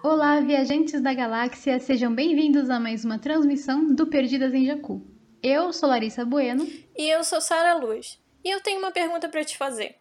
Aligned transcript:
Olá, 0.00 0.38
viajantes 0.40 1.00
da 1.00 1.12
galáxia, 1.12 1.80
sejam 1.80 2.14
bem-vindos 2.14 2.70
a 2.70 2.78
mais 2.78 3.04
uma 3.04 3.18
transmissão 3.18 3.92
do 3.92 4.06
Perdidas 4.06 4.54
em 4.54 4.64
Jacu. 4.64 5.04
Eu 5.42 5.72
sou 5.72 5.88
Larissa 5.88 6.24
Bueno. 6.24 6.64
E 6.96 7.12
eu 7.12 7.24
sou 7.24 7.40
Sara 7.40 7.74
Luz. 7.74 8.16
E 8.44 8.48
eu 8.48 8.60
tenho 8.60 8.78
uma 8.78 8.92
pergunta 8.92 9.28
para 9.28 9.44
te 9.44 9.58
fazer. 9.58 9.96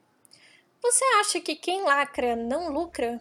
Você 0.83 1.03
acha 1.19 1.41
que 1.41 1.55
quem 1.55 1.83
lacra 1.83 2.35
não 2.35 2.71
lucra? 2.71 3.19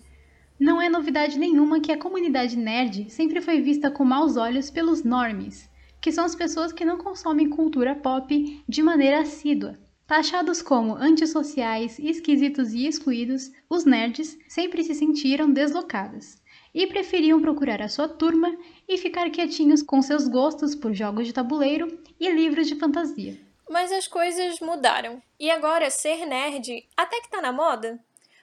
Não 0.61 0.81
é 0.81 0.87
novidade 0.91 1.39
nenhuma 1.39 1.81
que 1.81 1.91
a 1.91 1.99
comunidade 1.99 2.59
nerd 2.59 3.11
sempre 3.11 3.41
foi 3.41 3.63
vista 3.63 3.91
com 3.91 4.05
maus 4.05 4.37
olhos 4.37 4.71
pelos 4.71 5.03
normies, 5.03 5.71
que 5.99 6.13
são 6.13 6.27
as 6.27 6.35
pessoas 6.35 6.75
que 6.75 6.85
não 6.85 6.99
consomem 6.99 7.49
cultura 7.49 7.95
pop 7.95 8.63
de 8.69 8.83
maneira 8.83 9.21
assídua. 9.21 9.79
Taxados 10.07 10.61
como 10.61 10.95
antissociais, 10.95 11.99
esquisitos 11.99 12.75
e 12.75 12.87
excluídos, 12.87 13.51
os 13.69 13.87
nerds 13.87 14.39
sempre 14.47 14.85
se 14.85 14.95
sentiram 14.95 15.51
deslocados 15.51 16.37
e 16.77 16.87
preferiam 16.87 17.41
procurar 17.41 17.81
a 17.81 17.89
sua 17.89 18.07
turma 18.07 18.55
e 18.87 18.99
ficar 18.99 19.31
quietinhos 19.31 19.83
com 19.83 20.03
seus 20.03 20.29
gostos 20.29 20.75
por 20.75 20.93
jogos 20.93 21.27
de 21.27 21.33
tabuleiro 21.33 21.99
e 22.21 22.31
livros 22.31 22.67
de 22.67 22.77
fantasia. 22.77 23.41
Mas 23.67 23.91
as 23.91 24.07
coisas 24.07 24.61
mudaram. 24.61 25.23
E 25.41 25.51
agora 25.51 25.89
ser 25.89 26.27
nerd 26.27 26.87
até 26.95 27.19
que 27.23 27.31
tá 27.31 27.41
na 27.41 27.51
moda? 27.51 27.99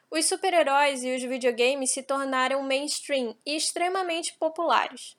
Os 0.09 0.25
super-heróis 0.25 1.03
e 1.03 1.15
os 1.15 1.21
videogames 1.21 1.91
se 1.91 2.01
tornaram 2.01 2.63
mainstream 2.63 3.35
e 3.45 3.55
extremamente 3.55 4.33
populares. 4.39 5.15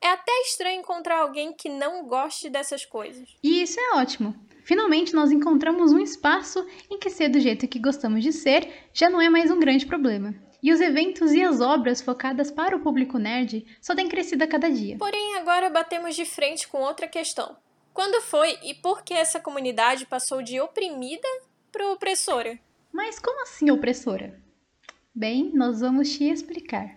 É 0.00 0.08
até 0.08 0.32
estranho 0.42 0.80
encontrar 0.80 1.20
alguém 1.20 1.52
que 1.52 1.68
não 1.68 2.06
goste 2.06 2.50
dessas 2.50 2.84
coisas. 2.84 3.28
E 3.40 3.62
isso 3.62 3.78
é 3.78 3.96
ótimo. 3.96 4.34
Finalmente 4.64 5.14
nós 5.14 5.30
encontramos 5.30 5.92
um 5.92 6.00
espaço 6.00 6.66
em 6.90 6.98
que 6.98 7.08
ser 7.08 7.28
do 7.28 7.38
jeito 7.38 7.68
que 7.68 7.78
gostamos 7.78 8.22
de 8.24 8.32
ser 8.32 8.68
já 8.92 9.08
não 9.08 9.20
é 9.20 9.30
mais 9.30 9.48
um 9.48 9.60
grande 9.60 9.86
problema. 9.86 10.34
E 10.62 10.72
os 10.72 10.80
eventos 10.80 11.32
e 11.32 11.42
as 11.42 11.60
obras 11.60 12.00
focadas 12.00 12.50
para 12.50 12.76
o 12.76 12.80
público 12.80 13.18
nerd 13.18 13.64
só 13.80 13.94
têm 13.94 14.08
crescido 14.08 14.42
a 14.42 14.46
cada 14.48 14.70
dia. 14.70 14.96
Porém, 14.98 15.36
agora 15.36 15.70
batemos 15.70 16.16
de 16.16 16.24
frente 16.24 16.66
com 16.66 16.78
outra 16.78 17.06
questão. 17.06 17.56
Quando 17.94 18.20
foi 18.20 18.58
e 18.62 18.74
por 18.74 19.02
que 19.02 19.14
essa 19.14 19.40
comunidade 19.40 20.06
passou 20.06 20.42
de 20.42 20.60
oprimida 20.60 21.28
para 21.70 21.90
opressora? 21.92 22.58
Mas 22.92 23.18
como 23.18 23.42
assim 23.42 23.70
opressora? 23.70 24.40
Bem, 25.14 25.50
nós 25.54 25.80
vamos 25.80 26.12
te 26.12 26.24
explicar. 26.24 26.96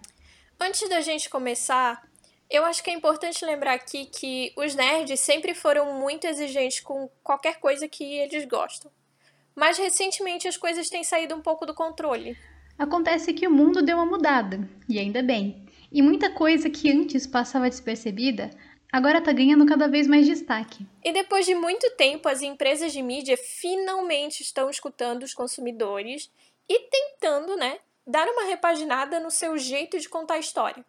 Antes 0.59 0.87
da 0.89 1.01
gente 1.01 1.29
começar, 1.29 2.07
eu 2.49 2.65
acho 2.65 2.83
que 2.83 2.91
é 2.91 2.93
importante 2.93 3.45
lembrar 3.45 3.73
aqui 3.73 4.05
que 4.05 4.53
os 4.57 4.75
nerds 4.75 5.19
sempre 5.19 5.53
foram 5.53 5.99
muito 5.99 6.27
exigentes 6.27 6.81
com 6.81 7.09
qualquer 7.23 7.59
coisa 7.59 7.87
que 7.87 8.03
eles 8.03 8.45
gostam. 8.45 8.91
Mas 9.55 9.77
recentemente 9.77 10.47
as 10.47 10.57
coisas 10.57 10.89
têm 10.89 11.03
saído 11.03 11.33
um 11.35 11.41
pouco 11.41 11.65
do 11.65 11.73
controle. 11.73 12.37
Acontece 12.81 13.31
que 13.31 13.45
o 13.47 13.51
mundo 13.51 13.83
deu 13.83 13.95
uma 13.97 14.07
mudada, 14.07 14.67
e 14.89 14.97
ainda 14.97 15.21
bem. 15.21 15.67
E 15.91 16.01
muita 16.01 16.31
coisa 16.31 16.67
que 16.67 16.91
antes 16.91 17.27
passava 17.27 17.69
despercebida 17.69 18.49
agora 18.91 19.19
está 19.19 19.31
ganhando 19.31 19.67
cada 19.67 19.87
vez 19.87 20.07
mais 20.07 20.25
destaque. 20.25 20.83
E 21.03 21.13
depois 21.13 21.45
de 21.45 21.53
muito 21.53 21.87
tempo, 21.91 22.27
as 22.27 22.41
empresas 22.41 22.91
de 22.91 23.03
mídia 23.03 23.37
finalmente 23.37 24.41
estão 24.41 24.67
escutando 24.67 25.21
os 25.21 25.31
consumidores 25.31 26.31
e 26.67 26.79
tentando, 26.89 27.55
né, 27.55 27.77
dar 28.07 28.27
uma 28.27 28.45
repaginada 28.45 29.19
no 29.19 29.29
seu 29.29 29.59
jeito 29.59 29.99
de 29.99 30.09
contar 30.09 30.33
a 30.33 30.39
história, 30.39 30.83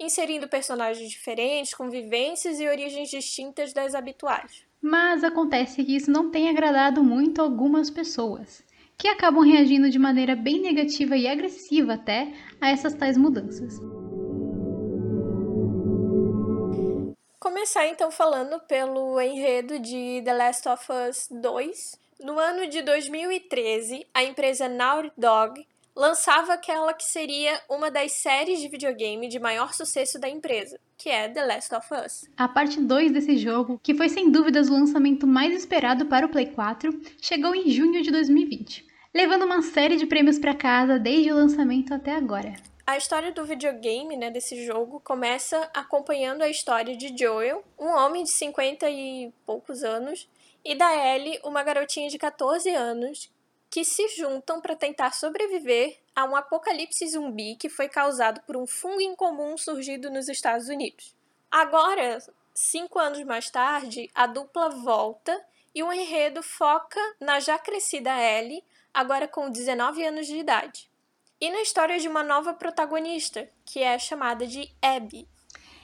inserindo 0.00 0.48
personagens 0.48 1.10
diferentes, 1.10 1.74
com 1.74 1.90
vivências 1.90 2.58
e 2.58 2.66
origens 2.66 3.10
distintas 3.10 3.74
das 3.74 3.94
habituais. 3.94 4.64
Mas 4.80 5.22
acontece 5.22 5.84
que 5.84 5.94
isso 5.94 6.10
não 6.10 6.30
tem 6.30 6.48
agradado 6.48 7.04
muito 7.04 7.42
algumas 7.42 7.90
pessoas, 7.90 8.66
que 8.98 9.06
acabam 9.06 9.44
reagindo 9.44 9.88
de 9.88 9.98
maneira 9.98 10.34
bem 10.34 10.60
negativa 10.60 11.16
e 11.16 11.28
agressiva 11.28 11.94
até 11.94 12.32
a 12.60 12.70
essas 12.70 12.94
tais 12.94 13.16
mudanças. 13.16 13.78
Começar 17.38 17.86
então 17.86 18.10
falando 18.10 18.58
pelo 18.66 19.20
enredo 19.20 19.78
de 19.78 20.20
The 20.24 20.34
Last 20.34 20.68
of 20.68 20.84
Us 21.08 21.28
2. 21.30 21.98
No 22.24 22.36
ano 22.36 22.68
de 22.68 22.82
2013, 22.82 24.04
a 24.12 24.24
empresa 24.24 24.68
Naughty 24.68 25.12
Dog 25.16 25.64
lançava 25.94 26.54
aquela 26.54 26.92
que 26.92 27.04
seria 27.04 27.60
uma 27.68 27.90
das 27.90 28.12
séries 28.12 28.60
de 28.60 28.68
videogame 28.68 29.28
de 29.28 29.38
maior 29.38 29.74
sucesso 29.74 30.18
da 30.18 30.28
empresa, 30.28 30.78
que 30.96 31.08
é 31.08 31.28
The 31.28 31.44
Last 31.44 31.74
of 31.74 31.86
Us. 31.92 32.30
A 32.36 32.48
parte 32.48 32.80
2 32.80 33.12
desse 33.12 33.36
jogo, 33.36 33.80
que 33.82 33.94
foi 33.94 34.08
sem 34.08 34.30
dúvidas 34.30 34.68
o 34.68 34.72
lançamento 34.72 35.26
mais 35.26 35.52
esperado 35.52 36.06
para 36.06 36.26
o 36.26 36.28
Play 36.28 36.46
4, 36.46 37.00
chegou 37.20 37.54
em 37.54 37.68
junho 37.68 38.00
de 38.00 38.12
2020, 38.12 38.86
levando 39.14 39.44
uma 39.44 39.62
série 39.62 39.96
de 39.96 40.06
prêmios 40.06 40.38
para 40.38 40.54
casa 40.54 40.98
desde 40.98 41.32
o 41.32 41.36
lançamento 41.36 41.92
até 41.94 42.14
agora. 42.14 42.54
A 42.86 42.96
história 42.96 43.32
do 43.32 43.44
videogame, 43.44 44.16
né, 44.16 44.30
desse 44.30 44.64
jogo, 44.64 45.00
começa 45.00 45.68
acompanhando 45.74 46.42
a 46.42 46.48
história 46.48 46.96
de 46.96 47.14
Joel, 47.16 47.62
um 47.78 47.88
homem 47.88 48.24
de 48.24 48.30
50 48.30 48.88
e 48.88 49.32
poucos 49.44 49.82
anos, 49.82 50.28
e 50.64 50.74
da 50.74 50.94
Ellie, 51.14 51.38
uma 51.44 51.62
garotinha 51.62 52.08
de 52.08 52.18
14 52.18 52.70
anos, 52.70 53.30
que 53.70 53.84
se 53.84 54.08
juntam 54.08 54.60
para 54.60 54.74
tentar 54.74 55.12
sobreviver 55.12 55.98
a 56.16 56.24
um 56.24 56.34
apocalipse 56.34 57.06
zumbi 57.08 57.56
que 57.56 57.68
foi 57.68 57.88
causado 57.88 58.40
por 58.46 58.56
um 58.56 58.66
fungo 58.66 59.00
incomum 59.00 59.56
surgido 59.58 60.10
nos 60.10 60.28
Estados 60.28 60.68
Unidos. 60.68 61.14
Agora, 61.50 62.18
cinco 62.54 62.98
anos 62.98 63.22
mais 63.24 63.50
tarde, 63.50 64.10
a 64.14 64.26
dupla 64.26 64.70
volta 64.70 65.38
e 65.74 65.82
o 65.82 65.92
enredo 65.92 66.42
foca 66.42 67.00
na 67.20 67.38
já 67.38 67.58
crescida 67.58 68.10
Ellie, 68.18 68.64
agora 68.98 69.28
com 69.28 69.48
19 69.48 70.04
anos 70.04 70.26
de 70.26 70.36
idade 70.36 70.90
e 71.40 71.48
na 71.52 71.62
história 71.62 72.00
de 72.00 72.08
uma 72.08 72.24
nova 72.24 72.52
protagonista, 72.52 73.48
que 73.64 73.78
é 73.78 73.96
chamada 73.96 74.44
de 74.44 74.68
Abby. 74.82 75.24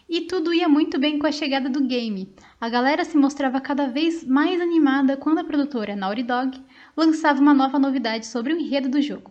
E 0.09 0.23
tudo 0.23 0.53
ia 0.53 0.69
muito 0.69 0.99
bem 0.99 1.17
com 1.17 1.29
a 1.29 1.31
chegada 1.31 1.71
do 1.71 1.87
game. 1.87 2.35
A 2.61 2.69
galera 2.69 3.05
se 3.05 3.17
mostrava 3.17 3.61
cada 3.61 3.87
vez 3.87 4.25
mais 4.25 4.61
animada 4.61 5.17
quando 5.17 5.39
a 5.39 5.45
produtora 5.45 5.95
Naughty 5.95 6.25
Dog 6.25 6.61
lançava 6.97 7.41
uma 7.41 7.55
nova 7.55 7.79
novidade 7.79 8.27
sobre 8.27 8.53
o 8.53 8.59
enredo 8.59 8.89
do 8.89 9.01
jogo. 9.01 9.31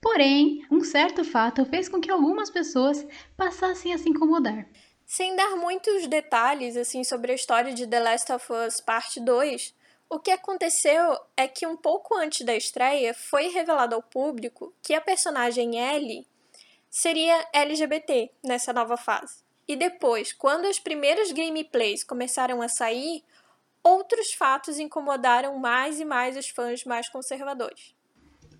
Porém, 0.00 0.64
um 0.70 0.84
certo 0.84 1.24
fato 1.24 1.64
fez 1.64 1.88
com 1.88 2.00
que 2.00 2.12
algumas 2.12 2.50
pessoas 2.50 3.04
passassem 3.36 3.92
a 3.92 3.98
se 3.98 4.08
incomodar. 4.08 4.64
Sem 5.04 5.34
dar 5.34 5.56
muitos 5.56 6.06
detalhes 6.06 6.76
assim 6.76 7.02
sobre 7.02 7.32
a 7.32 7.34
história 7.34 7.74
de 7.74 7.84
The 7.84 7.98
Last 7.98 8.32
of 8.32 8.46
Us 8.52 8.80
Parte 8.80 9.18
2, 9.18 9.74
o 10.08 10.18
que 10.18 10.30
aconteceu 10.30 11.18
é 11.36 11.48
que 11.48 11.66
um 11.66 11.76
pouco 11.76 12.16
antes 12.16 12.44
da 12.44 12.54
estreia 12.54 13.14
foi 13.14 13.48
revelado 13.48 13.94
ao 13.94 14.02
público 14.02 14.72
que 14.82 14.94
a 14.94 15.00
personagem 15.00 15.76
Ellie 15.78 16.26
seria 16.90 17.44
LGBT 17.52 18.30
nessa 18.44 18.72
nova 18.72 18.96
fase. 18.96 19.42
E 19.66 19.74
depois, 19.74 20.32
quando 20.32 20.66
as 20.66 20.78
primeiras 20.78 21.32
gameplays 21.32 22.04
começaram 22.04 22.60
a 22.60 22.68
sair, 22.68 23.24
outros 23.82 24.32
fatos 24.32 24.78
incomodaram 24.78 25.58
mais 25.58 25.98
e 25.98 26.04
mais 26.04 26.36
os 26.36 26.48
fãs 26.48 26.84
mais 26.84 27.08
conservadores. 27.08 27.94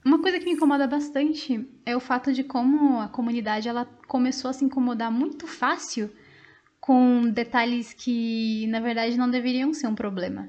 Uma 0.04 0.21
coisa 0.21 0.38
que 0.38 0.44
me 0.44 0.53
incomoda 0.53 0.87
bastante 0.87 1.66
é 1.87 1.97
o 1.97 2.00
fato 2.00 2.33
de 2.33 2.44
como 2.44 3.00
a 3.00 3.09
comunidade 3.09 3.69
ela 3.69 3.87
começou 4.06 4.50
a 4.50 4.53
se 4.53 4.65
incomodar 4.65 5.10
muito 5.10 5.47
fácil 5.47 6.10
com 6.78 7.31
detalhes 7.31 7.94
que, 7.94 8.66
na 8.66 8.81
verdade, 8.81 9.16
não 9.16 9.31
deveriam 9.31 9.72
ser 9.72 9.87
um 9.87 9.94
problema. 9.94 10.49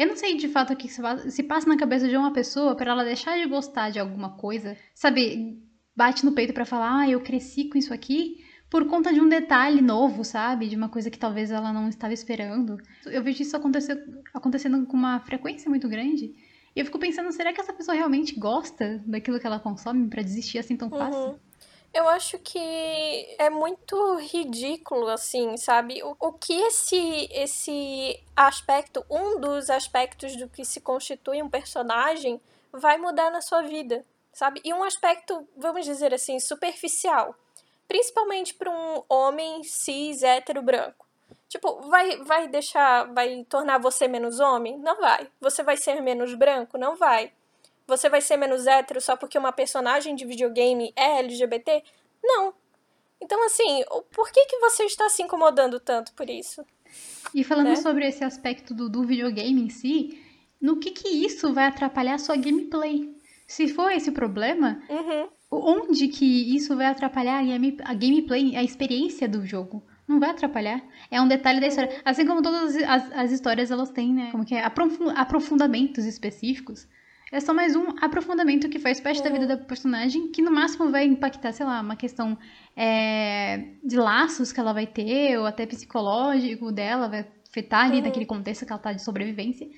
Eu 0.00 0.06
não 0.06 0.16
sei 0.16 0.34
de 0.34 0.48
fato 0.48 0.72
o 0.72 0.76
que 0.76 0.88
se 0.88 1.42
passa 1.42 1.68
na 1.68 1.76
cabeça 1.76 2.08
de 2.08 2.16
uma 2.16 2.32
pessoa 2.32 2.74
para 2.74 2.90
ela 2.90 3.04
deixar 3.04 3.36
de 3.36 3.44
gostar 3.44 3.90
de 3.90 3.98
alguma 3.98 4.30
coisa, 4.30 4.74
sabe? 4.94 5.62
Bate 5.94 6.24
no 6.24 6.32
peito 6.32 6.54
para 6.54 6.64
falar, 6.64 7.00
ah, 7.00 7.10
eu 7.10 7.20
cresci 7.20 7.68
com 7.68 7.76
isso 7.76 7.92
aqui 7.92 8.42
por 8.70 8.86
conta 8.86 9.12
de 9.12 9.20
um 9.20 9.28
detalhe 9.28 9.82
novo, 9.82 10.24
sabe? 10.24 10.68
De 10.68 10.74
uma 10.74 10.88
coisa 10.88 11.10
que 11.10 11.18
talvez 11.18 11.50
ela 11.50 11.70
não 11.70 11.86
estava 11.86 12.14
esperando. 12.14 12.78
Eu 13.04 13.22
vejo 13.22 13.42
isso 13.42 13.54
acontecer, 13.54 14.02
acontecendo 14.32 14.86
com 14.86 14.96
uma 14.96 15.20
frequência 15.20 15.68
muito 15.68 15.86
grande. 15.86 16.34
E 16.74 16.80
eu 16.80 16.86
fico 16.86 16.98
pensando, 16.98 17.30
será 17.30 17.52
que 17.52 17.60
essa 17.60 17.74
pessoa 17.74 17.94
realmente 17.94 18.40
gosta 18.40 19.02
daquilo 19.06 19.38
que 19.38 19.46
ela 19.46 19.60
consome 19.60 20.08
para 20.08 20.22
desistir 20.22 20.58
assim 20.58 20.78
tão 20.78 20.88
fácil? 20.88 21.32
Uhum. 21.32 21.38
Eu 21.92 22.08
acho 22.08 22.38
que 22.38 23.34
é 23.36 23.50
muito 23.50 24.14
ridículo, 24.16 25.08
assim, 25.08 25.56
sabe? 25.56 26.00
O, 26.04 26.16
o 26.20 26.32
que 26.32 26.52
esse, 26.52 27.28
esse 27.32 28.22
aspecto, 28.36 29.04
um 29.10 29.40
dos 29.40 29.68
aspectos 29.68 30.36
do 30.36 30.48
que 30.48 30.64
se 30.64 30.80
constitui 30.80 31.42
um 31.42 31.50
personagem, 31.50 32.40
vai 32.72 32.96
mudar 32.96 33.30
na 33.30 33.40
sua 33.40 33.62
vida, 33.62 34.04
sabe? 34.32 34.60
E 34.64 34.72
um 34.72 34.84
aspecto, 34.84 35.46
vamos 35.56 35.84
dizer 35.84 36.14
assim, 36.14 36.38
superficial. 36.38 37.34
Principalmente 37.88 38.54
para 38.54 38.70
um 38.70 39.02
homem 39.08 39.64
cis, 39.64 40.22
hétero, 40.22 40.62
branco. 40.62 41.08
Tipo, 41.48 41.80
vai, 41.88 42.18
vai 42.18 42.46
deixar, 42.46 43.12
vai 43.12 43.44
tornar 43.48 43.78
você 43.78 44.06
menos 44.06 44.38
homem? 44.38 44.78
Não 44.78 45.00
vai. 45.00 45.28
Você 45.40 45.64
vai 45.64 45.76
ser 45.76 46.00
menos 46.00 46.34
branco? 46.34 46.78
Não 46.78 46.94
vai 46.94 47.32
você 47.90 48.08
vai 48.08 48.20
ser 48.20 48.36
menos 48.36 48.66
hétero 48.66 49.00
só 49.00 49.16
porque 49.16 49.36
uma 49.36 49.52
personagem 49.52 50.14
de 50.14 50.24
videogame 50.24 50.92
é 50.96 51.18
LGBT? 51.18 51.82
Não. 52.22 52.54
Então, 53.20 53.44
assim, 53.44 53.84
por 54.14 54.30
que, 54.30 54.46
que 54.46 54.58
você 54.58 54.84
está 54.84 55.08
se 55.10 55.22
incomodando 55.22 55.78
tanto 55.78 56.14
por 56.14 56.30
isso? 56.30 56.64
E 57.34 57.44
falando 57.44 57.68
né? 57.68 57.76
sobre 57.76 58.06
esse 58.06 58.24
aspecto 58.24 58.72
do, 58.72 58.88
do 58.88 59.04
videogame 59.04 59.60
em 59.60 59.68
si, 59.68 60.18
no 60.60 60.78
que 60.78 60.92
que 60.92 61.08
isso 61.08 61.52
vai 61.52 61.66
atrapalhar 61.66 62.14
a 62.14 62.18
sua 62.18 62.36
gameplay? 62.36 63.14
Se 63.46 63.68
for 63.68 63.90
esse 63.90 64.12
problema, 64.12 64.80
uhum. 64.88 65.28
onde 65.50 66.08
que 66.08 66.54
isso 66.54 66.76
vai 66.76 66.86
atrapalhar 66.86 67.38
a, 67.38 67.42
game, 67.42 67.76
a 67.82 67.94
gameplay, 67.94 68.56
a 68.56 68.62
experiência 68.62 69.28
do 69.28 69.44
jogo? 69.44 69.84
Não 70.06 70.18
vai 70.18 70.30
atrapalhar. 70.30 70.82
É 71.10 71.20
um 71.20 71.28
detalhe 71.28 71.60
da 71.60 71.66
história. 71.66 72.00
Assim 72.04 72.26
como 72.26 72.42
todas 72.42 72.76
as, 72.76 73.12
as 73.12 73.32
histórias, 73.32 73.70
elas 73.70 73.90
têm, 73.90 74.12
né? 74.12 74.30
Como 74.30 74.44
que 74.44 74.54
é? 74.54 74.64
Aprofundamentos 74.64 76.04
específicos. 76.04 76.88
É 77.32 77.38
só 77.38 77.54
mais 77.54 77.76
um 77.76 77.94
aprofundamento 78.00 78.68
que 78.68 78.80
faz 78.80 79.00
parte 79.00 79.22
da 79.22 79.30
vida 79.30 79.46
da 79.46 79.56
personagem, 79.56 80.32
que 80.32 80.42
no 80.42 80.50
máximo 80.50 80.90
vai 80.90 81.04
impactar, 81.04 81.52
sei 81.52 81.64
lá, 81.64 81.80
uma 81.80 81.94
questão 81.94 82.36
é, 82.76 83.68
de 83.84 83.96
laços 83.96 84.52
que 84.52 84.58
ela 84.58 84.72
vai 84.72 84.86
ter, 84.86 85.38
ou 85.38 85.46
até 85.46 85.64
psicológico 85.64 86.72
dela, 86.72 87.08
vai 87.08 87.24
afetar 87.48 87.84
ali 87.84 87.98
uhum. 87.98 88.04
naquele 88.04 88.26
contexto 88.26 88.66
que 88.66 88.72
ela 88.72 88.82
tá 88.82 88.92
de 88.92 89.04
sobrevivência. 89.04 89.68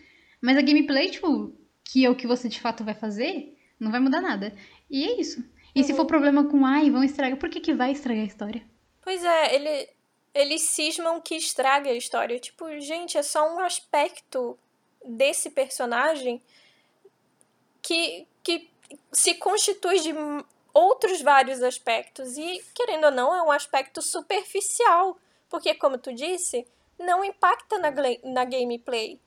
Mas 0.40 0.56
a 0.56 0.62
gameplay, 0.62 1.10
tipo, 1.10 1.52
que 1.84 2.06
é 2.06 2.10
o 2.10 2.16
que 2.16 2.26
você 2.26 2.49
de 2.49 2.58
fato 2.58 2.84
vai 2.84 2.94
fazer, 2.94 3.55
não 3.78 3.90
vai 3.90 4.00
mudar 4.00 4.22
nada. 4.22 4.55
E 4.90 5.05
é 5.05 5.20
isso. 5.20 5.44
E 5.75 5.81
uhum. 5.81 5.87
se 5.87 5.94
for 5.94 6.06
problema 6.06 6.44
com, 6.44 6.64
ai, 6.64 6.90
vão 6.90 7.05
estragar, 7.05 7.38
por 7.38 7.50
que, 7.50 7.60
que 7.60 7.75
vai 7.75 7.93
estragar 7.93 8.22
a 8.22 8.26
história? 8.26 8.62
Pois 9.02 9.22
é, 9.22 9.55
ele, 9.55 9.88
eles 10.34 10.62
cismam 10.62 11.20
que 11.20 11.34
estraga 11.34 11.90
a 11.90 11.94
história. 11.94 12.38
Tipo, 12.38 12.81
gente, 12.81 13.19
é 13.19 13.22
só 13.22 13.55
um 13.55 13.60
aspecto 13.60 14.58
desse 15.05 15.50
personagem 15.50 16.40
que, 17.82 18.26
que 18.43 18.70
se 19.12 19.34
constitui 19.34 20.00
de 20.00 20.14
outros 20.73 21.20
vários 21.20 21.62
aspectos. 21.62 22.37
E, 22.38 22.64
querendo 22.75 23.05
ou 23.05 23.11
não, 23.11 23.34
é 23.34 23.43
um 23.43 23.50
aspecto 23.50 24.00
superficial. 24.00 25.19
Porque, 25.50 25.75
como 25.75 25.99
tu 25.99 26.14
disse, 26.14 26.67
não 26.99 27.25
impacta 27.25 27.79
na, 27.79 27.90
na 28.25 28.44
gameplay. 28.44 29.20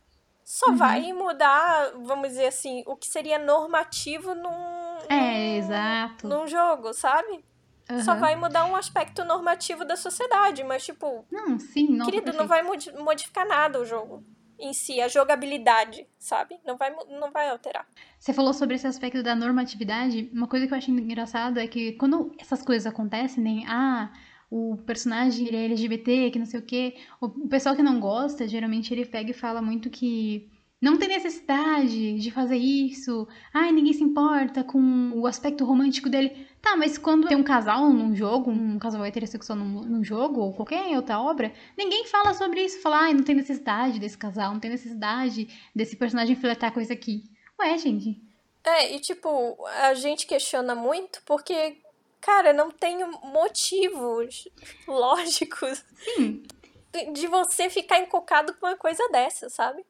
Só 0.44 0.69
uhum. 0.69 0.78
vai 0.78 1.13
mudar, 1.13 1.92
vamos 2.04 2.30
dizer 2.30 2.48
assim, 2.48 2.84
o 2.86 2.96
que 2.96 3.07
seria 3.07 3.38
normativo 3.38 4.36
num. 4.36 4.98
É, 5.10 5.57
exato. 5.57 6.28
Num 6.28 6.48
jogo, 6.48 6.94
sabe? 6.94 7.44
Uhum. 7.90 8.04
Só 8.04 8.16
vai 8.16 8.36
mudar 8.36 8.66
um 8.66 8.75
aspecto 8.75 9.24
normativo 9.25 9.84
da 9.84 9.96
sociedade, 9.96 10.63
mas 10.63 10.86
tipo. 10.86 11.25
Não, 11.31 11.60
sim, 11.60 11.90
não. 11.90 12.06
Querido, 12.06 12.31
não 12.34 12.48
vai 12.48 12.62
modificar 12.63 13.48
nada 13.48 13.80
o 13.80 13.86
jogo 13.86 14.24
em 14.60 14.74
si, 14.74 15.02
a 15.02 15.07
jogabilidade, 15.07 16.07
sabe? 16.18 16.60
Não 16.66 16.78
vai, 16.78 16.94
não 17.10 17.31
vai 17.31 17.50
alterar. 17.50 17.88
Você 18.19 18.34
falou 18.34 18.54
sobre 18.54 18.75
esse 18.75 18.88
aspecto 18.88 19.22
da 19.22 19.36
normatividade. 19.36 20.30
Uma 20.34 20.48
coisa 20.48 20.68
que 20.68 20.74
eu 20.74 20.78
acho 20.78 20.92
engraçado 20.92 21.60
é 21.60 21.68
que 21.68 21.94
quando 21.94 22.31
essas 22.40 22.62
coisas 22.62 22.86
acontecem, 22.86 23.44
nem 23.44 23.68
ah, 23.68 24.12
o 24.50 24.78
personagem 24.86 25.48
ele 25.48 25.57
é 25.57 25.66
LGBT, 25.66 26.31
que 26.31 26.40
não 26.40 26.46
sei 26.46 26.60
o 26.60 26.63
quê, 26.63 26.96
o 27.19 27.48
pessoal 27.48 27.75
que 27.75 27.84
não 27.84 28.00
gosta, 28.00 28.48
geralmente 28.48 28.94
ele 28.94 29.06
pega 29.06 29.31
e 29.31 29.34
fala 29.34 29.62
muito 29.62 29.90
que 29.90 30.50
não 30.81 30.98
tem 30.98 31.07
necessidade 31.07 32.19
de 32.19 32.31
fazer 32.31 32.57
isso. 32.57 33.28
Ai, 33.54 33.72
ninguém 33.72 33.94
se 33.94 34.04
importa 34.04 34.63
com 34.63 35.12
o 35.16 35.25
aspecto 35.25 35.66
romântico 35.66 36.10
dele. 36.10 36.48
Tá, 36.65 36.75
mas 36.75 36.97
quando 36.97 37.27
tem 37.27 37.38
um 37.38 37.44
casal 37.44 37.91
num 37.91 38.15
jogo, 38.15 38.50
um 38.50 38.79
casal 38.79 39.06
heterossexual 39.06 39.56
num, 39.56 39.81
num 39.83 40.03
jogo, 40.03 40.41
ou 40.41 40.51
qualquer 40.51 40.83
outra 40.95 41.21
obra, 41.21 41.53
ninguém 41.77 42.07
fala 42.07 42.33
sobre 42.33 42.65
isso. 42.65 42.81
Fala, 42.81 43.01
ai, 43.01 43.13
não 43.13 43.21
tem 43.21 43.35
necessidade 43.35 44.00
desse 44.00 44.17
casal, 44.17 44.51
não 44.51 44.59
tem 44.59 44.71
necessidade 44.71 45.47
desse 45.75 45.95
personagem 45.95 46.35
flertar 46.35 46.73
com 46.73 46.81
isso 46.81 46.91
aqui. 46.91 47.29
Ué, 47.59 47.77
gente. 47.77 48.19
É, 48.63 48.95
e 48.95 49.00
tipo, 49.00 49.56
a 49.83 49.94
gente 49.94 50.25
questiona 50.25 50.73
muito 50.73 51.21
porque, 51.23 51.77
cara, 52.19 52.51
não 52.51 52.71
tem 52.71 52.97
motivos 53.31 54.47
lógicos 54.88 55.85
Sim. 56.15 56.41
de 57.13 57.27
você 57.27 57.69
ficar 57.69 58.00
encocado 58.00 58.56
com 58.56 58.65
uma 58.65 58.75
coisa 58.75 59.07
dessa, 59.11 59.51
sabe? 59.51 59.85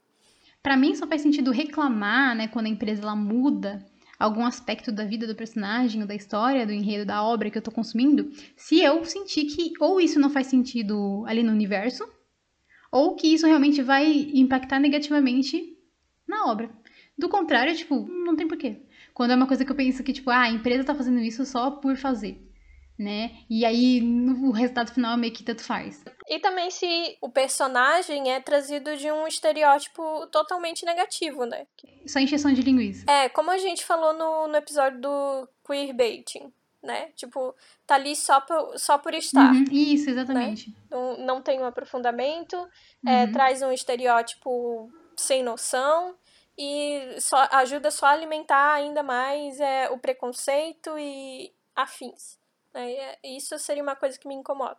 para 0.61 0.75
mim 0.75 0.95
só 0.95 1.05
faz 1.05 1.21
sentido 1.21 1.51
reclamar, 1.51 2.35
né, 2.35 2.47
quando 2.47 2.65
a 2.65 2.69
empresa 2.69 3.03
ela 3.03 3.15
muda 3.15 3.85
algum 4.19 4.45
aspecto 4.45 4.91
da 4.91 5.05
vida 5.05 5.27
do 5.27 5.35
personagem, 5.35 6.01
ou 6.01 6.07
da 6.07 6.15
história, 6.15 6.65
do 6.65 6.71
enredo, 6.71 7.05
da 7.05 7.23
obra 7.23 7.49
que 7.49 7.57
eu 7.57 7.61
tô 7.61 7.71
consumindo, 7.71 8.31
se 8.55 8.81
eu 8.81 9.03
sentir 9.05 9.45
que 9.45 9.73
ou 9.79 9.99
isso 9.99 10.19
não 10.19 10.29
faz 10.29 10.47
sentido 10.47 11.23
ali 11.27 11.43
no 11.43 11.51
universo, 11.51 12.07
ou 12.91 13.15
que 13.15 13.27
isso 13.27 13.45
realmente 13.45 13.81
vai 13.81 14.29
impactar 14.33 14.79
negativamente 14.79 15.77
na 16.27 16.45
obra. 16.45 16.69
Do 17.17 17.29
contrário, 17.29 17.75
tipo, 17.75 18.07
não 18.07 18.35
tem 18.35 18.47
porquê. 18.47 18.81
Quando 19.13 19.31
é 19.31 19.35
uma 19.35 19.47
coisa 19.47 19.63
que 19.63 19.71
eu 19.71 19.75
penso 19.75 20.03
que, 20.03 20.13
tipo, 20.13 20.29
ah, 20.29 20.41
a 20.41 20.49
empresa 20.49 20.83
tá 20.83 20.95
fazendo 20.95 21.19
isso 21.19 21.45
só 21.45 21.71
por 21.71 21.95
fazer 21.95 22.45
né? 22.97 23.31
E 23.49 23.65
aí 23.65 24.01
o 24.01 24.51
resultado 24.51 24.93
final 24.93 25.13
é 25.13 25.17
meio 25.17 25.33
que 25.33 25.43
tanto 25.43 25.63
faz. 25.63 26.03
E 26.27 26.39
também 26.39 26.71
se 26.71 27.17
o 27.21 27.29
personagem 27.29 28.31
é 28.31 28.39
trazido 28.39 28.95
de 28.97 29.11
um 29.11 29.27
estereótipo 29.27 30.27
totalmente 30.27 30.85
negativo, 30.85 31.45
né? 31.45 31.67
Só 32.07 32.19
encheção 32.19 32.53
de 32.53 32.61
linguiça. 32.61 33.05
É, 33.09 33.29
como 33.29 33.51
a 33.51 33.57
gente 33.57 33.85
falou 33.85 34.13
no, 34.13 34.47
no 34.47 34.55
episódio 34.55 34.99
do 35.01 35.47
queerbaiting, 35.65 36.51
né? 36.81 37.09
Tipo, 37.15 37.53
tá 37.85 37.95
ali 37.95 38.15
só 38.15 38.39
por, 38.39 38.77
só 38.79 38.97
por 38.97 39.13
estar. 39.13 39.53
Uhum, 39.53 39.65
isso, 39.71 40.09
exatamente. 40.09 40.69
Né? 40.69 40.75
Não, 40.89 41.17
não 41.17 41.41
tem 41.41 41.59
um 41.59 41.65
aprofundamento, 41.65 42.55
é, 43.05 43.09
uhum. 43.09 43.09
é, 43.09 43.27
traz 43.27 43.61
um 43.61 43.71
estereótipo 43.71 44.89
sem 45.17 45.43
noção 45.43 46.15
e 46.57 47.17
só 47.19 47.47
ajuda 47.51 47.91
só 47.91 48.05
a 48.05 48.11
alimentar 48.11 48.73
ainda 48.73 49.03
mais 49.03 49.59
é, 49.59 49.89
o 49.89 49.97
preconceito 49.97 50.97
e 50.97 51.51
afins. 51.75 52.37
É, 52.75 53.17
isso 53.23 53.57
seria 53.57 53.81
uma 53.81 53.95
coisa 53.95 54.19
que 54.19 54.27
me 54.27 54.35
incomoda. 54.35 54.77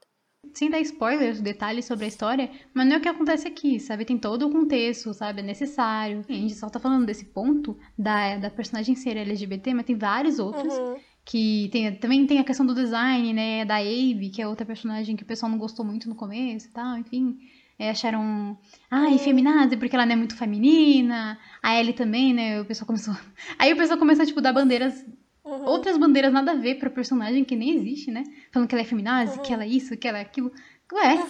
Sem 0.55 0.71
dar 0.71 0.81
spoilers, 0.81 1.41
detalhes 1.41 1.87
sobre 1.87 2.05
a 2.05 2.09
história, 2.09 2.51
mas 2.73 2.87
não 2.87 2.97
é 2.97 2.99
o 2.99 3.03
que 3.03 3.09
acontece 3.09 3.49
aqui, 3.49 3.81
sabe? 3.81 4.05
Tem 4.05 4.17
todo 4.17 4.47
o 4.47 4.51
contexto, 4.51 5.13
sabe? 5.13 5.41
É 5.41 5.43
necessário. 5.43 6.25
A 6.29 6.33
gente 6.33 6.55
só 6.55 6.69
tá 6.69 6.79
falando 6.79 7.07
desse 7.07 7.25
ponto 7.25 7.77
da, 7.99 8.37
da 8.37 8.51
personagem 8.51 8.95
ser 8.95 9.17
LGBT, 9.17 9.75
mas 9.75 9.87
tem 9.87 9.97
vários 9.97 10.39
outros. 10.39 10.73
Uhum. 10.73 10.97
Que 11.25 11.69
tem, 11.73 11.93
também 11.97 12.25
tem 12.25 12.39
a 12.39 12.45
questão 12.45 12.65
do 12.65 12.75
design, 12.75 13.33
né? 13.33 13.65
Da 13.65 13.79
Ave, 13.79 14.31
que 14.33 14.41
é 14.41 14.47
outra 14.47 14.65
personagem 14.65 15.17
que 15.17 15.25
o 15.25 15.27
pessoal 15.27 15.51
não 15.51 15.59
gostou 15.59 15.85
muito 15.85 16.09
no 16.09 16.15
começo 16.15 16.69
e 16.69 16.71
tal, 16.71 16.97
enfim. 16.97 17.39
É, 17.79 17.91
acharam, 17.91 18.57
ah, 18.91 19.11
efeminada 19.11 19.77
porque 19.77 19.95
ela 19.95 20.07
não 20.07 20.13
é 20.13 20.17
muito 20.17 20.37
feminina. 20.37 21.39
A 21.63 21.79
Ellie 21.79 21.93
também, 21.93 22.33
né? 22.33 22.61
O 22.61 22.65
pessoal 22.65 22.87
começou. 22.87 23.15
Aí 23.59 23.73
o 23.73 23.77
pessoal 23.77 23.99
começou 23.99 24.23
a, 24.23 24.27
tipo, 24.27 24.41
dar 24.41 24.53
bandeiras 24.53 25.05
Uhum. 25.47 25.65
Outras 25.65 25.97
bandeiras 25.97 26.33
nada 26.33 26.51
a 26.51 26.57
ver 26.57 26.75
pra 26.75 26.91
personagem 26.91 27.45
que 27.45 27.55
nem 27.55 27.77
existe, 27.77 28.11
né? 28.11 28.25
Falando 28.51 28.69
que 28.69 28.75
ela 28.75 28.83
é 28.83 28.85
feminazi, 28.85 29.37
uhum. 29.37 29.43
que 29.45 29.53
ela 29.53 29.63
é 29.63 29.69
isso, 29.69 29.97
que 29.97 30.09
ela 30.09 30.19
é 30.19 30.23
aquilo. 30.23 30.53
Ué. 30.93 31.25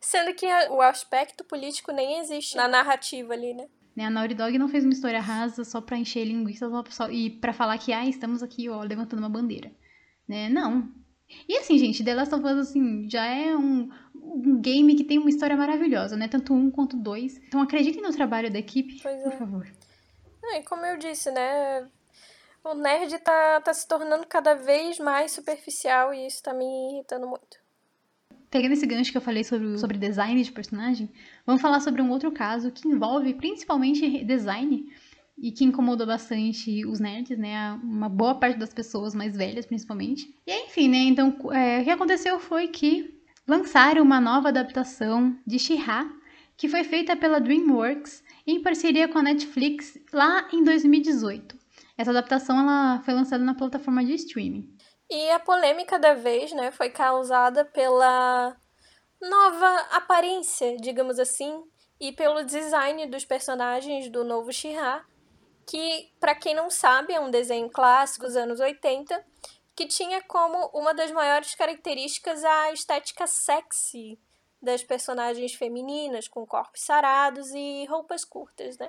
Sendo 0.00 0.34
que 0.34 0.46
o 0.70 0.82
aspecto 0.82 1.44
político 1.44 1.92
nem 1.92 2.18
existe 2.18 2.56
na 2.56 2.66
narrativa 2.66 3.32
ali, 3.32 3.54
né? 3.54 3.66
né? 3.94 4.06
A 4.06 4.10
Naughty 4.10 4.34
Dog 4.34 4.58
não 4.58 4.68
fez 4.68 4.84
uma 4.84 4.92
história 4.92 5.20
rasa 5.20 5.64
só 5.64 5.80
pra 5.80 5.96
encher 5.96 6.24
linguiça 6.24 6.68
só, 6.90 7.08
e 7.08 7.30
pra 7.30 7.52
falar 7.52 7.78
que, 7.78 7.92
ah, 7.92 8.04
estamos 8.04 8.42
aqui, 8.42 8.68
ó, 8.68 8.82
levantando 8.82 9.20
uma 9.20 9.28
bandeira. 9.28 9.70
Né? 10.26 10.48
Não. 10.48 10.88
E 11.48 11.56
assim, 11.56 11.78
gente, 11.78 12.02
The 12.02 12.14
Last 12.14 12.34
of 12.34 12.44
Us, 12.44 12.70
assim, 12.70 13.08
já 13.08 13.24
é 13.26 13.56
um, 13.56 13.88
um 14.12 14.60
game 14.60 14.96
que 14.96 15.04
tem 15.04 15.18
uma 15.18 15.30
história 15.30 15.56
maravilhosa, 15.56 16.16
né? 16.16 16.26
Tanto 16.26 16.52
um 16.52 16.68
quanto 16.68 16.96
dois. 16.96 17.38
Então 17.46 17.62
acreditem 17.62 18.02
no 18.02 18.10
trabalho 18.10 18.50
da 18.50 18.58
equipe, 18.58 19.00
pois 19.00 19.22
por 19.22 19.32
é. 19.32 19.36
favor. 19.36 19.68
Não, 20.42 20.54
e 20.56 20.62
como 20.64 20.84
eu 20.84 20.96
disse, 20.96 21.30
né? 21.30 21.86
O 22.70 22.74
nerd 22.74 23.18
tá, 23.20 23.60
tá 23.60 23.72
se 23.72 23.86
tornando 23.86 24.26
cada 24.26 24.54
vez 24.54 24.98
mais 24.98 25.32
superficial 25.32 26.12
e 26.12 26.26
isso 26.26 26.42
tá 26.42 26.52
me 26.52 26.64
irritando 26.92 27.26
muito. 27.26 27.58
Pegando 28.50 28.72
esse 28.72 28.86
gancho 28.86 29.10
que 29.10 29.16
eu 29.16 29.22
falei 29.22 29.44
sobre, 29.44 29.78
sobre 29.78 29.98
design 29.98 30.42
de 30.42 30.52
personagem, 30.52 31.10
vamos 31.46 31.60
falar 31.60 31.80
sobre 31.80 32.00
um 32.00 32.10
outro 32.10 32.32
caso 32.32 32.70
que 32.70 32.88
envolve 32.88 33.34
principalmente 33.34 34.24
design 34.24 34.90
e 35.36 35.52
que 35.52 35.64
incomodou 35.64 36.06
bastante 36.06 36.84
os 36.86 36.98
nerds, 36.98 37.38
né? 37.38 37.78
Uma 37.82 38.08
boa 38.08 38.34
parte 38.34 38.58
das 38.58 38.72
pessoas 38.72 39.14
mais 39.14 39.36
velhas, 39.36 39.66
principalmente. 39.66 40.34
E 40.46 40.52
enfim, 40.64 40.88
né? 40.88 40.98
Então, 40.98 41.36
é, 41.52 41.80
o 41.80 41.84
que 41.84 41.90
aconteceu 41.90 42.40
foi 42.40 42.68
que 42.68 43.18
lançaram 43.46 44.02
uma 44.02 44.20
nova 44.20 44.48
adaptação 44.48 45.36
de 45.46 45.58
She-Ra, 45.58 46.10
que 46.56 46.68
foi 46.68 46.82
feita 46.84 47.16
pela 47.16 47.38
DreamWorks 47.38 48.24
em 48.46 48.60
parceria 48.62 49.06
com 49.08 49.18
a 49.18 49.22
Netflix 49.22 49.98
lá 50.12 50.48
em 50.52 50.64
2018. 50.64 51.56
Essa 51.98 52.10
adaptação 52.10 52.60
ela 52.60 53.02
foi 53.04 53.12
lançada 53.12 53.42
na 53.42 53.54
plataforma 53.54 54.04
de 54.04 54.14
streaming. 54.14 54.72
E 55.10 55.30
a 55.30 55.40
polêmica 55.40 55.98
da 55.98 56.14
vez, 56.14 56.52
né, 56.52 56.70
foi 56.70 56.90
causada 56.90 57.64
pela 57.64 58.56
nova 59.20 59.76
aparência, 59.90 60.76
digamos 60.76 61.18
assim, 61.18 61.60
e 61.98 62.12
pelo 62.12 62.44
design 62.44 63.06
dos 63.06 63.24
personagens 63.24 64.08
do 64.10 64.22
novo 64.22 64.52
She-Ra, 64.52 65.04
que, 65.66 66.12
para 66.20 66.36
quem 66.36 66.54
não 66.54 66.70
sabe, 66.70 67.12
é 67.12 67.20
um 67.20 67.30
desenho 67.30 67.68
clássico 67.68 68.26
dos 68.26 68.36
anos 68.36 68.60
80, 68.60 69.24
que 69.74 69.86
tinha 69.86 70.22
como 70.22 70.70
uma 70.72 70.94
das 70.94 71.10
maiores 71.10 71.54
características 71.54 72.44
a 72.44 72.72
estética 72.72 73.26
sexy 73.26 74.18
das 74.62 74.84
personagens 74.84 75.54
femininas, 75.54 76.28
com 76.28 76.46
corpos 76.46 76.82
sarados 76.82 77.50
e 77.52 77.86
roupas 77.86 78.24
curtas, 78.24 78.78
né? 78.78 78.88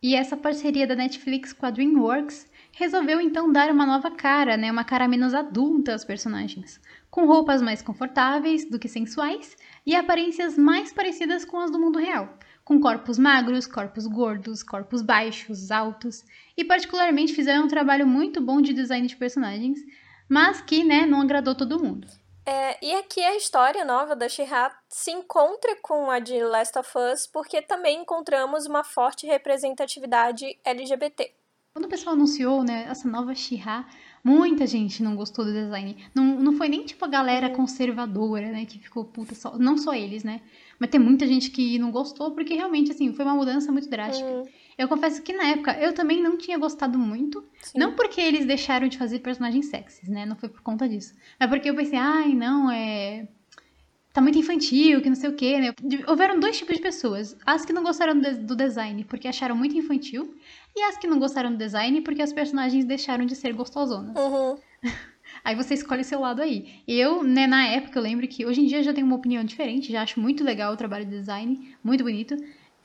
E 0.00 0.14
essa 0.14 0.36
parceria 0.36 0.86
da 0.86 0.94
Netflix 0.94 1.52
com 1.52 1.66
a 1.66 1.70
DreamWorks 1.72 2.48
resolveu 2.70 3.20
então 3.20 3.50
dar 3.50 3.68
uma 3.68 3.84
nova 3.84 4.12
cara, 4.12 4.56
né, 4.56 4.70
uma 4.70 4.84
cara 4.84 5.08
menos 5.08 5.34
adulta 5.34 5.92
aos 5.92 6.04
personagens, 6.04 6.80
com 7.10 7.26
roupas 7.26 7.60
mais 7.60 7.82
confortáveis 7.82 8.64
do 8.64 8.78
que 8.78 8.86
sensuais 8.86 9.56
e 9.84 9.96
aparências 9.96 10.56
mais 10.56 10.92
parecidas 10.92 11.44
com 11.44 11.58
as 11.58 11.72
do 11.72 11.80
mundo 11.80 11.98
real, 11.98 12.38
com 12.64 12.78
corpos 12.78 13.18
magros, 13.18 13.66
corpos 13.66 14.06
gordos, 14.06 14.62
corpos 14.62 15.02
baixos, 15.02 15.72
altos, 15.72 16.24
e 16.56 16.64
particularmente 16.64 17.34
fizeram 17.34 17.64
um 17.64 17.68
trabalho 17.68 18.06
muito 18.06 18.40
bom 18.40 18.60
de 18.60 18.72
design 18.72 19.08
de 19.08 19.16
personagens, 19.16 19.80
mas 20.28 20.60
que, 20.60 20.84
né, 20.84 21.06
não 21.06 21.22
agradou 21.22 21.56
todo 21.56 21.82
mundo. 21.82 22.06
É, 22.50 22.78
e 22.82 22.94
aqui 22.94 23.20
a 23.20 23.36
história 23.36 23.84
nova 23.84 24.16
da 24.16 24.26
she 24.26 24.42
se 24.88 25.10
encontra 25.10 25.76
com 25.82 26.10
a 26.10 26.18
de 26.18 26.42
Last 26.42 26.78
of 26.78 26.90
Us, 26.96 27.26
porque 27.26 27.60
também 27.60 28.00
encontramos 28.00 28.64
uma 28.64 28.82
forte 28.82 29.26
representatividade 29.26 30.58
LGBT. 30.64 31.30
Quando 31.74 31.84
o 31.84 31.88
pessoal 31.88 32.14
anunciou, 32.14 32.64
né, 32.64 32.86
essa 32.88 33.06
nova 33.06 33.34
she 33.34 33.62
muita 34.24 34.66
gente 34.66 35.02
não 35.02 35.14
gostou 35.14 35.44
do 35.44 35.52
design. 35.52 36.02
Não, 36.14 36.24
não 36.24 36.54
foi 36.54 36.70
nem 36.70 36.86
tipo 36.86 37.04
a 37.04 37.08
galera 37.08 37.50
conservadora, 37.50 38.50
né, 38.50 38.64
que 38.64 38.78
ficou 38.78 39.04
puta 39.04 39.34
só, 39.34 39.58
não 39.58 39.76
só 39.76 39.92
eles, 39.92 40.24
né? 40.24 40.40
Mas 40.78 40.88
tem 40.88 40.98
muita 40.98 41.26
gente 41.26 41.50
que 41.50 41.78
não 41.78 41.90
gostou 41.90 42.30
porque 42.30 42.54
realmente 42.54 42.92
assim, 42.92 43.12
foi 43.12 43.26
uma 43.26 43.34
mudança 43.34 43.70
muito 43.70 43.90
drástica. 43.90 44.26
Uhum. 44.26 44.48
Eu 44.78 44.88
confesso 44.88 45.20
que 45.20 45.34
na 45.34 45.48
época 45.48 45.78
eu 45.78 45.92
também 45.92 46.22
não 46.22 46.38
tinha 46.38 46.56
gostado 46.56 46.98
muito. 46.98 47.44
Sim. 47.62 47.78
Não 47.78 47.94
porque 47.94 48.20
eles 48.20 48.46
deixaram 48.46 48.88
de 48.88 48.98
fazer 48.98 49.18
personagens 49.20 49.66
sexys, 49.66 50.08
né? 50.08 50.24
Não 50.24 50.36
foi 50.36 50.48
por 50.48 50.62
conta 50.62 50.88
disso. 50.88 51.14
Mas 51.38 51.48
porque 51.48 51.68
eu 51.70 51.74
pensei, 51.74 51.98
ai, 51.98 52.34
não, 52.34 52.70
é. 52.70 53.28
Tá 54.12 54.22
muito 54.22 54.38
infantil, 54.38 55.00
que 55.00 55.08
não 55.08 55.16
sei 55.16 55.30
o 55.30 55.36
quê, 55.36 55.58
né? 55.58 55.72
Houveram 56.06 56.40
dois 56.40 56.58
tipos 56.58 56.76
de 56.76 56.82
pessoas. 56.82 57.36
As 57.44 57.64
que 57.64 57.72
não 57.72 57.82
gostaram 57.82 58.18
do 58.18 58.56
design 58.56 59.04
porque 59.04 59.28
acharam 59.28 59.54
muito 59.54 59.76
infantil. 59.76 60.34
E 60.74 60.82
as 60.82 60.96
que 60.96 61.06
não 61.06 61.18
gostaram 61.18 61.50
do 61.50 61.58
design 61.58 62.00
porque 62.00 62.22
as 62.22 62.32
personagens 62.32 62.84
deixaram 62.84 63.26
de 63.26 63.36
ser 63.36 63.52
gostosonas. 63.52 64.16
Uhum. 64.16 64.56
Aí 65.44 65.54
você 65.54 65.74
escolhe 65.74 66.04
seu 66.04 66.20
lado 66.20 66.42
aí. 66.42 66.82
Eu, 66.86 67.22
né, 67.22 67.46
na 67.46 67.66
época, 67.66 67.98
eu 67.98 68.02
lembro 68.02 68.26
que 68.26 68.46
hoje 68.46 68.60
em 68.60 68.66
dia 68.66 68.78
eu 68.78 68.82
já 68.82 68.94
tenho 68.94 69.06
uma 69.06 69.16
opinião 69.16 69.44
diferente, 69.44 69.92
já 69.92 70.02
acho 70.02 70.18
muito 70.20 70.42
legal 70.42 70.72
o 70.72 70.76
trabalho 70.76 71.04
de 71.04 71.10
design, 71.10 71.76
muito 71.82 72.02
bonito. 72.02 72.34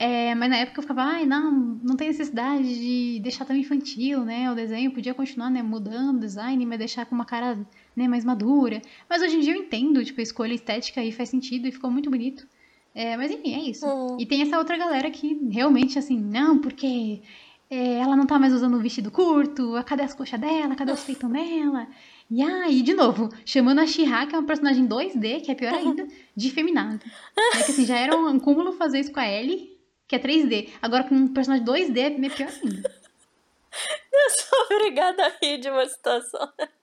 É, 0.04 0.36
mas 0.36 0.50
na 0.50 0.58
época 0.58 0.80
eu 0.80 0.82
ficava, 0.82 1.02
ai, 1.02 1.26
não, 1.26 1.80
não 1.82 1.96
tem 1.96 2.10
necessidade 2.10 2.76
de 2.76 3.22
deixar 3.22 3.46
tão 3.46 3.56
infantil, 3.56 4.26
né? 4.26 4.52
O 4.52 4.56
desenho 4.56 4.92
podia 4.92 5.14
continuar, 5.14 5.50
né, 5.50 5.64
mudando 5.64 6.18
o 6.18 6.20
design, 6.20 6.66
mas 6.66 6.78
deixar 6.78 7.06
com 7.06 7.16
uma 7.16 7.24
cara, 7.24 7.58
né, 7.96 8.06
mais 8.06 8.26
madura. 8.26 8.82
Mas 9.10 9.22
hoje 9.22 9.38
em 9.38 9.40
dia 9.40 9.54
eu 9.54 9.62
entendo, 9.62 10.04
tipo, 10.04 10.20
a 10.20 10.24
escolha 10.24 10.54
estética 10.54 11.00
aí 11.00 11.10
faz 11.10 11.30
sentido 11.30 11.70
e 11.70 11.72
ficou 11.72 11.90
muito 11.90 12.10
bonito. 12.10 12.46
É, 12.94 13.16
mas 13.16 13.32
enfim, 13.32 13.54
é 13.56 13.70
isso. 13.70 13.86
Uhum. 13.86 14.18
E 14.20 14.26
tem 14.26 14.42
essa 14.42 14.58
outra 14.58 14.76
galera 14.76 15.10
que 15.10 15.40
realmente, 15.50 15.98
assim, 15.98 16.20
não, 16.20 16.60
porque 16.60 17.22
é, 17.70 18.00
ela 18.00 18.18
não 18.18 18.26
tá 18.26 18.38
mais 18.38 18.52
usando 18.52 18.76
o 18.76 18.82
vestido 18.82 19.10
curto, 19.10 19.72
cadê 19.86 20.04
as 20.04 20.14
coxas 20.14 20.38
dela, 20.38 20.76
cadê 20.76 20.92
os 20.92 21.00
peitos 21.06 21.30
dela? 21.32 21.88
E 22.30 22.44
aí, 22.44 22.82
de 22.82 22.94
novo, 22.94 23.30
chamando 23.46 23.80
a 23.80 23.88
She-Ra, 23.88 24.26
que 24.26 24.36
é 24.36 24.38
uma 24.38 24.46
personagem 24.46 24.86
2D, 24.86 25.46
que 25.46 25.52
é 25.52 25.56
pior 25.56 25.72
ainda, 25.80 26.06
de 26.36 26.50
feminada. 26.50 27.00
É 27.56 27.64
que 27.64 27.72
assim, 27.72 27.86
já 27.86 27.98
era 27.98 28.18
um 28.18 28.38
cúmulo 28.38 28.74
fazer 28.74 29.00
isso 29.00 29.12
com 29.14 29.20
a 29.22 29.32
Ellie, 29.32 29.73
que 30.14 30.16
é 30.16 30.20
3D. 30.20 30.70
Agora 30.82 31.04
com 31.04 31.16
um 31.16 31.34
personagem 31.34 31.66
2D 31.66 31.98
é 31.98 32.30
pior 32.30 32.50
ainda. 32.64 32.94
Eu 34.14 34.30
sou 34.30 34.60
obrigada 34.66 35.26
a 35.26 35.32
rir 35.42 35.58
de 35.58 35.70
uma 35.70 35.86
situação. 35.86 36.52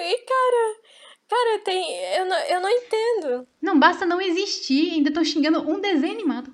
E, 0.00 0.18
cara, 0.18 0.76
cara, 1.28 1.58
tem. 1.60 1.94
Eu 2.16 2.26
não, 2.26 2.36
eu 2.38 2.60
não 2.60 2.70
entendo. 2.70 3.48
Não 3.60 3.78
basta 3.78 4.06
não 4.06 4.20
existir, 4.20 4.94
ainda 4.94 5.10
estão 5.10 5.22
xingando 5.22 5.60
um 5.70 5.78
desenho 5.80 6.14
animado. 6.14 6.52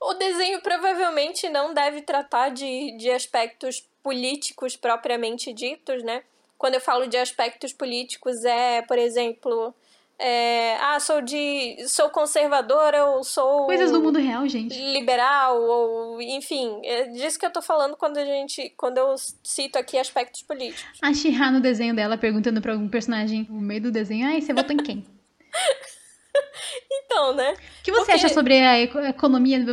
O 0.00 0.14
desenho 0.14 0.60
provavelmente 0.62 1.48
não 1.50 1.74
deve 1.74 2.02
tratar 2.02 2.48
de, 2.48 2.96
de 2.96 3.10
aspectos 3.10 3.86
políticos 4.02 4.76
propriamente 4.76 5.52
ditos, 5.52 6.02
né? 6.02 6.24
Quando 6.56 6.74
eu 6.74 6.80
falo 6.80 7.06
de 7.06 7.16
aspectos 7.16 7.72
políticos, 7.72 8.44
é, 8.44 8.82
por 8.82 8.98
exemplo, 8.98 9.74
é, 10.20 10.76
ah, 10.80 10.98
sou 10.98 11.22
de. 11.22 11.76
sou 11.86 12.10
conservadora 12.10 13.04
ou 13.04 13.22
sou. 13.22 13.66
Coisas 13.66 13.92
do 13.92 14.02
mundo 14.02 14.18
real, 14.18 14.48
gente. 14.48 14.76
Liberal, 14.76 15.62
ou 15.62 16.20
enfim. 16.20 16.80
É 16.84 17.04
disso 17.04 17.38
que 17.38 17.46
eu 17.46 17.52
tô 17.52 17.62
falando 17.62 17.96
quando 17.96 18.16
a 18.16 18.24
gente. 18.24 18.68
Quando 18.76 18.98
eu 18.98 19.14
cito 19.44 19.78
aqui 19.78 19.96
aspectos 19.96 20.42
políticos. 20.42 20.98
A 21.00 21.14
Shira 21.14 21.52
no 21.52 21.60
desenho 21.60 21.94
dela 21.94 22.18
perguntando 22.18 22.60
pra 22.60 22.72
algum 22.72 22.88
personagem 22.88 23.46
no 23.48 23.60
meio 23.60 23.82
do 23.82 23.92
desenho, 23.92 24.26
ai, 24.26 24.40
você 24.40 24.52
votou 24.52 24.74
em 24.74 24.78
quem? 24.78 25.06
então, 26.90 27.34
né? 27.34 27.52
O 27.52 27.82
que 27.84 27.92
você 27.92 27.98
porque... 27.98 28.12
acha 28.12 28.28
sobre 28.28 28.58
a 28.58 28.80
economia? 28.80 29.58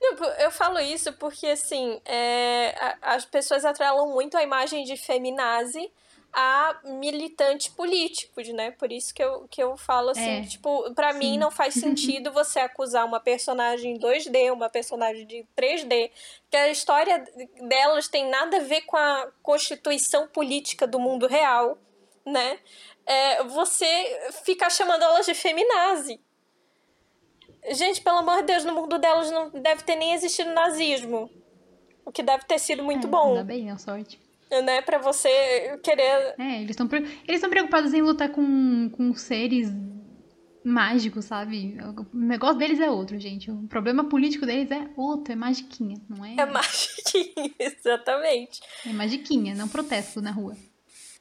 Não, 0.00 0.24
eu 0.38 0.50
falo 0.50 0.78
isso 0.78 1.12
porque, 1.14 1.48
assim, 1.48 2.00
é, 2.06 2.96
as 3.02 3.24
pessoas 3.26 3.64
atrelam 3.64 4.08
muito 4.14 4.38
a 4.38 4.42
imagem 4.42 4.84
de 4.84 4.96
feminazi 4.96 5.90
a 6.32 6.78
militantes 6.84 7.68
políticos, 7.68 8.48
né? 8.48 8.70
Por 8.72 8.92
isso 8.92 9.14
que 9.14 9.22
eu, 9.22 9.46
que 9.48 9.62
eu 9.62 9.76
falo 9.76 10.10
assim, 10.10 10.40
é, 10.40 10.42
tipo, 10.42 10.92
para 10.94 11.12
mim 11.12 11.38
não 11.38 11.50
faz 11.50 11.74
sentido 11.74 12.32
você 12.32 12.60
acusar 12.60 13.04
uma 13.06 13.20
personagem 13.20 13.98
2D, 13.98 14.52
uma 14.52 14.68
personagem 14.68 15.26
de 15.26 15.46
3D, 15.56 16.10
que 16.50 16.56
a 16.56 16.70
história 16.70 17.24
delas 17.68 18.08
tem 18.08 18.28
nada 18.28 18.58
a 18.58 18.60
ver 18.60 18.82
com 18.82 18.96
a 18.96 19.30
constituição 19.42 20.28
política 20.28 20.86
do 20.86 21.00
mundo 21.00 21.26
real, 21.26 21.78
né? 22.24 22.58
É, 23.06 23.42
você 23.44 24.30
ficar 24.44 24.70
chamando 24.70 25.02
elas 25.02 25.24
de 25.24 25.34
feminazi. 25.34 26.20
Gente, 27.70 28.00
pelo 28.00 28.18
amor 28.18 28.36
de 28.38 28.42
Deus, 28.44 28.64
no 28.64 28.74
mundo 28.74 28.98
delas 28.98 29.30
não 29.30 29.50
deve 29.50 29.82
ter 29.82 29.96
nem 29.96 30.12
existido 30.12 30.50
nazismo. 30.50 31.30
O 32.04 32.12
que 32.12 32.22
deve 32.22 32.44
ter 32.44 32.58
sido 32.58 32.82
muito 32.82 33.06
é, 33.06 33.10
bom. 33.10 33.30
Ainda 33.30 33.44
bem, 33.44 33.70
é 33.70 33.76
sorte 33.76 34.27
né? 34.50 34.82
Pra 34.82 34.98
você 34.98 35.78
querer. 35.82 36.34
É, 36.38 36.62
eles 36.62 36.70
estão 36.70 36.88
eles 37.26 37.40
preocupados 37.46 37.92
em 37.94 38.02
lutar 38.02 38.30
com, 38.30 38.90
com 38.90 39.14
seres 39.14 39.72
mágicos, 40.64 41.24
sabe? 41.24 41.76
O 42.12 42.16
negócio 42.16 42.58
deles 42.58 42.80
é 42.80 42.90
outro, 42.90 43.18
gente. 43.18 43.50
O 43.50 43.66
problema 43.68 44.04
político 44.08 44.44
deles 44.44 44.70
é 44.70 44.88
outro, 44.96 45.32
é 45.32 45.36
magiquinha, 45.36 45.96
não 46.08 46.24
é? 46.24 46.34
É 46.38 46.46
magiquinha, 46.46 47.54
exatamente. 47.58 48.60
É 48.86 48.92
magiquinha, 48.92 49.54
não 49.54 49.68
protesto 49.68 50.20
na 50.20 50.30
rua. 50.30 50.56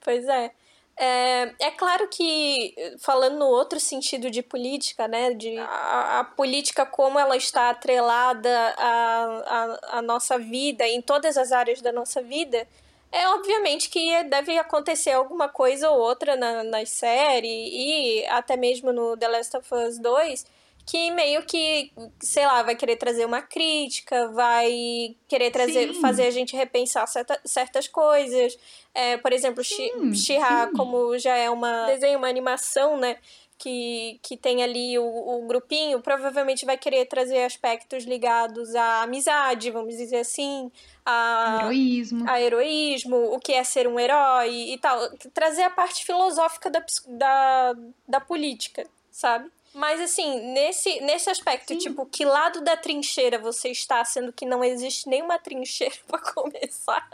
Pois 0.04 0.26
é. 0.28 0.52
É, 1.00 1.54
é 1.60 1.72
claro 1.72 2.08
que, 2.08 2.74
falando 3.00 3.38
no 3.38 3.46
outro 3.46 3.80
sentido 3.80 4.32
de 4.32 4.42
política, 4.42 5.08
né, 5.08 5.32
de 5.32 5.56
a, 5.60 6.22
a 6.22 6.24
política 6.24 6.88
como 6.88 7.20
ela 7.20 7.38
está 7.38 7.70
atrelada 7.70 8.50
à, 8.76 9.80
à, 9.94 9.98
à 10.00 10.02
nossa 10.02 10.40
vida, 10.40 10.88
em 10.88 11.00
todas 11.00 11.38
as 11.38 11.52
áreas 11.52 11.82
da 11.82 11.92
nossa 11.92 12.20
vida, 12.20 12.68
é 13.12 13.28
obviamente 13.30 13.90
que 13.90 14.24
deve 14.26 14.58
acontecer 14.58 15.12
alguma 15.12 15.48
coisa 15.48 15.90
ou 15.90 16.00
outra 16.00 16.36
na, 16.36 16.64
na 16.64 16.86
série 16.86 17.48
e 17.48 18.26
até 18.28 18.58
mesmo 18.58 18.92
no 18.92 19.16
The 19.16 19.28
Last 19.28 19.58
of 19.58 19.74
Us 19.74 20.00
2 20.00 20.58
que 20.88 21.12
meio 21.12 21.44
que, 21.44 21.92
sei 22.18 22.46
lá, 22.46 22.64
vai 22.64 22.74
querer 22.74 22.96
trazer 22.96 23.26
uma 23.26 23.42
crítica, 23.42 24.30
vai 24.30 25.18
querer 25.28 25.52
trazer, 25.52 25.94
sim. 25.94 26.00
fazer 26.00 26.26
a 26.26 26.32
gente 26.32 26.56
repensar 26.56 27.06
certa, 27.08 27.38
certas 27.44 27.90
coisas. 27.90 28.58
É, 28.94 29.18
por 29.18 29.34
exemplo, 29.34 29.62
She-Ra, 29.62 30.70
como 30.78 31.20
já 31.20 31.36
é 31.36 31.50
uma 31.50 31.88
desenho, 31.88 32.18
uma 32.18 32.30
animação, 32.30 32.96
né? 32.96 33.18
Que, 33.58 34.20
que 34.22 34.38
tem 34.38 34.64
ali 34.64 34.98
o, 35.00 35.04
o 35.04 35.48
grupinho, 35.48 36.02
provavelmente 36.02 36.66
vai 36.66 36.78
querer 36.78 37.06
trazer 37.06 37.44
aspectos 37.44 38.04
ligados 38.04 38.76
à 38.76 39.04
amizade, 39.04 39.72
vamos 39.72 39.98
dizer 39.98 40.20
assim, 40.20 40.72
a 41.06 41.62
heroísmo, 41.62 42.30
a 42.30 42.42
heroísmo 42.42 43.16
o 43.34 43.40
que 43.40 43.54
é 43.54 43.64
ser 43.64 43.88
um 43.88 44.00
herói 44.00 44.74
e 44.74 44.78
tal. 44.78 45.10
Trazer 45.34 45.64
a 45.64 45.70
parte 45.70 46.06
filosófica 46.06 46.70
da, 46.70 46.84
da, 47.08 47.76
da 48.08 48.20
política, 48.20 48.88
sabe? 49.10 49.50
Mas 49.74 50.02
assim, 50.02 50.54
nesse, 50.54 51.02
nesse 51.02 51.30
aspecto, 51.30 51.74
Sim. 51.74 51.80
tipo, 51.80 52.06
que 52.06 52.26
lado 52.26 52.62
da 52.62 52.76
trincheira 52.76 53.38
você 53.38 53.70
está, 53.70 54.04
sendo 54.06 54.34
que 54.34 54.46
não 54.46 54.64
existe 54.64 55.08
nenhuma 55.08 55.38
trincheira 55.38 55.96
para 56.08 56.20
começar, 56.20 57.08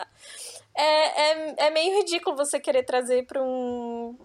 é, 0.76 1.22
é, 1.22 1.56
é 1.68 1.70
meio 1.72 1.98
ridículo 2.00 2.36
você 2.36 2.60
querer 2.60 2.84
trazer 2.84 3.26
para 3.26 3.42
um 3.42 4.16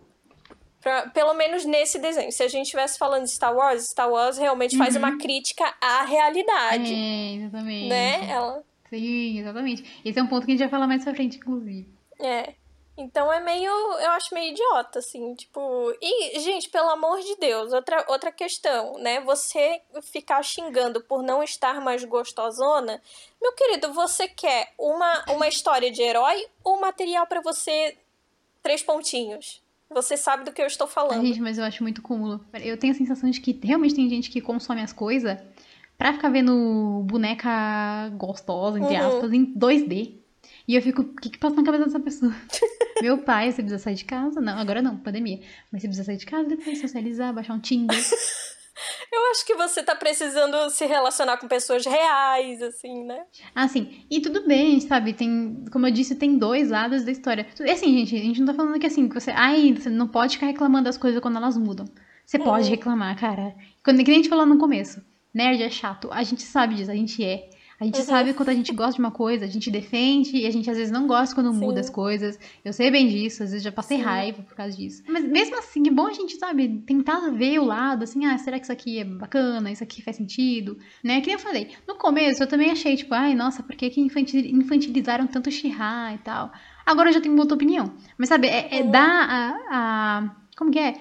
Pra, 0.81 1.09
pelo 1.09 1.35
menos 1.35 1.65
nesse 1.65 1.99
desenho. 1.99 2.31
Se 2.31 2.43
a 2.43 2.49
gente 2.49 2.65
estivesse 2.65 2.99
falando 2.99 3.25
de 3.25 3.31
Star 3.31 3.55
Wars, 3.55 3.85
Star 3.91 4.11
Wars 4.11 4.39
realmente 4.39 4.77
uhum. 4.77 4.83
faz 4.83 4.95
uma 4.95 5.11
uhum. 5.11 5.19
crítica 5.19 5.75
à 5.81 6.05
realidade. 6.05 6.95
É, 6.95 7.35
exatamente. 7.35 7.89
Né? 7.89 8.31
Ela... 8.31 8.63
Sim, 8.89 9.39
exatamente. 9.41 10.01
Esse 10.05 10.19
é 10.19 10.23
um 10.23 10.27
ponto 10.27 10.47
que 10.47 10.53
a 10.53 10.55
gente 10.55 10.61
vai 10.61 10.71
falar 10.71 10.87
mais 10.87 11.03
pra 11.03 11.15
frente, 11.15 11.37
inclusive. 11.37 11.89
É. 12.21 12.55
Então 12.99 13.33
é 13.33 13.39
meio. 13.39 13.71
Eu 13.71 14.11
acho 14.11 14.35
meio 14.35 14.51
idiota, 14.51 14.99
assim, 14.99 15.33
tipo. 15.37 15.95
E, 16.03 16.41
gente, 16.41 16.69
pelo 16.69 16.91
amor 16.91 17.21
de 17.21 17.37
Deus, 17.37 17.73
outra, 17.73 18.05
outra 18.09 18.33
questão, 18.33 18.99
né? 18.99 19.21
Você 19.21 19.81
ficar 20.03 20.43
xingando 20.43 21.01
por 21.01 21.23
não 21.23 21.41
estar 21.41 21.81
mais 21.81 22.05
gostosona. 22.05 23.01
Meu 23.41 23.53
querido, 23.53 23.93
você 23.93 24.27
quer 24.27 24.73
uma, 24.77 25.25
uma 25.29 25.47
história 25.47 25.93
de 25.93 26.03
herói 26.03 26.45
ou 26.65 26.81
material 26.81 27.25
para 27.29 27.41
você 27.41 27.97
três 28.65 28.83
pontinhos? 28.83 29.63
Você 29.91 30.17
sabe 30.17 30.45
do 30.45 30.53
que 30.53 30.61
eu 30.61 30.67
estou 30.67 30.87
falando. 30.87 31.25
gente, 31.25 31.41
mas 31.41 31.59
eu 31.59 31.65
acho 31.65 31.83
muito 31.83 32.03
cúmulo. 32.03 32.45
Eu 32.63 32.77
tenho 32.77 32.93
a 32.93 32.97
sensação 32.97 33.31
de 33.31 33.41
que 33.41 33.59
realmente 33.63 33.95
tem 33.95 34.09
gente 34.09 34.31
que 34.31 34.41
consome 34.41 34.83
as 34.83 34.93
coisas 34.93 35.39
pra 35.97 36.13
ficar 36.13 36.29
vendo 36.29 37.03
boneca 37.07 38.09
gostosa, 38.17 38.79
entre 38.79 38.97
uhum. 38.97 39.09
aspas, 39.09 39.33
em 39.33 39.55
2D. 39.55 40.15
E 40.67 40.75
eu 40.75 40.83
fico, 40.83 41.03
o 41.03 41.17
que 41.17 41.31
que 41.31 41.39
passa 41.39 41.57
na 41.57 41.65
cabeça 41.65 41.87
dessa 41.87 42.01
pessoa? 42.01 42.35
Meu 43.01 43.19
pai, 43.19 43.51
você 43.51 43.63
precisa 43.63 43.83
sair 43.83 43.95
de 43.95 44.05
casa. 44.05 44.41
Não, 44.41 44.59
agora 44.59 44.83
não, 44.83 44.99
pandemia. 44.99 45.41
Mas 45.73 45.81
você 45.83 45.89
precisa 45.89 46.05
sair 46.05 46.19
de 46.19 46.27
casa, 46.27 46.49
depois 46.49 46.81
socializar, 46.81 47.33
baixar 47.33 47.55
um 47.55 47.61
Tinder. 47.61 47.97
Eu 49.13 49.31
acho 49.31 49.45
que 49.45 49.55
você 49.55 49.83
tá 49.83 49.95
precisando 49.95 50.71
se 50.71 50.87
relacionar 50.87 51.37
com 51.39 51.49
pessoas 51.49 51.85
reais, 51.85 52.63
assim, 52.63 53.05
né? 53.05 53.25
Ah, 53.55 53.69
sim. 53.69 54.05
E 54.11 54.21
tudo 54.21 54.47
bem, 54.47 54.81
sabe? 54.81 55.13
Tem, 55.13 55.65
como 55.73 55.87
eu 55.87 55.91
disse, 55.91 56.15
tem 56.15 56.39
dois 56.39 56.71
lados 56.71 57.05
da 57.05 57.11
história. 57.11 57.47
E 57.61 57.71
assim, 57.71 57.97
gente, 57.99 58.17
a 58.17 58.19
gente 58.19 58.41
não 58.41 58.47
tá 58.47 58.55
falando 58.55 58.79
que 58.79 58.87
assim, 58.87 59.09
que 59.09 59.15
você. 59.15 59.31
Ai, 59.31 59.73
você 59.73 59.91
não 59.91 60.09
pode 60.09 60.35
ficar 60.35 60.47
reclamando 60.47 60.85
das 60.85 60.99
coisas 60.99 61.21
quando 61.21 61.37
elas 61.37 61.57
mudam. 61.57 61.87
Você 62.25 62.39
pode 62.39 62.65
uhum. 62.65 62.71
reclamar, 62.71 63.19
cara. 63.19 63.55
Quando, 63.83 63.99
que 63.99 64.11
nem 64.11 64.21
a 64.21 64.23
gente 64.23 64.29
falou 64.29 64.45
no 64.45 64.59
começo. 64.59 65.03
Nerd 65.33 65.63
é 65.63 65.71
chato. 65.71 66.09
A 66.13 66.23
gente 66.23 66.43
sabe 66.43 66.75
disso, 66.75 66.91
a 66.91 66.95
gente 66.95 67.25
é. 67.25 67.49
A 67.81 67.85
gente 67.85 67.99
uhum. 67.99 68.05
sabe 68.05 68.35
quando 68.35 68.49
a 68.49 68.55
gente 68.55 68.73
gosta 68.73 68.95
de 68.95 68.99
uma 68.99 69.13
coisa, 69.13 69.45
a 69.45 69.49
gente 69.49 69.71
defende 69.71 70.37
e 70.37 70.47
a 70.47 70.51
gente 70.51 70.69
às 70.69 70.77
vezes 70.77 70.91
não 70.91 71.07
gosta 71.07 71.33
quando 71.33 71.53
Sim. 71.53 71.61
muda 71.61 71.79
as 71.79 71.89
coisas. 71.89 72.39
Eu 72.65 72.73
sei 72.73 72.91
bem 72.91 73.07
disso, 73.07 73.45
às 73.45 73.51
vezes 73.51 73.63
já 73.63 73.71
passei 73.71 73.99
Sim. 73.99 74.03
raiva 74.03 74.43
por 74.43 74.57
causa 74.57 74.77
disso. 74.77 75.05
Mas 75.07 75.25
mesmo 75.25 75.57
assim, 75.57 75.87
é 75.87 75.91
bom 75.91 76.09
a 76.09 76.13
gente, 76.13 76.37
sabe, 76.37 76.83
tentar 76.85 77.31
ver 77.31 77.61
o 77.61 77.65
lado, 77.65 78.03
assim, 78.03 78.27
ah, 78.27 78.37
será 78.37 78.59
que 78.59 78.65
isso 78.65 78.73
aqui 78.73 78.99
é 78.99 79.05
bacana? 79.05 79.71
Isso 79.71 79.85
aqui 79.85 80.03
faz 80.03 80.17
sentido? 80.17 80.77
Né? 81.05 81.21
Que 81.21 81.29
nem 81.29 81.35
eu 81.35 81.41
falei, 81.41 81.71
no 81.87 81.95
começo 81.95 82.43
eu 82.43 82.49
também 82.49 82.71
achei, 82.71 82.97
tipo, 82.97 83.15
ai, 83.15 83.33
nossa, 83.35 83.63
por 83.63 83.77
que, 83.77 83.89
que 83.91 84.01
infantilizaram 84.01 85.29
tanto 85.29 85.49
o 85.49 85.53
e 85.53 86.19
tal? 86.25 86.53
Agora 86.85 87.11
eu 87.11 87.13
já 87.13 87.21
tenho 87.21 87.35
uma 87.35 87.43
outra 87.43 87.55
opinião. 87.55 87.93
Mas 88.17 88.29
sabe, 88.29 88.49
é, 88.49 88.79
é 88.79 88.83
dar 88.83 89.29
a, 89.29 89.59
a. 89.71 90.37
Como 90.57 90.71
que 90.73 90.79
é? 90.79 90.95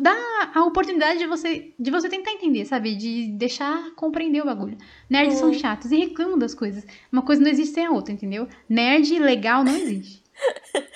Dá 0.00 0.16
a 0.54 0.64
oportunidade 0.64 1.18
de 1.18 1.26
você 1.26 1.74
de 1.78 1.90
você 1.90 2.08
tentar 2.08 2.32
entender, 2.32 2.64
sabe? 2.64 2.94
De 2.94 3.28
deixar 3.32 3.94
compreender 3.94 4.42
o 4.42 4.46
bagulho. 4.46 4.78
Nerds 5.08 5.38
são 5.38 5.52
chatos 5.52 5.90
e 5.92 5.96
reclamam 5.96 6.38
das 6.38 6.54
coisas. 6.54 6.86
Uma 7.12 7.22
coisa 7.22 7.42
não 7.42 7.50
existe 7.50 7.74
sem 7.74 7.86
a 7.86 7.90
outra, 7.90 8.12
entendeu? 8.12 8.48
Nerd 8.68 9.18
legal 9.18 9.64
não 9.64 9.76
existe. 9.76 10.22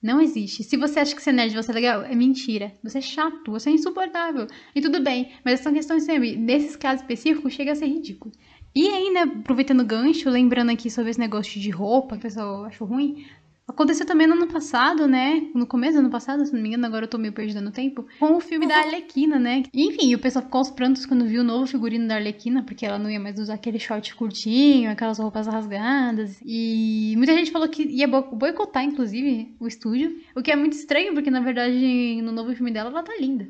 Não 0.00 0.20
existe. 0.20 0.62
Se 0.62 0.76
você 0.76 1.00
acha 1.00 1.14
que 1.14 1.20
você 1.20 1.30
é 1.30 1.32
nerd 1.32 1.54
você 1.54 1.72
é 1.72 1.74
legal, 1.74 2.02
é 2.02 2.14
mentira. 2.14 2.72
Você 2.84 2.98
é 2.98 3.00
chato, 3.00 3.50
você 3.50 3.68
é 3.68 3.72
insuportável. 3.72 4.46
E 4.74 4.80
tudo 4.80 5.02
bem, 5.02 5.32
mas 5.44 5.58
são 5.60 5.72
questões 5.72 6.04
sempre, 6.04 6.36
nesses 6.36 6.76
casos 6.76 7.02
específicos, 7.02 7.52
chega 7.52 7.72
a 7.72 7.74
ser 7.74 7.86
ridículo. 7.86 8.32
E 8.74 8.86
ainda, 8.88 9.24
aproveitando 9.24 9.80
o 9.80 9.84
gancho, 9.84 10.30
lembrando 10.30 10.70
aqui 10.70 10.88
sobre 10.88 11.10
esse 11.10 11.18
negócio 11.18 11.60
de 11.60 11.70
roupa, 11.70 12.14
que 12.14 12.20
o 12.20 12.22
pessoal 12.22 12.64
achou 12.64 12.86
ruim, 12.86 13.26
Aconteceu 13.68 14.06
também 14.06 14.26
no 14.26 14.32
ano 14.32 14.46
passado, 14.46 15.06
né? 15.06 15.46
No 15.54 15.66
começo 15.66 15.92
do 15.92 16.00
ano 16.00 16.10
passado, 16.10 16.44
se 16.44 16.54
não 16.54 16.60
me 16.60 16.68
engano, 16.68 16.86
agora 16.86 17.04
eu 17.04 17.08
tô 17.08 17.18
meio 17.18 17.34
perdida 17.34 17.60
no 17.60 17.70
tempo. 17.70 18.06
Com 18.18 18.34
o 18.34 18.40
filme 18.40 18.66
da 18.66 18.78
Arlequina, 18.78 19.38
né? 19.38 19.62
Enfim, 19.74 20.14
o 20.14 20.18
pessoal 20.18 20.42
ficou 20.42 20.60
aos 20.60 20.70
prantos 20.70 21.04
quando 21.04 21.26
viu 21.26 21.42
o 21.42 21.44
novo 21.44 21.66
figurino 21.66 22.08
da 22.08 22.14
Arlequina, 22.14 22.62
porque 22.62 22.86
ela 22.86 22.98
não 22.98 23.10
ia 23.10 23.20
mais 23.20 23.38
usar 23.38 23.54
aquele 23.54 23.78
short 23.78 24.14
curtinho, 24.14 24.90
aquelas 24.90 25.18
roupas 25.18 25.46
rasgadas. 25.46 26.40
E 26.44 27.12
muita 27.18 27.34
gente 27.34 27.50
falou 27.50 27.68
que 27.68 27.82
ia 27.82 28.08
boicotar, 28.08 28.82
inclusive, 28.82 29.54
o 29.60 29.68
estúdio. 29.68 30.18
O 30.34 30.42
que 30.42 30.50
é 30.50 30.56
muito 30.56 30.72
estranho, 30.72 31.12
porque 31.12 31.30
na 31.30 31.40
verdade, 31.40 32.22
no 32.22 32.32
novo 32.32 32.54
filme 32.54 32.70
dela, 32.70 32.88
ela 32.88 33.02
tá 33.02 33.12
linda. 33.20 33.46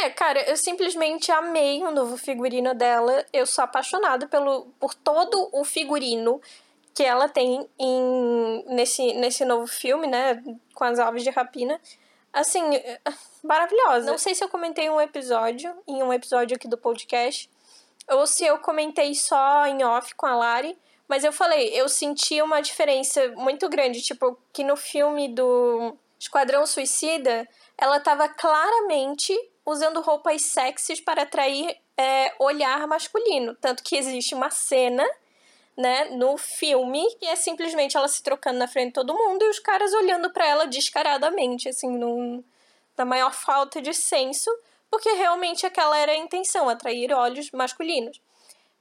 É, 0.00 0.10
cara, 0.10 0.40
eu 0.48 0.56
simplesmente 0.56 1.30
amei 1.30 1.82
o 1.82 1.90
novo 1.90 2.16
figurino 2.16 2.74
dela. 2.74 3.24
Eu 3.32 3.46
sou 3.46 3.62
apaixonada 3.62 4.26
pelo, 4.26 4.66
por 4.80 4.94
todo 4.94 5.50
o 5.52 5.64
figurino 5.64 6.40
que 6.94 7.02
ela 7.02 7.28
tem 7.28 7.68
em, 7.78 8.64
nesse, 8.68 9.14
nesse 9.14 9.44
novo 9.44 9.66
filme, 9.66 10.06
né? 10.06 10.42
Com 10.74 10.84
as 10.84 10.98
aves 10.98 11.22
de 11.22 11.30
rapina. 11.30 11.80
Assim, 12.32 12.62
maravilhosa. 13.42 14.10
Não 14.10 14.18
sei 14.18 14.34
se 14.34 14.42
eu 14.42 14.48
comentei 14.48 14.88
um 14.88 15.00
episódio, 15.00 15.74
em 15.86 16.02
um 16.02 16.12
episódio 16.12 16.56
aqui 16.56 16.68
do 16.68 16.78
podcast, 16.78 17.50
ou 18.10 18.26
se 18.26 18.44
eu 18.44 18.58
comentei 18.58 19.14
só 19.14 19.66
em 19.66 19.84
off 19.84 20.14
com 20.14 20.26
a 20.26 20.34
Lari, 20.34 20.76
mas 21.06 21.24
eu 21.24 21.32
falei, 21.32 21.68
eu 21.74 21.88
senti 21.88 22.40
uma 22.40 22.60
diferença 22.60 23.28
muito 23.36 23.68
grande, 23.68 24.00
tipo, 24.00 24.38
que 24.52 24.64
no 24.64 24.76
filme 24.76 25.28
do 25.28 25.96
Esquadrão 26.18 26.66
Suicida, 26.66 27.46
ela 27.76 28.00
tava 28.00 28.28
claramente 28.28 29.36
usando 29.66 30.00
roupas 30.00 30.42
sexys 30.42 31.00
para 31.00 31.22
atrair 31.22 31.76
é, 31.96 32.32
olhar 32.38 32.86
masculino. 32.86 33.54
Tanto 33.56 33.82
que 33.82 33.96
existe 33.96 34.34
uma 34.34 34.50
cena 34.50 35.04
né, 35.76 36.06
no 36.10 36.36
filme, 36.36 37.02
que 37.16 37.26
é 37.26 37.36
simplesmente 37.36 37.96
ela 37.96 38.08
se 38.08 38.22
trocando 38.22 38.58
na 38.58 38.68
frente 38.68 38.88
de 38.88 38.94
todo 38.94 39.14
mundo 39.14 39.42
e 39.42 39.48
os 39.48 39.58
caras 39.58 39.92
olhando 39.94 40.30
para 40.30 40.46
ela 40.46 40.66
descaradamente, 40.66 41.68
assim, 41.68 41.90
num, 41.96 42.44
na 42.96 43.04
maior 43.04 43.32
falta 43.32 43.80
de 43.80 43.94
senso, 43.94 44.50
porque 44.90 45.10
realmente 45.12 45.64
aquela 45.64 45.96
era 45.96 46.12
a 46.12 46.16
intenção, 46.16 46.68
atrair 46.68 47.12
olhos 47.12 47.50
masculinos. 47.50 48.20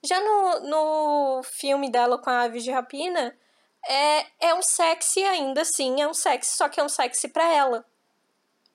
Já 0.03 0.19
no, 0.19 0.59
no 0.61 1.43
filme 1.43 1.89
dela 1.89 2.17
com 2.17 2.29
a 2.29 2.41
Aves 2.41 2.63
de 2.63 2.71
Rapina, 2.71 3.35
é, 3.87 4.25
é 4.47 4.53
um 4.53 4.61
sexy 4.61 5.23
ainda 5.23 5.61
assim, 5.61 6.01
é 6.01 6.07
um 6.07 6.13
sexy, 6.13 6.57
só 6.57 6.67
que 6.67 6.79
é 6.79 6.83
um 6.83 6.89
sexy 6.89 7.29
para 7.29 7.51
ela. 7.51 7.85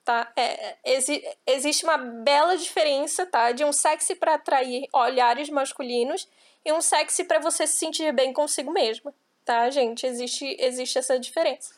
Tá? 0.03 0.31
É, 0.37 0.77
exi 0.85 1.21
existe 1.45 1.83
uma 1.83 1.97
bela 1.97 2.55
diferença, 2.55 3.25
tá? 3.25 3.51
De 3.51 3.65
um 3.65 3.73
sexy 3.73 4.15
para 4.15 4.35
atrair 4.35 4.87
olhares 4.93 5.49
masculinos 5.49 6.27
e 6.65 6.71
um 6.73 6.81
sexy 6.81 7.23
para 7.23 7.39
você 7.39 7.65
se 7.65 7.77
sentir 7.77 8.11
bem 8.13 8.33
consigo 8.33 8.71
mesma, 8.71 9.13
tá, 9.45 9.69
gente? 9.69 10.05
Existe, 10.05 10.55
existe 10.59 10.97
essa 10.97 11.19
diferença. 11.19 11.73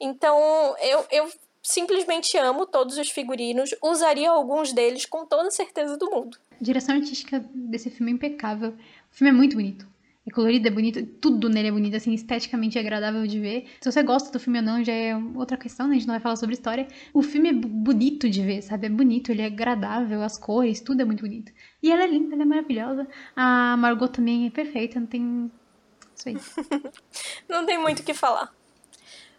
Então, 0.00 0.38
eu, 0.78 1.06
eu 1.10 1.32
simplesmente 1.62 2.36
amo 2.36 2.66
todos 2.66 2.98
os 2.98 3.10
figurinos, 3.10 3.74
usaria 3.82 4.30
alguns 4.30 4.72
deles 4.72 5.06
com 5.06 5.24
toda 5.24 5.50
certeza 5.50 5.96
do 5.96 6.10
mundo. 6.10 6.38
A 6.60 6.62
direção 6.62 6.94
artística 6.94 7.40
desse 7.54 7.90
filme 7.90 8.12
é 8.12 8.14
impecável. 8.14 8.70
O 8.70 9.16
filme 9.16 9.30
é 9.30 9.32
muito 9.32 9.56
bonito. 9.56 9.93
É 10.26 10.30
colorido, 10.30 10.66
é 10.66 10.70
bonito, 10.70 11.04
tudo 11.20 11.50
nele 11.50 11.68
é 11.68 11.70
bonito, 11.70 11.96
assim, 11.96 12.14
esteticamente 12.14 12.78
é 12.78 12.80
agradável 12.80 13.26
de 13.26 13.38
ver. 13.38 13.66
Se 13.78 13.92
você 13.92 14.02
gosta 14.02 14.32
do 14.32 14.40
filme 14.40 14.58
ou 14.58 14.64
não, 14.64 14.82
já 14.82 14.92
é 14.92 15.14
outra 15.34 15.56
questão, 15.58 15.86
né? 15.86 15.96
A 15.96 15.98
gente 15.98 16.06
não 16.06 16.14
vai 16.14 16.20
falar 16.20 16.36
sobre 16.36 16.54
história. 16.54 16.88
O 17.12 17.22
filme 17.22 17.50
é 17.50 17.52
bonito 17.52 18.28
de 18.28 18.40
ver, 18.42 18.62
sabe? 18.62 18.86
É 18.86 18.90
bonito, 18.90 19.30
ele 19.30 19.42
é 19.42 19.46
agradável, 19.46 20.22
as 20.22 20.38
cores, 20.38 20.80
tudo 20.80 21.02
é 21.02 21.04
muito 21.04 21.20
bonito. 21.20 21.52
E 21.82 21.92
ela 21.92 22.04
é 22.04 22.06
linda, 22.06 22.34
ela 22.34 22.42
é 22.42 22.46
maravilhosa. 22.46 23.06
A 23.36 23.76
Margot 23.76 24.08
também 24.08 24.46
é 24.46 24.50
perfeita, 24.50 24.98
não 24.98 25.06
tem. 25.06 25.50
Isso 26.16 26.28
aí. 26.30 26.36
não 27.46 27.66
tem 27.66 27.78
muito 27.78 28.00
o 28.00 28.02
que 28.02 28.14
falar. 28.14 28.50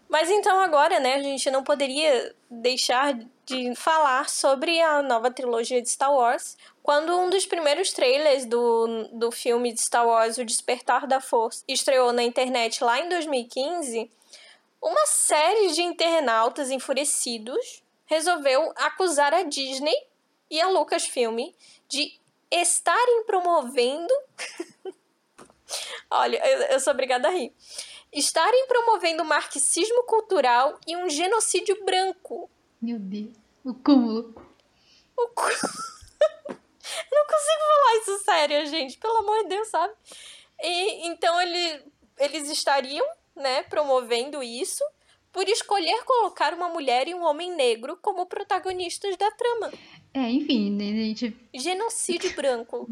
Mas 0.08 0.30
então 0.30 0.60
agora, 0.60 1.00
né, 1.00 1.16
a 1.16 1.22
gente 1.22 1.50
não 1.50 1.64
poderia 1.64 2.34
deixar 2.50 3.18
de 3.46 3.76
falar 3.76 4.30
sobre 4.30 4.80
a 4.82 5.02
nova 5.02 5.30
trilogia 5.30 5.82
de 5.82 5.90
Star 5.90 6.14
Wars, 6.14 6.58
quando 6.82 7.18
um 7.18 7.30
dos 7.30 7.46
primeiros 7.46 7.92
trailers 7.92 8.46
do, 8.46 9.10
do 9.14 9.32
filme 9.32 9.74
de 9.74 9.82
Star 9.82 10.08
Wars, 10.08 10.38
O 10.38 10.46
Despertar 10.46 11.08
da 11.08 11.20
Força, 11.20 11.64
estreou 11.68 12.12
na 12.12 12.24
internet 12.24 12.84
lá 12.84 13.00
em 13.00 13.10
2015, 13.10 14.10
uma 14.82 15.06
série 15.08 15.72
de 15.72 15.82
internautas 15.82 16.70
enfurecidos 16.70 17.84
resolveu 18.06 18.72
acusar 18.76 19.34
a 19.34 19.44
Disney 19.44 19.96
e 20.50 20.62
a 20.62 20.70
Lucasfilm 20.70 21.52
de 21.88 22.14
estarem 22.52 23.24
promovendo. 23.26 24.14
Olha, 26.10 26.38
eu, 26.38 26.62
eu 26.68 26.80
sou 26.80 26.94
obrigada 26.94 27.28
a 27.28 27.32
rir. 27.32 27.52
Estarem 28.16 28.66
promovendo 28.66 29.26
marxismo 29.26 30.04
cultural 30.04 30.80
e 30.88 30.96
um 30.96 31.10
genocídio 31.10 31.84
branco. 31.84 32.50
Meu 32.82 32.98
Deus. 32.98 33.36
O 33.62 33.74
cúmulo. 33.74 34.34
O 35.18 35.28
cúmulo. 35.28 35.60
não 37.12 37.26
consigo 37.28 37.62
falar 37.68 37.98
isso 38.02 38.24
sério, 38.24 38.66
gente. 38.68 38.98
Pelo 38.98 39.18
amor 39.18 39.44
de 39.44 39.50
Deus, 39.50 39.68
sabe? 39.68 39.94
E, 40.62 41.08
então 41.08 41.42
ele, 41.42 41.84
eles 42.18 42.50
estariam, 42.50 43.06
né, 43.36 43.64
promovendo 43.64 44.42
isso 44.42 44.84
por 45.34 45.50
escolher 45.50 46.06
colocar 46.06 46.54
uma 46.54 46.70
mulher 46.70 47.10
e 47.10 47.14
um 47.14 47.22
homem 47.22 47.54
negro 47.54 48.00
como 48.02 48.26
protagonistas 48.26 49.18
da 49.18 49.30
trama. 49.32 49.74
É, 50.14 50.32
enfim, 50.32 50.72
né, 50.72 50.86
gente. 50.86 51.36
Genocídio 51.54 52.34
branco. 52.34 52.88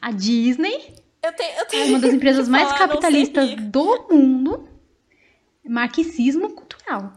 A 0.00 0.12
Disney 0.12 0.94
eu 1.24 1.32
tenho, 1.32 1.58
eu 1.58 1.66
tenho 1.66 1.82
é 1.84 1.88
uma 1.88 1.98
das 2.00 2.12
empresas 2.14 2.48
mais 2.48 2.68
falar, 2.68 2.78
capitalistas 2.88 3.54
do 3.56 4.06
mundo. 4.10 4.68
Marxismo 5.66 6.50
cultural. 6.50 7.12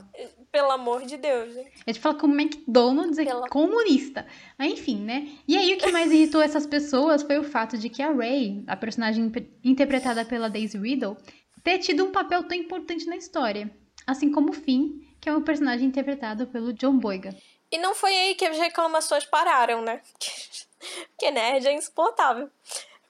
Pelo 0.50 0.72
amor 0.72 1.06
de 1.06 1.17
Deus, 1.17 1.54
gente. 1.54 1.72
Eu 1.86 1.93
te 1.93 2.00
falo 2.00 2.17
que 2.17 2.26
o 2.26 2.32
McDonald's 2.32 3.20
é 3.20 3.26
Pela... 3.26 3.50
comunista. 3.50 4.26
Mas 4.58 4.72
enfim, 4.72 5.04
né? 5.04 5.28
E 5.48 5.58
aí 5.58 5.74
o 5.74 5.78
que 5.78 5.91
mais 5.91 6.12
irritou 6.12 6.41
essas 6.41 6.65
pessoas 6.65 7.22
foi 7.22 7.38
o 7.38 7.43
fato 7.43 7.78
de 7.78 7.89
que 7.89 8.02
a 8.02 8.12
Ray, 8.12 8.63
a 8.65 8.76
personagem 8.78 9.32
interpretada 9.63 10.24
pela 10.24 10.50
Daisy 10.50 10.78
Riddle, 10.78 11.17
ter 11.63 11.80
tido 11.80 12.06
um 12.06 12.12
papel 12.12 12.43
tão 12.48 12.58
importante 12.58 13.06
na 13.06 13.17
história. 13.17 13.70
Assim 14.06 14.32
como 14.32 14.52
o 14.52 14.54
Finn, 14.54 15.02
que 15.20 15.28
é 15.28 15.36
um 15.36 15.41
personagem 15.41 15.88
interpretado 15.88 16.48
pelo 16.48 16.72
John 16.72 16.98
Boyega. 16.98 17.36
E 17.70 17.78
não 17.78 17.93
foi 17.93 18.15
aí 18.15 18.36
que 18.36 18.46
as 18.46 18.58
reclamações 18.58 19.26
pararam, 19.26 19.82
né? 19.82 20.02
Porque 21.10 21.30
nerd 21.32 21.67
é 21.67 21.74
insuportável. 21.74 22.50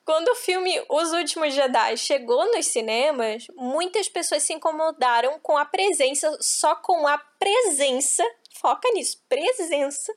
Quando 0.07 0.29
o 0.29 0.35
filme 0.35 0.81
Os 0.87 1.11
Últimos 1.11 1.53
Jedi 1.53 1.97
chegou 1.97 2.49
nos 2.53 2.67
cinemas, 2.67 3.45
muitas 3.57 4.07
pessoas 4.07 4.41
se 4.41 4.53
incomodaram 4.53 5.37
com 5.41 5.57
a 5.57 5.65
presença, 5.65 6.37
só 6.39 6.75
com 6.75 7.05
a 7.05 7.17
presença, 7.17 8.23
foca 8.53 8.89
nisso, 8.93 9.21
presença 9.27 10.15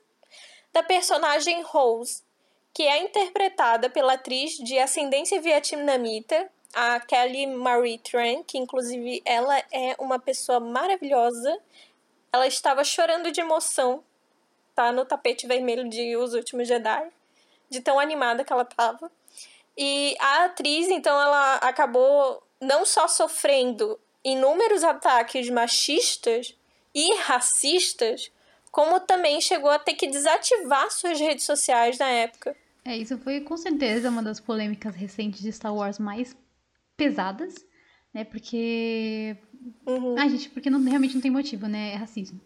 da 0.73 0.81
personagem 0.85 1.63
Rose, 1.63 2.23
que 2.73 2.85
é 2.85 3.03
interpretada 3.03 3.91
pela 3.91 4.13
atriz 4.13 4.53
de 4.59 4.79
ascendência 4.79 5.41
vietnamita, 5.41 6.49
a 6.73 7.01
Kelly 7.01 7.49
Marie 7.49 7.99
Tran, 7.99 8.45
que 8.45 8.59
inclusive 8.59 9.21
ela 9.25 9.59
é 9.73 9.97
uma 9.99 10.21
pessoa 10.21 10.61
maravilhosa. 10.61 11.61
Ela 12.33 12.47
estava 12.47 12.85
chorando 12.85 13.33
de 13.33 13.41
emoção, 13.41 14.05
tá 14.73 14.93
no 14.93 15.05
tapete 15.05 15.49
vermelho 15.49 15.89
de 15.89 16.17
Os 16.17 16.33
Últimos 16.33 16.69
Jedi. 16.69 17.11
de 17.69 17.81
tão 17.81 17.99
animada 17.99 18.45
que 18.45 18.53
ela 18.53 18.65
tava. 18.65 19.11
E 19.83 20.15
a 20.21 20.45
atriz, 20.45 20.89
então, 20.91 21.19
ela 21.19 21.55
acabou 21.57 22.43
não 22.61 22.85
só 22.85 23.09
sofrendo 23.09 23.99
inúmeros 24.23 24.85
ataques 24.85 25.49
machistas 25.49 26.55
e 26.95 27.17
racistas, 27.23 28.31
como 28.71 29.01
também 29.01 29.41
chegou 29.41 29.71
a 29.71 29.79
ter 29.79 29.95
que 29.95 30.07
desativar 30.07 30.91
suas 30.91 31.19
redes 31.19 31.47
sociais 31.47 31.97
na 31.97 32.09
época. 32.09 32.55
É, 32.85 32.95
isso 32.95 33.17
foi 33.19 33.41
com 33.41 33.57
certeza 33.57 34.11
uma 34.11 34.23
das 34.23 34.39
polêmicas 34.39 34.95
recentes 34.95 35.41
de 35.41 35.51
Star 35.51 35.75
Wars 35.75 35.99
mais 35.99 36.37
pesadas, 36.95 37.55
né? 38.13 38.25
Porque. 38.25 39.35
Uhum. 39.87 40.15
Ah, 40.19 40.29
gente, 40.29 40.51
porque 40.51 40.69
não, 40.69 40.83
realmente 40.83 41.15
não 41.15 41.23
tem 41.23 41.31
motivo, 41.31 41.67
né? 41.67 41.93
É 41.93 41.97
racismo. 41.97 42.39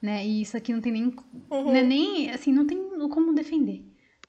Né? 0.00 0.26
E 0.26 0.42
isso 0.42 0.58
aqui 0.58 0.74
não 0.74 0.80
tem 0.82 0.92
nem. 0.92 1.14
Uhum. 1.50 1.72
Né, 1.72 1.82
nem 1.82 2.30
assim, 2.30 2.52
não 2.52 2.66
tem 2.66 2.78
como 3.08 3.32
defender. 3.32 3.82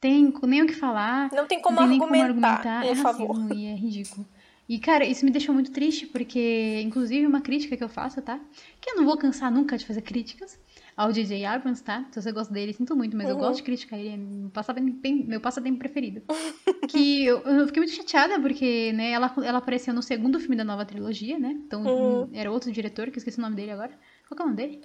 Tem 0.03 0.33
nem 0.43 0.61
o 0.61 0.67
que 0.67 0.73
falar. 0.73 1.31
Não 1.31 1.47
tem 1.47 1.61
como 1.61 1.79
não 1.79 1.87
tem 1.87 1.97
argumentar, 2.01 2.27
como 2.27 2.45
argumentar. 2.67 2.85
em 2.85 2.89
É 2.89 2.95
favor. 2.95 3.27
racismo 3.37 3.53
e 3.53 3.65
é 3.67 3.73
ridículo. 3.73 4.27
E, 4.67 4.77
cara, 4.79 5.05
isso 5.05 5.23
me 5.23 5.31
deixou 5.31 5.53
muito 5.55 5.71
triste, 5.71 6.05
porque, 6.07 6.81
inclusive, 6.83 7.25
uma 7.25 7.39
crítica 7.39 7.77
que 7.77 7.83
eu 7.83 7.87
faço, 7.87 8.21
tá? 8.21 8.37
Que 8.81 8.91
eu 8.91 8.95
não 8.97 9.05
vou 9.05 9.17
cansar 9.17 9.49
nunca 9.49 9.77
de 9.77 9.85
fazer 9.85 10.01
críticas 10.01 10.59
ao 10.95 11.11
J.J. 11.13 11.45
Abrams, 11.45 11.81
tá? 11.81 12.05
Se 12.11 12.21
você 12.21 12.31
gosta 12.33 12.53
dele, 12.53 12.73
sinto 12.73 12.95
muito, 12.97 13.15
mas 13.15 13.27
eu 13.29 13.35
Uhum. 13.35 13.41
gosto 13.41 13.57
de 13.57 13.63
criticar 13.63 13.97
ele, 13.97 14.09
é 14.09 14.17
meu 14.17 14.49
passatempo, 14.49 14.99
meu 15.25 15.39
passatempo 15.39 15.79
preferido. 15.79 16.21
que 16.89 17.23
eu, 17.25 17.39
eu 17.43 17.65
fiquei 17.67 17.81
muito 17.83 17.95
chateada, 17.95 18.37
porque, 18.41 18.91
né, 18.93 19.11
ela, 19.11 19.33
ela 19.41 19.57
apareceu 19.59 19.93
no 19.93 20.01
segundo 20.01 20.37
filme 20.39 20.55
da 20.57 20.65
nova 20.65 20.85
trilogia, 20.85 21.39
né? 21.39 21.51
Então, 21.65 21.83
Uhum. 21.85 22.29
era 22.33 22.51
outro 22.51 22.71
diretor, 22.73 23.05
que 23.09 23.17
eu 23.17 23.19
esqueci 23.19 23.39
o 23.39 23.41
nome 23.41 23.55
dele 23.55 23.71
agora. 23.71 23.91
Qual 24.27 24.37
é 24.37 24.43
o 24.43 24.45
nome 24.47 24.57
dele? 24.57 24.81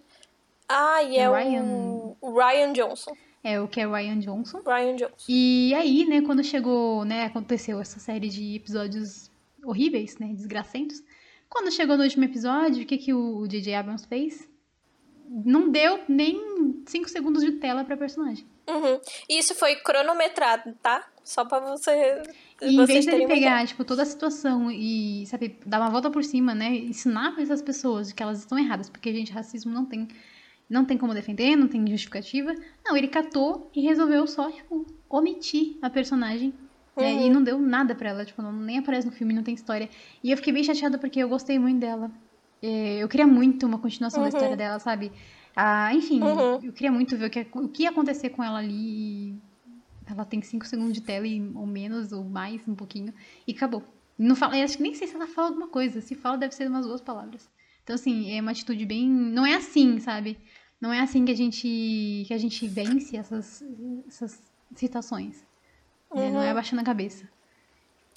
Ah, 0.69 1.03
e 1.03 1.17
é 1.17 1.29
Ryan- 1.29 1.65
o, 1.65 2.17
o 2.21 2.33
Ryan 2.39 2.73
Johnson. 2.73 3.13
É 3.43 3.61
o 3.61 3.69
que 3.69 3.81
é 3.81 3.87
Ryan 3.87 4.19
Johnson. 4.19 4.61
Ryan 4.67 4.97
Johnson. 4.97 5.15
E 5.29 5.73
aí, 5.75 6.05
né, 6.05 6.23
quando 6.23 6.43
chegou, 6.43 7.05
né, 7.05 7.25
aconteceu 7.25 7.81
essa 7.81 7.99
série 8.01 8.29
de 8.29 8.57
episódios 8.57 9.31
horríveis, 9.63 10.19
né, 10.19 10.29
desgracentos. 10.35 11.03
Quando 11.49 11.73
chegou 11.73 11.97
no 11.97 12.03
último 12.03 12.25
episódio, 12.25 12.83
o 12.83 12.87
que 12.87 12.99
que 12.99 13.15
o 13.15 13.47
J.J. 13.47 13.75
Abrams 13.75 14.07
fez? 14.07 14.49
Não 15.31 15.71
deu 15.71 16.01
nem 16.09 16.83
5 16.87 17.09
segundos 17.09 17.43
de 17.43 17.53
tela 17.53 17.85
pra 17.85 17.97
personagem. 17.97 18.47
Uhum. 18.69 19.01
E 19.29 19.39
isso 19.39 19.55
foi 19.55 19.77
cronometrado, 19.77 20.75
tá? 20.83 21.07
Só 21.25 21.45
pra 21.45 21.61
você, 21.61 22.23
E 22.63 22.75
em 22.75 22.85
vez 22.85 23.07
ideia. 23.07 23.27
pegar, 23.27 23.67
tipo, 23.67 23.85
toda 23.85 24.03
a 24.03 24.07
situação 24.07 24.71
e, 24.71 25.27
sabe, 25.27 25.59
dar 25.65 25.81
uma 25.81 25.91
volta 25.91 26.11
por 26.11 26.25
cima, 26.25 26.55
né, 26.55 26.75
ensinar 26.75 27.33
pra 27.33 27.43
essas 27.43 27.63
pessoas 27.63 28.13
que 28.13 28.23
elas 28.23 28.39
estão 28.41 28.59
erradas, 28.59 28.89
porque, 28.89 29.13
gente, 29.13 29.33
racismo 29.33 29.73
não 29.73 29.85
tem, 29.85 30.09
não 30.69 30.85
tem 30.85 30.99
como 30.99 31.15
defender, 31.15 31.57
não 31.57 31.69
tem 31.69 31.87
justificativa. 31.89 32.55
Não, 32.85 32.97
ele 32.97 33.09
catou 33.09 33.71
e 33.75 33.81
resolveu 33.83 34.27
só, 34.27 34.51
tipo, 34.51 34.87
omitir 35.09 35.79
a 35.83 35.89
personagem 35.91 36.53
né? 36.99 37.13
Uhum. 37.15 37.27
E 37.27 37.31
não 37.31 37.43
deu 37.43 37.59
nada 37.61 37.95
pra 37.95 38.11
ela, 38.11 38.25
tipo, 38.25 38.43
não, 38.43 38.53
nem 38.53 38.79
aparece 38.79 39.07
no 39.07 39.13
filme, 39.13 39.33
não 39.33 39.43
tem 39.43 39.55
história. 39.55 39.89
E 40.23 40.31
eu 40.31 40.37
fiquei 40.37 40.53
bem 40.53 40.65
chateada 40.65 40.99
porque 40.99 41.21
eu 41.21 41.29
gostei 41.29 41.59
muito 41.59 41.79
dela. 41.79 42.11
É, 42.61 42.99
eu 43.03 43.09
queria 43.09 43.27
muito 43.27 43.65
uma 43.67 43.79
continuação 43.79 44.21
da 44.21 44.29
Uhum. 44.29 44.35
história 44.35 44.57
dela, 44.57 44.79
sabe? 44.81 45.13
Ah, 45.55 45.95
enfim, 45.95 46.21
Uhum. 46.21 46.59
eu 46.63 46.73
queria 46.73 46.91
muito 46.91 47.17
ver 47.17 47.27
o 47.27 47.31
que, 47.31 47.47
o 47.55 47.69
que 47.69 47.85
ia 47.85 47.91
acontecer 47.91 48.31
com 48.31 48.43
ela 48.43 48.59
ali. 48.59 49.41
Ela 50.07 50.25
tem 50.25 50.41
5 50.43 50.67
segundos 50.67 50.95
de 50.95 51.03
tela, 51.03 51.27
ou 51.55 51.67
menos, 51.67 52.13
ou 52.13 52.25
mais, 52.25 52.67
um 52.67 52.75
pouquinho, 52.75 53.13
e 53.47 53.53
acabou. 53.53 53.85
Não 54.19 54.35
fala, 54.35 54.59
eu 54.59 54.65
acho 54.65 54.77
que 54.77 54.83
nem 54.83 54.95
sei 54.95 55.07
se 55.07 55.15
ela 55.15 55.27
fala 55.27 55.49
alguma 55.49 55.69
coisa. 55.69 56.01
Se 56.01 56.15
fala, 56.15 56.37
deve 56.37 56.55
ser 56.55 56.69
umas 56.69 56.85
duas 56.87 57.01
palavras. 57.01 57.49
Então, 57.85 57.95
assim, 57.95 58.33
é 58.33 58.41
uma 58.41 58.51
atitude 58.51 58.85
bem. 58.85 59.09
Não 59.09 59.47
é 59.47 59.55
assim, 59.55 60.01
sabe? 60.01 60.37
Não 60.81 60.93
é 60.93 61.01
assim 61.01 61.25
que 61.25 61.33
a 61.33 61.37
gente, 61.37 62.25
que 62.27 62.33
a 62.33 62.39
gente 62.39 62.67
vence 62.69 63.17
essas, 63.17 63.65
essas 64.07 64.39
situações. 64.77 65.45
né? 66.15 66.31
Não 66.31 66.41
é 66.41 66.45
Uhum. 66.47 66.51
abaixando 66.53 66.81
a 66.83 66.85
cabeça. 66.85 67.29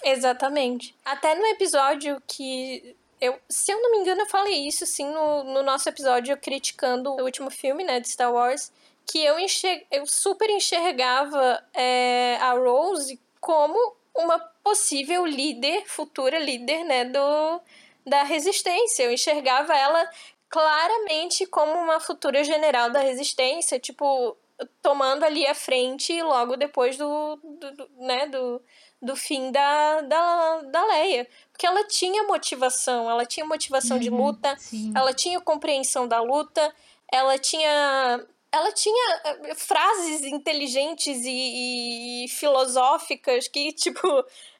Exatamente. 0.03 0.95
Até 1.05 1.35
no 1.35 1.45
episódio 1.47 2.21
que. 2.27 2.95
Eu, 3.19 3.37
se 3.47 3.71
eu 3.71 3.79
não 3.81 3.91
me 3.91 3.97
engano, 3.99 4.21
eu 4.21 4.25
falei 4.29 4.67
isso 4.67 4.83
sim 4.85 5.05
no, 5.05 5.43
no 5.43 5.61
nosso 5.61 5.87
episódio 5.87 6.35
criticando 6.37 7.11
o 7.11 7.21
último 7.23 7.51
filme, 7.51 7.83
né, 7.83 7.99
de 7.99 8.09
Star 8.09 8.33
Wars. 8.33 8.71
Que 9.05 9.23
eu, 9.23 9.37
enxer, 9.39 9.85
eu 9.91 10.05
super 10.07 10.49
enxergava 10.49 11.63
é, 11.73 12.37
a 12.41 12.53
Rose 12.53 13.19
como 13.39 13.95
uma 14.15 14.39
possível 14.63 15.25
líder, 15.25 15.83
futura 15.87 16.39
líder, 16.39 16.83
né, 16.83 17.05
do, 17.05 17.61
da 18.05 18.23
resistência. 18.23 19.03
Eu 19.03 19.11
enxergava 19.13 19.75
ela 19.75 20.09
claramente 20.51 21.45
como 21.47 21.71
uma 21.71 21.99
futura 21.99 22.43
general 22.43 22.91
da 22.91 22.99
resistência, 22.99 23.79
tipo, 23.79 24.37
tomando 24.81 25.23
ali 25.23 25.47
a 25.47 25.55
frente 25.55 26.21
logo 26.21 26.57
depois 26.57 26.97
do, 26.97 27.37
do, 27.37 27.71
do 27.71 27.89
né, 27.97 28.27
do, 28.27 28.61
do 29.01 29.15
fim 29.15 29.49
da, 29.49 30.01
da, 30.01 30.61
da 30.63 30.85
Leia. 30.87 31.25
Porque 31.51 31.65
ela 31.65 31.87
tinha 31.87 32.23
motivação, 32.23 33.09
ela 33.09 33.25
tinha 33.25 33.45
motivação 33.45 33.97
de 33.97 34.09
Uhum, 34.09 34.17
luta, 34.25 34.55
Sim. 34.59 34.91
ela 34.95 35.13
tinha 35.13 35.39
compreensão 35.39 36.05
da 36.07 36.21
luta, 36.21 36.73
ela 37.11 37.37
tinha. 37.39 38.25
Ela 38.53 38.73
tinha 38.73 39.21
eh, 39.23 39.55
frases 39.55 40.23
inteligentes 40.23 41.23
e, 41.23 42.25
e 42.25 42.27
filosóficas 42.27 43.47
que, 43.47 43.71
tipo, 43.73 44.05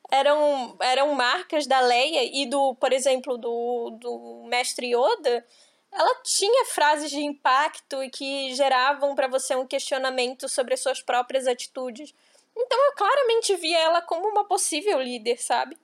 eram, 0.09 0.77
eram 0.79 1.13
marcas 1.13 1.67
da 1.67 1.81
Leia 1.81 2.23
e 2.23 2.45
do, 2.45 2.73
por 2.75 2.93
exemplo, 2.93 3.37
do, 3.37 3.97
do 3.99 4.45
mestre 4.47 4.93
Yoda. 4.95 5.45
Ela 5.91 6.15
tinha 6.23 6.65
frases 6.65 7.11
de 7.11 7.19
impacto 7.19 8.01
e 8.01 8.09
que 8.09 8.53
geravam 8.55 9.13
para 9.13 9.27
você 9.27 9.55
um 9.55 9.67
questionamento 9.67 10.47
sobre 10.47 10.73
as 10.73 10.79
suas 10.79 11.01
próprias 11.01 11.47
atitudes. 11.47 12.13
Então 12.55 12.85
eu 12.85 12.93
claramente 12.93 13.55
via 13.55 13.79
ela 13.79 14.01
como 14.01 14.27
uma 14.27 14.45
possível 14.45 15.01
líder, 15.01 15.41
sabe? 15.41 15.77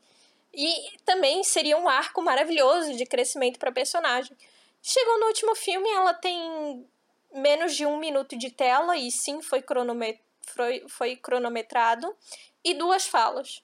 E 0.54 0.98
também 1.06 1.43
seria 1.43 1.78
um 1.78 1.88
arco 1.88 2.22
maravilhoso 2.22 2.96
de 2.96 3.06
crescimento 3.06 3.60
para 3.60 3.72
personagem. 3.72 4.36
Chegou 4.82 5.20
no 5.20 5.28
último 5.28 5.54
filme, 5.56 5.89
ela 5.89 6.13
tem 6.13 6.88
menos 7.34 7.76
de 7.76 7.86
um 7.86 7.98
minuto 7.98 8.38
de 8.38 8.50
tela, 8.50 8.96
e 8.96 9.12
sim, 9.12 9.41
foi, 9.41 9.62
cronome 9.62 10.20
foi, 10.41 10.86
foi 10.88 11.15
cronometrado, 11.15 12.15
e 12.63 12.74
duas 12.74 13.06
falas. 13.06 13.62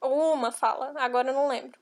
Ou 0.00 0.32
uma 0.32 0.50
fala, 0.50 0.94
agora 0.96 1.28
eu 1.28 1.34
não 1.34 1.48
lembro. 1.48 1.78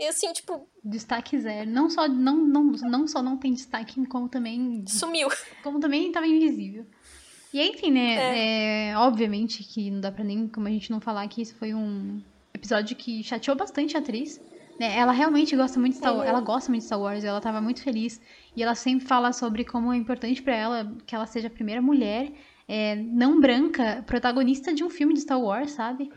E 0.00 0.06
assim, 0.06 0.32
tipo, 0.32 0.66
Destaque 0.82 1.38
zero. 1.38 1.70
Não 1.70 1.90
só 1.90 2.08
não, 2.08 2.38
não, 2.38 2.64
não 2.64 3.06
só 3.06 3.22
não 3.22 3.36
tem 3.36 3.52
destaque, 3.52 4.06
como 4.06 4.30
também 4.30 4.82
sumiu. 4.88 5.28
como 5.62 5.78
também 5.78 6.10
tava 6.10 6.26
invisível. 6.26 6.86
E 7.52 7.60
aí, 7.60 7.68
enfim, 7.68 7.90
né? 7.90 8.90
é, 8.92 8.96
obviamente 8.96 9.62
que 9.62 9.90
não 9.90 10.00
dá 10.00 10.10
pra 10.10 10.24
nem 10.24 10.48
como 10.48 10.66
a 10.66 10.70
gente 10.70 10.90
não 10.90 11.00
falar 11.00 11.28
que 11.28 11.42
isso 11.42 11.54
foi 11.56 11.74
um 11.74 12.22
episódio 12.54 12.96
que 12.96 13.22
chateou 13.22 13.56
bastante 13.56 13.96
a 13.96 14.00
atriz. 14.00 14.40
Né? 14.78 14.96
Ela 14.96 15.12
realmente 15.12 15.54
gosta 15.54 15.78
muito 15.78 15.92
de 15.92 15.98
Star 15.98 16.14
Wars. 16.14 16.24
Uhum. 16.24 16.34
Ela 16.34 16.40
gosta 16.40 16.70
muito 16.70 16.80
de 16.80 16.86
Star 16.86 17.00
Wars, 17.00 17.22
ela 17.22 17.40
tava 17.40 17.60
muito 17.60 17.82
feliz. 17.82 18.18
E 18.56 18.62
ela 18.62 18.74
sempre 18.74 19.06
fala 19.06 19.32
sobre 19.34 19.64
como 19.64 19.92
é 19.92 19.96
importante 19.98 20.40
pra 20.40 20.56
ela 20.56 20.96
que 21.06 21.14
ela 21.14 21.26
seja 21.26 21.48
a 21.48 21.50
primeira 21.50 21.82
mulher 21.82 22.32
é, 22.66 22.94
não 22.94 23.40
branca 23.40 24.02
protagonista 24.06 24.72
de 24.72 24.84
um 24.84 24.88
filme 24.88 25.12
de 25.12 25.20
Star 25.20 25.40
Wars, 25.40 25.72
sabe? 25.72 26.08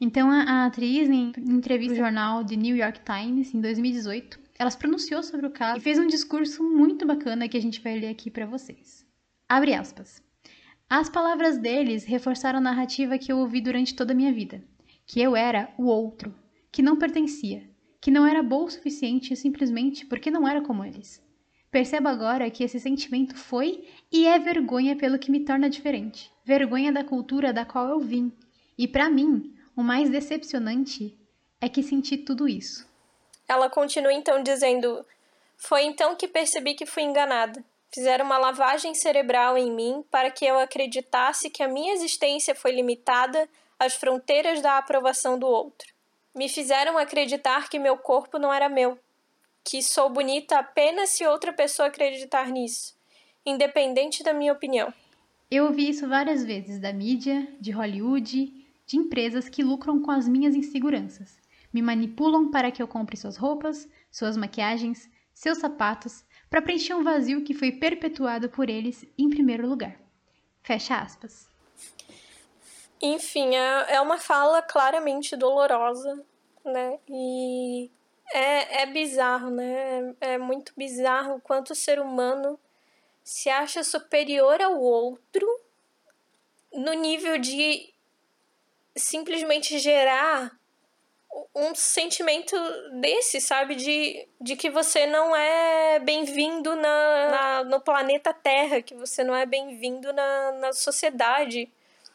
Então 0.00 0.30
a, 0.30 0.42
a 0.42 0.66
atriz, 0.66 1.10
em 1.10 1.32
entrevista 1.36 1.92
ao 1.92 1.98
jornal 1.98 2.44
The 2.44 2.56
New 2.56 2.74
York 2.74 3.00
Times, 3.04 3.52
em 3.52 3.60
2018, 3.60 4.40
ela 4.58 4.70
se 4.70 4.78
pronunciou 4.78 5.22
sobre 5.22 5.46
o 5.46 5.50
caso 5.50 5.78
e 5.78 5.82
fez 5.82 5.98
um 5.98 6.06
discurso 6.06 6.62
muito 6.62 7.06
bacana 7.06 7.48
que 7.48 7.56
a 7.56 7.60
gente 7.60 7.82
vai 7.82 7.98
ler 7.98 8.08
aqui 8.08 8.30
pra 8.30 8.46
vocês. 8.46 9.06
Abre 9.46 9.74
aspas. 9.74 10.22
As 10.88 11.08
palavras 11.08 11.58
deles 11.58 12.04
reforçaram 12.04 12.58
a 12.58 12.62
narrativa 12.62 13.18
que 13.18 13.30
eu 13.30 13.38
ouvi 13.38 13.60
durante 13.60 13.94
toda 13.94 14.12
a 14.12 14.16
minha 14.16 14.32
vida, 14.32 14.64
que 15.06 15.20
eu 15.20 15.36
era 15.36 15.72
o 15.76 15.84
outro, 15.84 16.34
que 16.72 16.82
não 16.82 16.96
pertencia, 16.96 17.68
que 18.00 18.10
não 18.10 18.26
era 18.26 18.42
bom 18.42 18.64
o 18.64 18.70
suficiente 18.70 19.36
simplesmente 19.36 20.06
porque 20.06 20.30
não 20.30 20.48
era 20.48 20.62
como 20.62 20.84
eles. 20.84 21.22
Percebo 21.70 22.08
agora 22.08 22.50
que 22.50 22.64
esse 22.64 22.80
sentimento 22.80 23.36
foi 23.36 23.84
e 24.10 24.26
é 24.26 24.38
vergonha 24.38 24.96
pelo 24.96 25.18
que 25.18 25.30
me 25.30 25.40
torna 25.40 25.70
diferente, 25.70 26.30
vergonha 26.44 26.90
da 26.90 27.04
cultura 27.04 27.52
da 27.52 27.64
qual 27.64 27.88
eu 27.88 28.00
vim. 28.00 28.32
E 28.76 28.88
pra 28.88 29.08
mim, 29.08 29.54
o 29.80 29.84
mais 29.84 30.10
decepcionante 30.10 31.18
é 31.60 31.68
que 31.68 31.82
senti 31.82 32.18
tudo 32.18 32.46
isso. 32.46 32.86
Ela 33.48 33.70
continua 33.70 34.12
então 34.12 34.42
dizendo: 34.42 35.04
Foi 35.56 35.84
então 35.84 36.14
que 36.14 36.28
percebi 36.28 36.74
que 36.74 36.86
fui 36.86 37.02
enganada. 37.02 37.64
Fizeram 37.92 38.24
uma 38.24 38.38
lavagem 38.38 38.94
cerebral 38.94 39.58
em 39.58 39.72
mim 39.72 40.04
para 40.10 40.30
que 40.30 40.44
eu 40.44 40.58
acreditasse 40.58 41.50
que 41.50 41.62
a 41.62 41.68
minha 41.68 41.92
existência 41.92 42.54
foi 42.54 42.70
limitada 42.72 43.48
às 43.78 43.94
fronteiras 43.94 44.60
da 44.60 44.78
aprovação 44.78 45.38
do 45.38 45.46
outro. 45.46 45.92
Me 46.32 46.48
fizeram 46.48 46.96
acreditar 46.96 47.68
que 47.68 47.78
meu 47.78 47.96
corpo 47.96 48.38
não 48.38 48.52
era 48.52 48.68
meu, 48.68 48.96
que 49.64 49.82
sou 49.82 50.08
bonita 50.08 50.58
apenas 50.58 51.10
se 51.10 51.26
outra 51.26 51.52
pessoa 51.52 51.88
acreditar 51.88 52.48
nisso, 52.48 52.94
independente 53.44 54.22
da 54.22 54.32
minha 54.32 54.52
opinião. 54.52 54.94
Eu 55.50 55.64
ouvi 55.64 55.88
isso 55.88 56.08
várias 56.08 56.44
vezes 56.44 56.78
da 56.78 56.92
mídia, 56.92 57.48
de 57.58 57.72
Hollywood, 57.72 58.59
de 58.90 58.96
empresas 58.96 59.48
que 59.48 59.62
lucram 59.62 60.02
com 60.02 60.10
as 60.10 60.26
minhas 60.26 60.56
inseguranças. 60.56 61.38
Me 61.72 61.80
manipulam 61.80 62.50
para 62.50 62.72
que 62.72 62.82
eu 62.82 62.88
compre 62.88 63.16
suas 63.16 63.36
roupas, 63.36 63.88
suas 64.10 64.36
maquiagens, 64.36 65.08
seus 65.32 65.58
sapatos, 65.58 66.24
para 66.50 66.60
preencher 66.60 66.94
um 66.94 67.04
vazio 67.04 67.44
que 67.44 67.54
foi 67.54 67.70
perpetuado 67.70 68.48
por 68.48 68.68
eles 68.68 69.06
em 69.16 69.30
primeiro 69.30 69.68
lugar. 69.68 69.96
Fecha 70.64 70.98
aspas. 70.98 71.48
Enfim, 73.00 73.54
é, 73.54 73.94
é 73.94 74.00
uma 74.00 74.18
fala 74.18 74.60
claramente 74.60 75.36
dolorosa, 75.36 76.26
né? 76.64 76.98
E 77.08 77.88
é, 78.34 78.82
é 78.82 78.86
bizarro, 78.86 79.50
né? 79.50 80.16
É, 80.20 80.32
é 80.32 80.38
muito 80.38 80.72
bizarro 80.76 81.36
o 81.36 81.40
quanto 81.40 81.70
o 81.70 81.76
ser 81.76 82.00
humano 82.00 82.58
se 83.22 83.48
acha 83.48 83.84
superior 83.84 84.60
ao 84.60 84.80
outro 84.80 85.46
no 86.72 86.92
nível 86.94 87.38
de 87.38 87.94
simplesmente 89.00 89.78
gerar 89.78 90.52
um 91.54 91.74
sentimento 91.74 92.56
desse, 93.00 93.40
sabe? 93.40 93.74
De, 93.74 94.28
de 94.40 94.56
que 94.56 94.70
você 94.70 95.06
não 95.06 95.34
é 95.34 95.98
bem-vindo 95.98 96.74
na, 96.76 97.30
na, 97.30 97.64
no 97.64 97.80
planeta 97.80 98.32
Terra, 98.32 98.82
que 98.82 98.94
você 98.94 99.24
não 99.24 99.34
é 99.34 99.46
bem-vindo 99.46 100.12
na, 100.12 100.52
na 100.52 100.72
sociedade. 100.72 101.68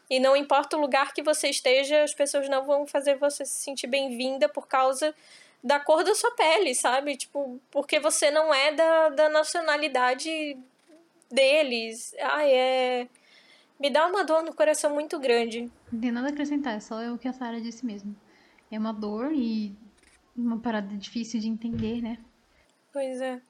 E 0.10 0.20
não 0.20 0.36
importa 0.36 0.78
o 0.78 0.82
lugar 0.82 1.14
que 1.14 1.24
você 1.24 1.50
esteja, 1.50 2.04
as 2.04 2.14
pessoas 2.14 2.48
não 2.48 2.66
vão 2.66 2.86
fazer 2.86 3.16
você 3.16 3.46
se 3.46 3.64
sentir 3.64 3.88
bem-vinda 3.88 4.48
por 4.48 4.68
causa 4.68 5.16
da 5.64 5.80
cor 5.80 6.04
da 6.04 6.14
sua 6.14 6.32
pele, 6.32 6.76
sabe? 6.76 7.18
Tipo, 7.18 7.60
porque 7.72 8.00
você 8.00 8.30
não 8.30 8.54
é 8.54 8.72
da, 8.72 9.10
da 9.10 9.30
nacionalidade 9.30 10.56
deles. 11.32 12.14
Ai, 12.22 12.54
é. 12.54 13.08
Me 13.80 13.90
dá 13.90 14.08
uma 14.08 14.24
dor 14.24 14.44
no 14.44 14.54
coração 14.54 14.94
muito 14.94 15.20
grande. 15.20 15.70
Não 15.92 16.00
tem 16.00 16.12
nada 16.12 16.28
a 16.28 16.32
acrescentar, 16.32 16.76
é 16.76 16.80
só 16.80 16.96
o 17.14 17.18
que 17.18 17.28
a 17.28 17.34
Sara 17.34 17.60
disse 17.60 17.86
mesmo. 17.86 18.16
É 18.72 18.80
uma 18.80 18.94
dor 18.94 19.32
e 19.34 19.76
uma 20.36 20.60
parada 20.60 20.96
difícil 20.96 21.40
de 21.40 21.48
entender, 21.48 22.02
né? 22.02 22.18
Pois 22.92 23.20
é. 23.22 23.42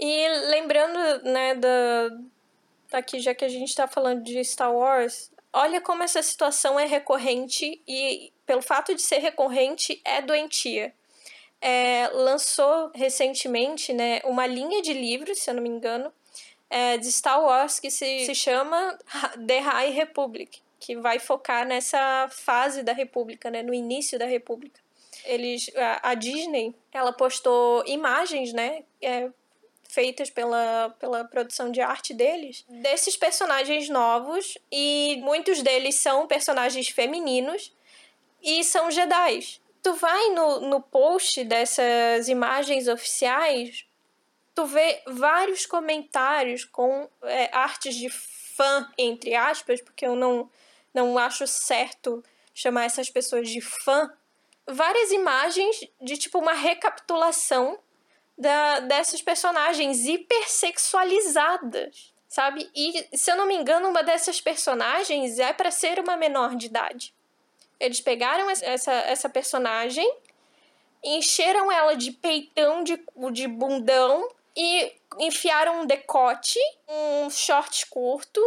E 0.00 0.28
lembrando, 0.50 1.24
né, 1.24 1.54
da. 1.54 2.10
Aqui, 2.92 3.20
já 3.20 3.34
que 3.34 3.44
a 3.44 3.48
gente 3.48 3.74
tá 3.74 3.86
falando 3.86 4.22
de 4.22 4.42
Star 4.44 4.74
Wars, 4.74 5.32
olha 5.52 5.80
como 5.80 6.02
essa 6.02 6.22
situação 6.22 6.78
é 6.78 6.84
recorrente 6.84 7.82
e, 7.88 8.32
pelo 8.44 8.60
fato 8.60 8.94
de 8.94 9.00
ser 9.00 9.18
recorrente, 9.18 10.00
é 10.04 10.20
doentia. 10.20 10.92
É, 11.60 12.08
lançou 12.08 12.90
recentemente 12.94 13.92
né, 13.92 14.20
uma 14.24 14.46
linha 14.46 14.82
de 14.82 14.92
livros, 14.92 15.38
se 15.38 15.48
eu 15.48 15.54
não 15.54 15.62
me 15.62 15.68
engano, 15.68 16.12
é, 16.72 16.96
de 16.96 17.12
Star 17.12 17.40
Wars 17.40 17.78
que 17.78 17.90
se, 17.90 18.24
se 18.24 18.34
chama 18.34 18.98
The 19.46 19.58
High 19.58 19.90
Republic, 19.90 20.62
que 20.80 20.96
vai 20.96 21.18
focar 21.18 21.66
nessa 21.66 22.28
fase 22.30 22.82
da 22.82 22.94
República, 22.94 23.50
né, 23.50 23.62
no 23.62 23.74
início 23.74 24.18
da 24.18 24.24
República. 24.24 24.80
Eles, 25.26 25.70
a, 25.76 26.10
a 26.10 26.14
Disney, 26.14 26.74
ela 26.90 27.12
postou 27.12 27.84
imagens, 27.86 28.54
né, 28.54 28.84
é, 29.02 29.28
feitas 29.86 30.30
pela, 30.30 30.96
pela 30.98 31.24
produção 31.24 31.70
de 31.70 31.82
arte 31.82 32.14
deles, 32.14 32.64
desses 32.66 33.18
personagens 33.18 33.90
novos, 33.90 34.56
e 34.70 35.20
muitos 35.22 35.60
deles 35.60 35.96
são 35.96 36.26
personagens 36.26 36.88
femininos 36.88 37.70
e 38.42 38.64
são 38.64 38.90
Jedi. 38.90 39.60
Tu 39.82 39.92
vai 39.94 40.30
no, 40.30 40.60
no 40.60 40.80
post 40.80 41.44
dessas 41.44 42.28
imagens 42.28 42.88
oficiais, 42.88 43.84
tu 44.54 44.66
vê 44.66 45.02
vários 45.06 45.66
comentários 45.66 46.64
com 46.64 47.08
é, 47.22 47.50
artes 47.52 47.94
de 47.94 48.08
fã, 48.10 48.88
entre 48.98 49.34
aspas, 49.34 49.80
porque 49.80 50.06
eu 50.06 50.14
não, 50.14 50.50
não 50.92 51.18
acho 51.18 51.46
certo 51.46 52.22
chamar 52.54 52.84
essas 52.84 53.08
pessoas 53.08 53.48
de 53.48 53.60
fã. 53.60 54.12
Várias 54.66 55.10
imagens 55.10 55.88
de 56.00 56.16
tipo 56.16 56.38
uma 56.38 56.52
recapitulação 56.52 57.78
da, 58.36 58.80
dessas 58.80 59.22
personagens 59.22 60.04
hipersexualizadas, 60.04 62.12
sabe? 62.28 62.70
E 62.74 63.16
se 63.16 63.30
eu 63.30 63.36
não 63.36 63.46
me 63.46 63.54
engano, 63.54 63.88
uma 63.88 64.02
dessas 64.02 64.40
personagens 64.40 65.38
é 65.38 65.52
para 65.52 65.70
ser 65.70 65.98
uma 65.98 66.16
menor 66.16 66.56
de 66.56 66.66
idade. 66.66 67.14
Eles 67.80 68.00
pegaram 68.00 68.48
essa, 68.48 68.92
essa 68.92 69.28
personagem, 69.28 70.08
encheram 71.02 71.72
ela 71.72 71.96
de 71.96 72.12
peitão, 72.12 72.84
de, 72.84 73.02
de 73.32 73.48
bundão 73.48 74.28
e 74.56 74.92
enfiaram 75.18 75.82
um 75.82 75.86
decote, 75.86 76.58
um 76.88 77.30
short 77.30 77.86
curto, 77.86 78.40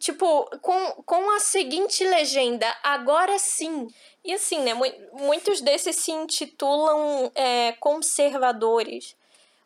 tipo, 0.00 0.48
com, 0.60 1.02
com 1.04 1.30
a 1.30 1.40
seguinte 1.40 2.04
legenda: 2.04 2.66
agora 2.82 3.38
sim. 3.38 3.88
E 4.24 4.32
assim, 4.32 4.60
né? 4.60 4.72
Muitos 5.12 5.60
desses 5.60 5.96
se 5.96 6.12
intitulam 6.12 7.30
é, 7.34 7.72
conservadores. 7.72 9.16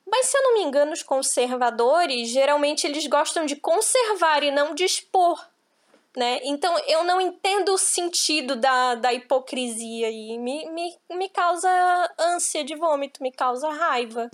Mas 0.07 0.27
se 0.27 0.38
eu 0.38 0.42
não 0.42 0.55
me 0.55 0.62
engano, 0.62 0.92
os 0.92 1.03
conservadores 1.03 2.29
geralmente 2.29 2.87
eles 2.87 3.07
gostam 3.07 3.44
de 3.44 3.57
conservar 3.57 4.42
e 4.44 4.51
não 4.53 4.75
de 4.75 4.85
expor. 4.85 5.44
Né? 6.16 6.40
Então 6.44 6.79
eu 6.87 7.05
não 7.05 7.20
entendo 7.20 7.75
o 7.75 7.79
sentido 7.79 8.57
da, 8.57 8.94
da 8.94 9.12
hipocrisia 9.12 10.11
e 10.11 10.38
me, 10.38 10.66
me, 10.70 10.96
me 11.11 11.29
causa 11.29 11.68
ânsia 12.18 12.64
de 12.64 12.75
vômito, 12.75 13.22
me 13.22 13.31
causa 13.31 13.68
raiva. 13.68 14.31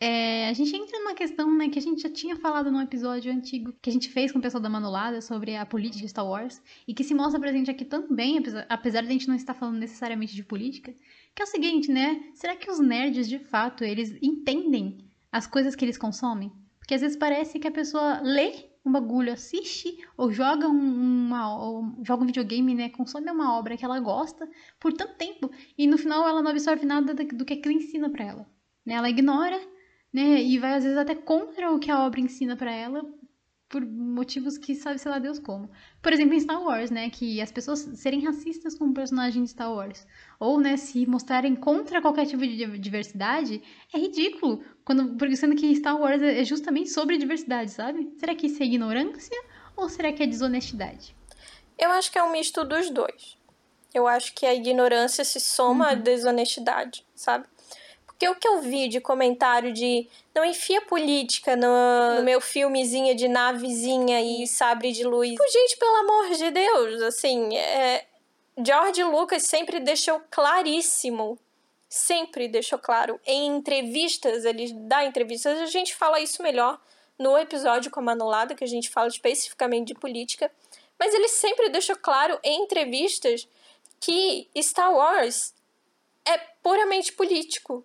É, 0.00 0.48
a 0.48 0.52
gente 0.52 0.74
entra 0.74 0.98
numa 0.98 1.14
questão 1.14 1.54
né, 1.54 1.68
que 1.68 1.78
a 1.78 1.82
gente 1.82 2.02
já 2.02 2.10
tinha 2.10 2.36
falado 2.36 2.70
num 2.70 2.80
episódio 2.80 3.32
antigo 3.32 3.72
que 3.80 3.88
a 3.88 3.92
gente 3.92 4.08
fez 4.08 4.32
com 4.32 4.38
o 4.38 4.42
pessoal 4.42 4.62
da 4.62 4.68
Manolada 4.68 5.20
sobre 5.20 5.56
a 5.56 5.64
política 5.64 6.00
de 6.00 6.08
Star 6.08 6.26
Wars 6.26 6.60
e 6.86 6.92
que 6.92 7.04
se 7.04 7.14
mostra 7.14 7.40
presente 7.40 7.70
aqui 7.70 7.84
também, 7.84 8.42
apesar, 8.68 9.02
de 9.02 9.08
a 9.08 9.12
gente 9.12 9.28
não 9.28 9.34
estar 9.34 9.54
falando 9.54 9.78
necessariamente 9.78 10.34
de 10.34 10.42
política, 10.42 10.94
que 11.34 11.42
é 11.42 11.44
o 11.44 11.48
seguinte, 11.48 11.90
né? 11.90 12.24
Será 12.34 12.56
que 12.56 12.70
os 12.70 12.80
nerds, 12.80 13.28
de 13.28 13.38
fato, 13.38 13.84
eles 13.84 14.16
entendem 14.22 14.98
as 15.30 15.46
coisas 15.46 15.74
que 15.74 15.84
eles 15.84 15.98
consomem? 15.98 16.52
Porque 16.78 16.94
às 16.94 17.00
vezes 17.00 17.16
parece 17.16 17.58
que 17.58 17.68
a 17.68 17.72
pessoa 17.72 18.20
lê 18.20 18.52
um 18.84 18.92
bagulho, 18.92 19.32
assiste 19.32 19.96
ou 20.16 20.30
joga 20.30 20.68
um, 20.68 21.26
uma, 21.26 21.56
ou 21.56 21.94
joga 22.02 22.22
um 22.22 22.26
videogame, 22.26 22.74
né? 22.74 22.90
Consome 22.90 23.30
uma 23.30 23.56
obra 23.56 23.76
que 23.76 23.84
ela 23.84 23.98
gosta 24.00 24.48
por 24.78 24.92
tanto 24.92 25.14
tempo 25.14 25.50
e 25.78 25.86
no 25.86 25.96
final 25.96 26.28
ela 26.28 26.42
não 26.42 26.50
absorve 26.50 26.84
nada 26.84 27.14
do 27.14 27.44
que 27.44 27.54
aquilo 27.54 27.74
ensina 27.74 28.10
para 28.10 28.24
ela. 28.24 28.46
Né? 28.84 28.94
Ela 28.94 29.08
ignora 29.08 29.58
né? 30.14 30.40
E 30.40 30.58
vai 30.60 30.74
às 30.74 30.84
vezes 30.84 30.96
até 30.96 31.16
contra 31.16 31.72
o 31.72 31.80
que 31.80 31.90
a 31.90 32.04
obra 32.06 32.20
ensina 32.20 32.56
para 32.56 32.72
ela 32.72 33.04
por 33.68 33.84
motivos 33.84 34.56
que 34.56 34.72
sabe 34.72 35.00
sei 35.00 35.10
lá 35.10 35.18
Deus 35.18 35.40
como. 35.40 35.68
Por 36.00 36.12
exemplo, 36.12 36.34
em 36.34 36.38
Star 36.38 36.62
Wars, 36.62 36.92
né, 36.92 37.10
que 37.10 37.40
as 37.40 37.50
pessoas 37.50 37.80
serem 37.96 38.24
racistas 38.24 38.78
com 38.78 38.84
o 38.84 38.94
personagem 38.94 39.42
de 39.42 39.50
Star 39.50 39.72
Wars, 39.72 40.06
ou 40.38 40.60
né, 40.60 40.76
se 40.76 41.04
mostrarem 41.06 41.56
contra 41.56 42.00
qualquer 42.00 42.26
tipo 42.26 42.46
de 42.46 42.78
diversidade, 42.78 43.60
é 43.92 43.98
ridículo, 43.98 44.62
quando 44.84 45.16
porque 45.16 45.34
sendo 45.34 45.56
que 45.56 45.74
Star 45.74 46.00
Wars 46.00 46.22
é 46.22 46.44
justamente 46.44 46.90
sobre 46.90 47.18
diversidade, 47.18 47.72
sabe? 47.72 48.12
Será 48.16 48.32
que 48.36 48.46
isso 48.46 48.62
é 48.62 48.66
ignorância 48.66 49.36
ou 49.76 49.88
será 49.88 50.12
que 50.12 50.22
é 50.22 50.26
desonestidade? 50.26 51.16
Eu 51.76 51.90
acho 51.90 52.12
que 52.12 52.18
é 52.18 52.22
um 52.22 52.30
misto 52.30 52.62
dos 52.64 52.90
dois. 52.90 53.36
Eu 53.92 54.06
acho 54.06 54.32
que 54.34 54.46
a 54.46 54.54
ignorância 54.54 55.24
se 55.24 55.40
soma 55.40 55.86
uhum. 55.86 55.90
à 55.90 55.94
desonestidade, 55.94 57.04
sabe? 57.14 57.46
Porque 58.24 58.28
o 58.28 58.34
que 58.34 58.48
eu 58.48 58.62
vi 58.62 58.88
de 58.88 59.00
comentário 59.00 59.72
de 59.72 60.08
não 60.34 60.44
enfia 60.44 60.80
política 60.80 61.54
no, 61.56 62.16
no 62.16 62.22
meu 62.22 62.40
filmezinho 62.40 63.14
de 63.14 63.28
navezinha 63.28 64.20
e 64.22 64.46
sabre 64.46 64.92
de 64.92 65.04
luz. 65.04 65.30
Tipo, 65.30 65.50
gente, 65.50 65.76
pelo 65.76 65.96
amor 65.96 66.30
de 66.30 66.50
Deus, 66.50 67.02
assim, 67.02 67.54
é... 67.56 68.06
George 68.56 69.02
Lucas 69.02 69.42
sempre 69.42 69.78
deixou 69.80 70.22
claríssimo, 70.30 71.38
sempre 71.88 72.48
deixou 72.48 72.78
claro, 72.78 73.20
em 73.26 73.46
entrevistas, 73.46 74.44
ele 74.44 74.72
dá 74.72 75.04
entrevistas, 75.04 75.58
a 75.60 75.66
gente 75.66 75.94
fala 75.94 76.20
isso 76.20 76.42
melhor 76.42 76.80
no 77.18 77.36
episódio 77.36 77.90
com 77.90 78.00
a 78.00 78.04
Manolada, 78.04 78.54
que 78.54 78.64
a 78.64 78.68
gente 78.68 78.88
fala 78.88 79.08
especificamente 79.08 79.88
de 79.88 79.94
política, 79.94 80.50
mas 80.98 81.12
ele 81.12 81.28
sempre 81.28 81.68
deixou 81.68 81.96
claro 81.96 82.38
em 82.42 82.62
entrevistas 82.62 83.46
que 84.00 84.48
Star 84.62 84.94
Wars 84.94 85.52
é 86.24 86.38
puramente 86.62 87.12
político 87.12 87.84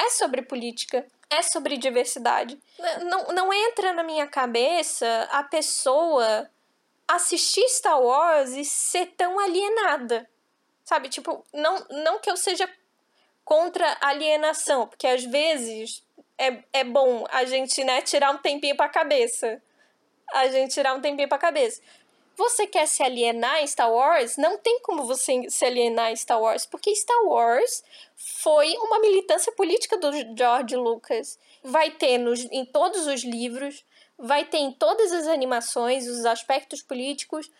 é 0.00 0.10
sobre 0.10 0.42
política, 0.42 1.06
é 1.28 1.42
sobre 1.42 1.76
diversidade. 1.76 2.58
Não, 3.02 3.26
não 3.28 3.52
entra 3.52 3.92
na 3.92 4.02
minha 4.02 4.26
cabeça 4.26 5.28
a 5.30 5.42
pessoa 5.44 6.48
assistir 7.06 7.68
Star 7.68 8.00
Wars 8.00 8.50
e 8.50 8.64
ser 8.64 9.06
tão 9.16 9.38
alienada. 9.38 10.28
Sabe? 10.84 11.08
Tipo, 11.08 11.44
não, 11.52 11.84
não 11.90 12.18
que 12.18 12.30
eu 12.30 12.36
seja 12.36 12.68
contra 13.44 13.96
alienação, 14.00 14.86
porque 14.86 15.06
às 15.06 15.24
vezes 15.24 16.02
é, 16.38 16.62
é 16.72 16.84
bom 16.84 17.24
a 17.30 17.44
gente, 17.44 17.84
né, 17.84 18.00
tirar 18.00 18.30
um 18.30 18.38
tempinho 18.38 18.76
pra 18.76 18.88
cabeça. 18.88 19.62
A 20.32 20.48
gente 20.48 20.72
tirar 20.72 20.94
um 20.94 21.00
tempinho 21.00 21.28
pra 21.28 21.36
cabeça. 21.36 21.82
Você 22.40 22.66
quer 22.66 22.86
se 22.86 23.02
alienar 23.02 23.62
em 23.62 23.66
Star 23.66 23.92
Wars? 23.92 24.38
Não 24.38 24.56
tem 24.56 24.80
como 24.80 25.04
você 25.04 25.50
se 25.50 25.62
alienar 25.62 26.10
em 26.10 26.16
Star 26.16 26.40
Wars, 26.40 26.64
porque 26.64 26.96
Star 26.96 27.22
Wars 27.26 27.84
foi 28.16 28.72
uma 28.78 28.98
militância 28.98 29.52
política 29.52 29.98
do 29.98 30.10
George 30.34 30.74
Lucas. 30.74 31.38
Vai 31.62 31.90
ter 31.90 32.16
nos, 32.16 32.40
em 32.50 32.64
todos 32.64 33.06
os 33.06 33.22
livros, 33.24 33.84
vai 34.16 34.46
ter 34.46 34.56
em 34.56 34.72
todas 34.72 35.12
as 35.12 35.26
animações, 35.26 36.06
os 36.06 36.24
aspectos 36.24 36.80
políticos, 36.80 37.50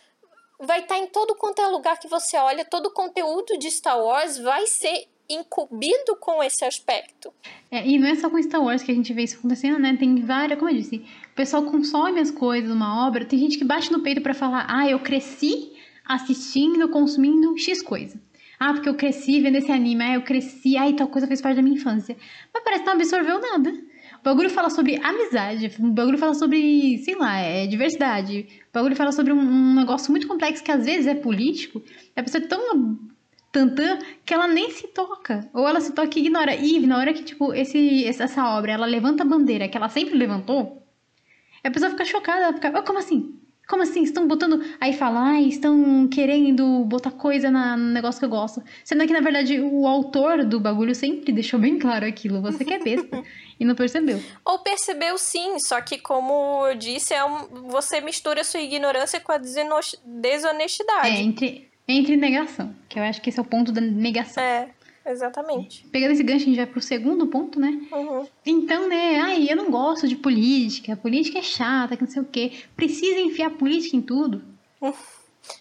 vai 0.59 0.81
estar 0.81 0.95
tá 0.95 1.01
em 1.03 1.09
todo 1.09 1.35
quanto 1.35 1.61
é 1.61 1.66
lugar 1.66 1.99
que 1.99 2.09
você 2.09 2.38
olha, 2.38 2.64
todo 2.64 2.87
o 2.87 2.95
conteúdo 2.95 3.59
de 3.59 3.71
Star 3.71 4.03
Wars 4.03 4.38
vai 4.38 4.66
ser 4.66 5.11
incumbido 5.31 6.16
com 6.19 6.43
esse 6.43 6.64
aspecto. 6.64 7.33
É, 7.71 7.87
e 7.87 7.99
não 7.99 8.09
é 8.09 8.16
só 8.16 8.29
com 8.29 8.43
Star 8.43 8.62
Wars 8.62 8.83
que 8.83 8.90
a 8.90 8.95
gente 8.95 9.12
vê 9.12 9.23
isso 9.23 9.38
acontecendo, 9.38 9.79
né? 9.79 9.97
Tem 9.97 10.21
várias, 10.23 10.59
como 10.59 10.71
eu 10.71 10.77
disse, 10.77 10.97
o 10.97 11.35
pessoal 11.37 11.62
consome 11.62 12.21
as 12.21 12.31
coisas, 12.31 12.71
uma 12.71 13.07
obra, 13.07 13.25
tem 13.25 13.38
gente 13.38 13.57
que 13.57 13.64
bate 13.64 13.93
no 13.93 14.03
peito 14.03 14.21
para 14.21 14.35
falar, 14.35 14.66
ah, 14.69 14.88
eu 14.88 14.99
cresci 14.99 15.73
assistindo, 16.05 16.88
consumindo 16.88 17.57
X 17.57 17.81
coisa. 17.81 18.21
Ah, 18.59 18.75
porque 18.75 18.88
eu 18.88 18.95
cresci 18.95 19.40
vendo 19.40 19.57
esse 19.57 19.71
anime, 19.71 20.03
ah, 20.03 20.14
eu 20.14 20.23
cresci, 20.23 20.77
ai, 20.77 20.93
tal 20.93 21.09
coisa 21.09 21.27
fez 21.27 21.40
parte 21.40 21.57
da 21.57 21.62
minha 21.62 21.77
infância. 21.77 22.16
Mas 22.53 22.62
parece 22.62 22.83
que 22.83 22.87
não 22.87 22.95
absorveu 22.95 23.40
nada. 23.40 23.71
O 24.21 24.23
bagulho 24.23 24.51
fala 24.51 24.69
sobre 24.69 25.01
amizade, 25.03 25.73
o 25.79 25.93
bagulho 25.93 26.19
fala 26.19 26.35
sobre, 26.35 26.99
sei 26.99 27.14
lá, 27.14 27.38
é 27.38 27.66
diversidade. 27.66 28.47
O 28.69 28.73
bagulho 28.73 28.95
fala 28.95 29.12
sobre 29.12 29.33
um, 29.33 29.38
um 29.38 29.75
negócio 29.75 30.11
muito 30.11 30.29
complexo 30.29 30.62
que 30.62 30.71
às 30.71 30.85
vezes 30.85 31.07
é 31.07 31.14
político. 31.14 31.83
A 32.14 32.23
pessoa 32.23 32.45
é 32.45 32.47
tão 32.47 32.99
tantã 33.53 33.99
que 34.25 34.33
ela 34.33 34.47
nem 34.47 34.71
se 34.71 34.89
toca. 34.89 35.49
Ou 35.53 35.67
ela 35.67 35.81
se 35.81 35.93
toca 35.93 36.19
e 36.19 36.23
ignora. 36.23 36.55
E 36.55 36.79
na 36.87 36.99
hora 36.99 37.13
que, 37.13 37.23
tipo, 37.23 37.53
esse, 37.53 38.05
essa 38.07 38.49
obra, 38.57 38.73
ela 38.73 38.87
levanta 38.87 39.23
a 39.23 39.27
bandeira 39.27 39.69
que 39.69 39.77
ela 39.77 39.89
sempre 39.89 40.17
levantou, 40.17 40.81
a 41.63 41.71
pessoa 41.71 41.91
fica 41.91 42.05
chocada, 42.05 42.45
ela 42.45 42.53
fica, 42.55 42.73
oh, 42.79 42.83
como 42.83 42.99
assim? 42.99 43.37
Como 43.69 43.83
assim? 43.83 44.03
Estão 44.03 44.27
botando. 44.27 44.65
Aí 44.81 44.93
fala, 44.93 45.31
ah, 45.31 45.41
estão 45.41 46.09
querendo 46.09 46.85
botar 46.87 47.13
coisa 47.13 47.51
na, 47.51 47.77
no 47.77 47.93
negócio 47.93 48.19
que 48.19 48.25
eu 48.25 48.31
gosto. 48.31 48.63
Sendo 48.85 49.07
que, 49.07 49.13
na 49.13 49.21
verdade, 49.21 49.61
o 49.61 49.87
autor 49.87 50.45
do 50.45 50.59
bagulho 50.59 50.95
sempre 50.95 51.31
deixou 51.31 51.61
bem 51.61 51.79
claro 51.79 52.05
aquilo. 52.05 52.43
Você 52.43 52.65
quer 52.65 52.81
é 52.81 52.83
besta. 52.83 53.23
e 53.61 53.65
não 53.65 53.77
percebeu. 53.77 54.21
Ou 54.45 54.59
percebeu 54.59 55.17
sim, 55.19 55.59
só 55.61 55.81
que, 55.81 55.99
como 55.99 56.67
eu 56.67 56.75
disse, 56.75 57.15
é 57.15 57.25
um, 57.25 57.69
você 57.69 58.01
mistura 58.01 58.41
a 58.41 58.45
sua 58.45 58.61
ignorância 58.61 59.21
com 59.21 59.31
a 59.31 59.39
desonestidade. 59.39 61.09
É, 61.09 61.21
entre, 61.21 61.70
entre 61.90 62.16
negação. 62.16 62.74
Que 62.88 62.98
eu 62.98 63.03
acho 63.03 63.20
que 63.20 63.31
esse 63.31 63.38
é 63.38 63.42
o 63.42 63.44
ponto 63.44 63.72
da 63.72 63.81
negação. 63.81 64.42
É. 64.42 64.68
Exatamente. 65.05 65.87
Pegando 65.90 66.12
esse 66.12 66.22
gancho, 66.22 66.42
a 66.42 66.46
gente 66.46 66.57
vai 66.57 66.66
pro 66.66 66.81
segundo 66.81 67.26
ponto, 67.26 67.59
né? 67.59 67.81
Uhum. 67.90 68.26
Então, 68.44 68.88
né, 68.88 69.18
ai, 69.18 69.50
eu 69.50 69.57
não 69.57 69.70
gosto 69.70 70.07
de 70.07 70.14
política, 70.14 70.96
política 70.96 71.38
é 71.38 71.42
chata, 71.42 71.96
que 71.96 72.03
não 72.03 72.11
sei 72.11 72.22
o 72.22 72.26
quê. 72.26 72.53
Precisa 72.76 73.18
enfiar 73.18 73.50
política 73.50 73.96
em 73.96 74.03
tudo. 74.03 74.42
Uhum. 74.81 74.92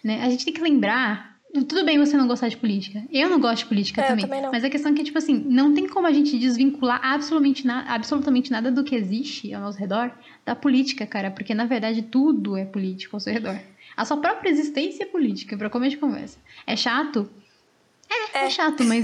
Né? 0.04 0.22
A 0.22 0.30
gente 0.30 0.46
tem 0.46 0.54
que 0.54 0.62
lembrar. 0.62 1.38
Tudo 1.52 1.84
bem 1.84 1.98
você 1.98 2.16
não 2.16 2.28
gostar 2.28 2.48
de 2.48 2.58
política. 2.58 3.04
Eu 3.12 3.28
não 3.28 3.40
gosto 3.40 3.64
de 3.64 3.66
política 3.66 4.02
é, 4.02 4.08
também. 4.08 4.26
também 4.26 4.44
Mas 4.52 4.64
a 4.64 4.70
questão 4.70 4.92
é 4.92 4.96
que, 4.96 5.04
tipo 5.04 5.18
assim, 5.18 5.34
não 5.34 5.74
tem 5.74 5.88
como 5.88 6.06
a 6.06 6.12
gente 6.12 6.38
desvincular 6.38 7.00
absolutamente, 7.04 7.66
na, 7.66 7.92
absolutamente 7.92 8.52
nada 8.52 8.72
do 8.72 8.84
que 8.84 8.94
existe 8.94 9.52
ao 9.52 9.62
nosso 9.62 9.80
redor 9.80 10.12
da 10.46 10.56
política, 10.56 11.08
cara. 11.08 11.32
Porque, 11.32 11.56
na 11.56 11.66
verdade, 11.66 12.04
tudo 12.04 12.56
é 12.56 12.66
político 12.66 13.16
ao 13.16 13.20
seu 13.20 13.34
redor. 13.34 13.60
A 14.00 14.06
sua 14.06 14.16
própria 14.16 14.50
existência 14.50 15.04
é 15.04 15.06
política, 15.06 15.58
pra 15.58 15.70
comer 15.70 15.90
de 15.90 15.98
conversa. 15.98 16.40
É 16.66 16.74
chato? 16.74 17.30
É, 18.10 18.38
é, 18.38 18.46
é 18.46 18.50
chato, 18.50 18.82
mas 18.86 19.04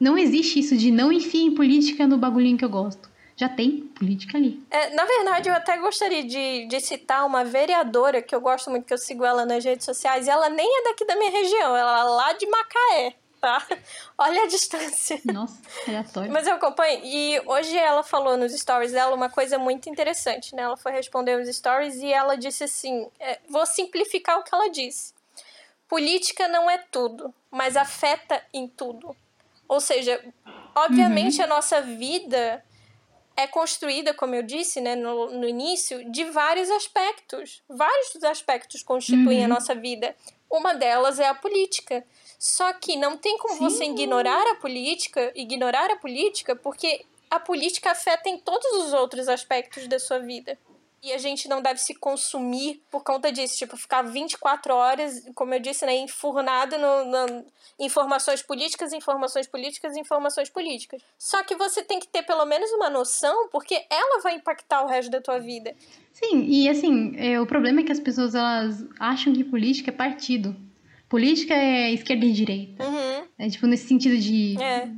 não 0.00 0.16
existe 0.16 0.60
isso 0.60 0.74
de 0.78 0.90
não 0.90 1.12
enfiem 1.12 1.54
política 1.54 2.06
no 2.06 2.16
bagulhinho 2.16 2.56
que 2.56 2.64
eu 2.64 2.70
gosto. 2.70 3.10
Já 3.36 3.50
tem 3.50 3.82
política 3.94 4.38
ali. 4.38 4.64
É, 4.70 4.94
na 4.94 5.04
verdade, 5.04 5.50
eu 5.50 5.54
até 5.54 5.76
gostaria 5.76 6.24
de, 6.24 6.66
de 6.66 6.80
citar 6.80 7.26
uma 7.26 7.44
vereadora 7.44 8.22
que 8.22 8.34
eu 8.34 8.40
gosto 8.40 8.70
muito, 8.70 8.86
que 8.86 8.94
eu 8.94 8.98
sigo 8.98 9.26
ela 9.26 9.44
nas 9.44 9.62
redes 9.62 9.84
sociais, 9.84 10.26
e 10.26 10.30
ela 10.30 10.48
nem 10.48 10.66
é 10.66 10.84
daqui 10.84 11.04
da 11.04 11.16
minha 11.16 11.30
região, 11.30 11.76
ela 11.76 12.00
é 12.00 12.04
lá 12.04 12.32
de 12.32 12.46
Macaé, 12.46 13.16
tá? 13.44 13.62
Olha 14.16 14.44
a 14.44 14.46
distância. 14.46 15.20
Nossa, 15.26 15.60
aleatório. 15.86 16.32
Mas 16.32 16.46
eu 16.46 16.54
acompanho. 16.54 17.00
E 17.04 17.38
hoje 17.44 17.76
ela 17.76 18.02
falou 18.02 18.38
nos 18.38 18.58
stories 18.58 18.92
dela 18.92 19.14
uma 19.14 19.28
coisa 19.28 19.58
muito 19.58 19.90
interessante, 19.90 20.54
né? 20.54 20.62
Ela 20.62 20.78
foi 20.78 20.92
responder 20.92 21.38
os 21.38 21.54
stories 21.54 21.96
e 21.96 22.10
ela 22.10 22.36
disse 22.36 22.64
assim: 22.64 23.06
é, 23.20 23.38
vou 23.50 23.66
simplificar 23.66 24.38
o 24.38 24.42
que 24.42 24.54
ela 24.54 24.70
disse. 24.70 25.12
Política 25.86 26.48
não 26.48 26.70
é 26.70 26.78
tudo, 26.90 27.34
mas 27.50 27.76
afeta 27.76 28.42
em 28.52 28.66
tudo. 28.66 29.14
Ou 29.68 29.80
seja, 29.80 30.18
obviamente 30.74 31.38
uhum. 31.38 31.44
a 31.44 31.46
nossa 31.46 31.82
vida 31.82 32.64
é 33.36 33.46
construída, 33.46 34.14
como 34.14 34.34
eu 34.34 34.42
disse 34.42 34.80
né, 34.80 34.96
no, 34.96 35.30
no 35.30 35.46
início, 35.46 36.10
de 36.10 36.24
vários 36.24 36.70
aspectos. 36.70 37.62
Vários 37.68 38.14
dos 38.14 38.24
aspectos 38.24 38.82
constituem 38.82 39.40
uhum. 39.40 39.44
a 39.44 39.48
nossa 39.48 39.74
vida. 39.74 40.16
Uma 40.54 40.72
delas 40.72 41.18
é 41.18 41.26
a 41.26 41.34
política. 41.34 42.06
Só 42.38 42.72
que 42.74 42.94
não 42.94 43.16
tem 43.16 43.36
como 43.38 43.54
Sim. 43.54 43.64
você 43.64 43.84
ignorar 43.86 44.46
a 44.52 44.54
política, 44.54 45.32
ignorar 45.34 45.90
a 45.90 45.96
política, 45.96 46.54
porque 46.54 47.04
a 47.28 47.40
política 47.40 47.90
afeta 47.90 48.28
em 48.28 48.38
todos 48.38 48.84
os 48.84 48.92
outros 48.92 49.28
aspectos 49.28 49.88
da 49.88 49.98
sua 49.98 50.20
vida. 50.20 50.56
E 51.04 51.12
a 51.12 51.18
gente 51.18 51.48
não 51.48 51.60
deve 51.60 51.78
se 51.80 51.94
consumir 51.94 52.82
por 52.90 53.04
conta 53.04 53.30
disso. 53.30 53.58
Tipo, 53.58 53.76
ficar 53.76 54.00
24 54.00 54.74
horas, 54.74 55.22
como 55.34 55.52
eu 55.52 55.60
disse, 55.60 55.84
né, 55.84 55.94
enfurnado 55.96 56.78
no, 56.78 57.04
no, 57.04 57.44
informações 57.78 58.40
políticas, 58.42 58.92
informações 58.92 59.46
políticas, 59.46 59.96
informações 59.98 60.48
políticas. 60.48 61.02
Só 61.18 61.42
que 61.44 61.54
você 61.56 61.82
tem 61.82 62.00
que 62.00 62.08
ter 62.08 62.22
pelo 62.22 62.46
menos 62.46 62.70
uma 62.72 62.88
noção, 62.88 63.48
porque 63.50 63.84
ela 63.90 64.22
vai 64.22 64.36
impactar 64.36 64.82
o 64.82 64.86
resto 64.86 65.10
da 65.10 65.20
tua 65.20 65.38
vida. 65.38 65.74
Sim, 66.10 66.46
e 66.48 66.70
assim, 66.70 67.14
é, 67.18 67.38
o 67.38 67.46
problema 67.46 67.80
é 67.80 67.84
que 67.84 67.92
as 67.92 68.00
pessoas 68.00 68.34
elas 68.34 68.82
acham 68.98 69.34
que 69.34 69.44
política 69.44 69.90
é 69.90 69.92
partido. 69.92 70.56
Política 71.06 71.52
é 71.52 71.92
esquerda 71.92 72.24
e 72.24 72.32
direita. 72.32 72.82
Uhum. 72.82 73.28
É 73.38 73.48
tipo 73.50 73.66
nesse 73.66 73.86
sentido 73.86 74.16
de. 74.16 74.56
É 74.58 74.88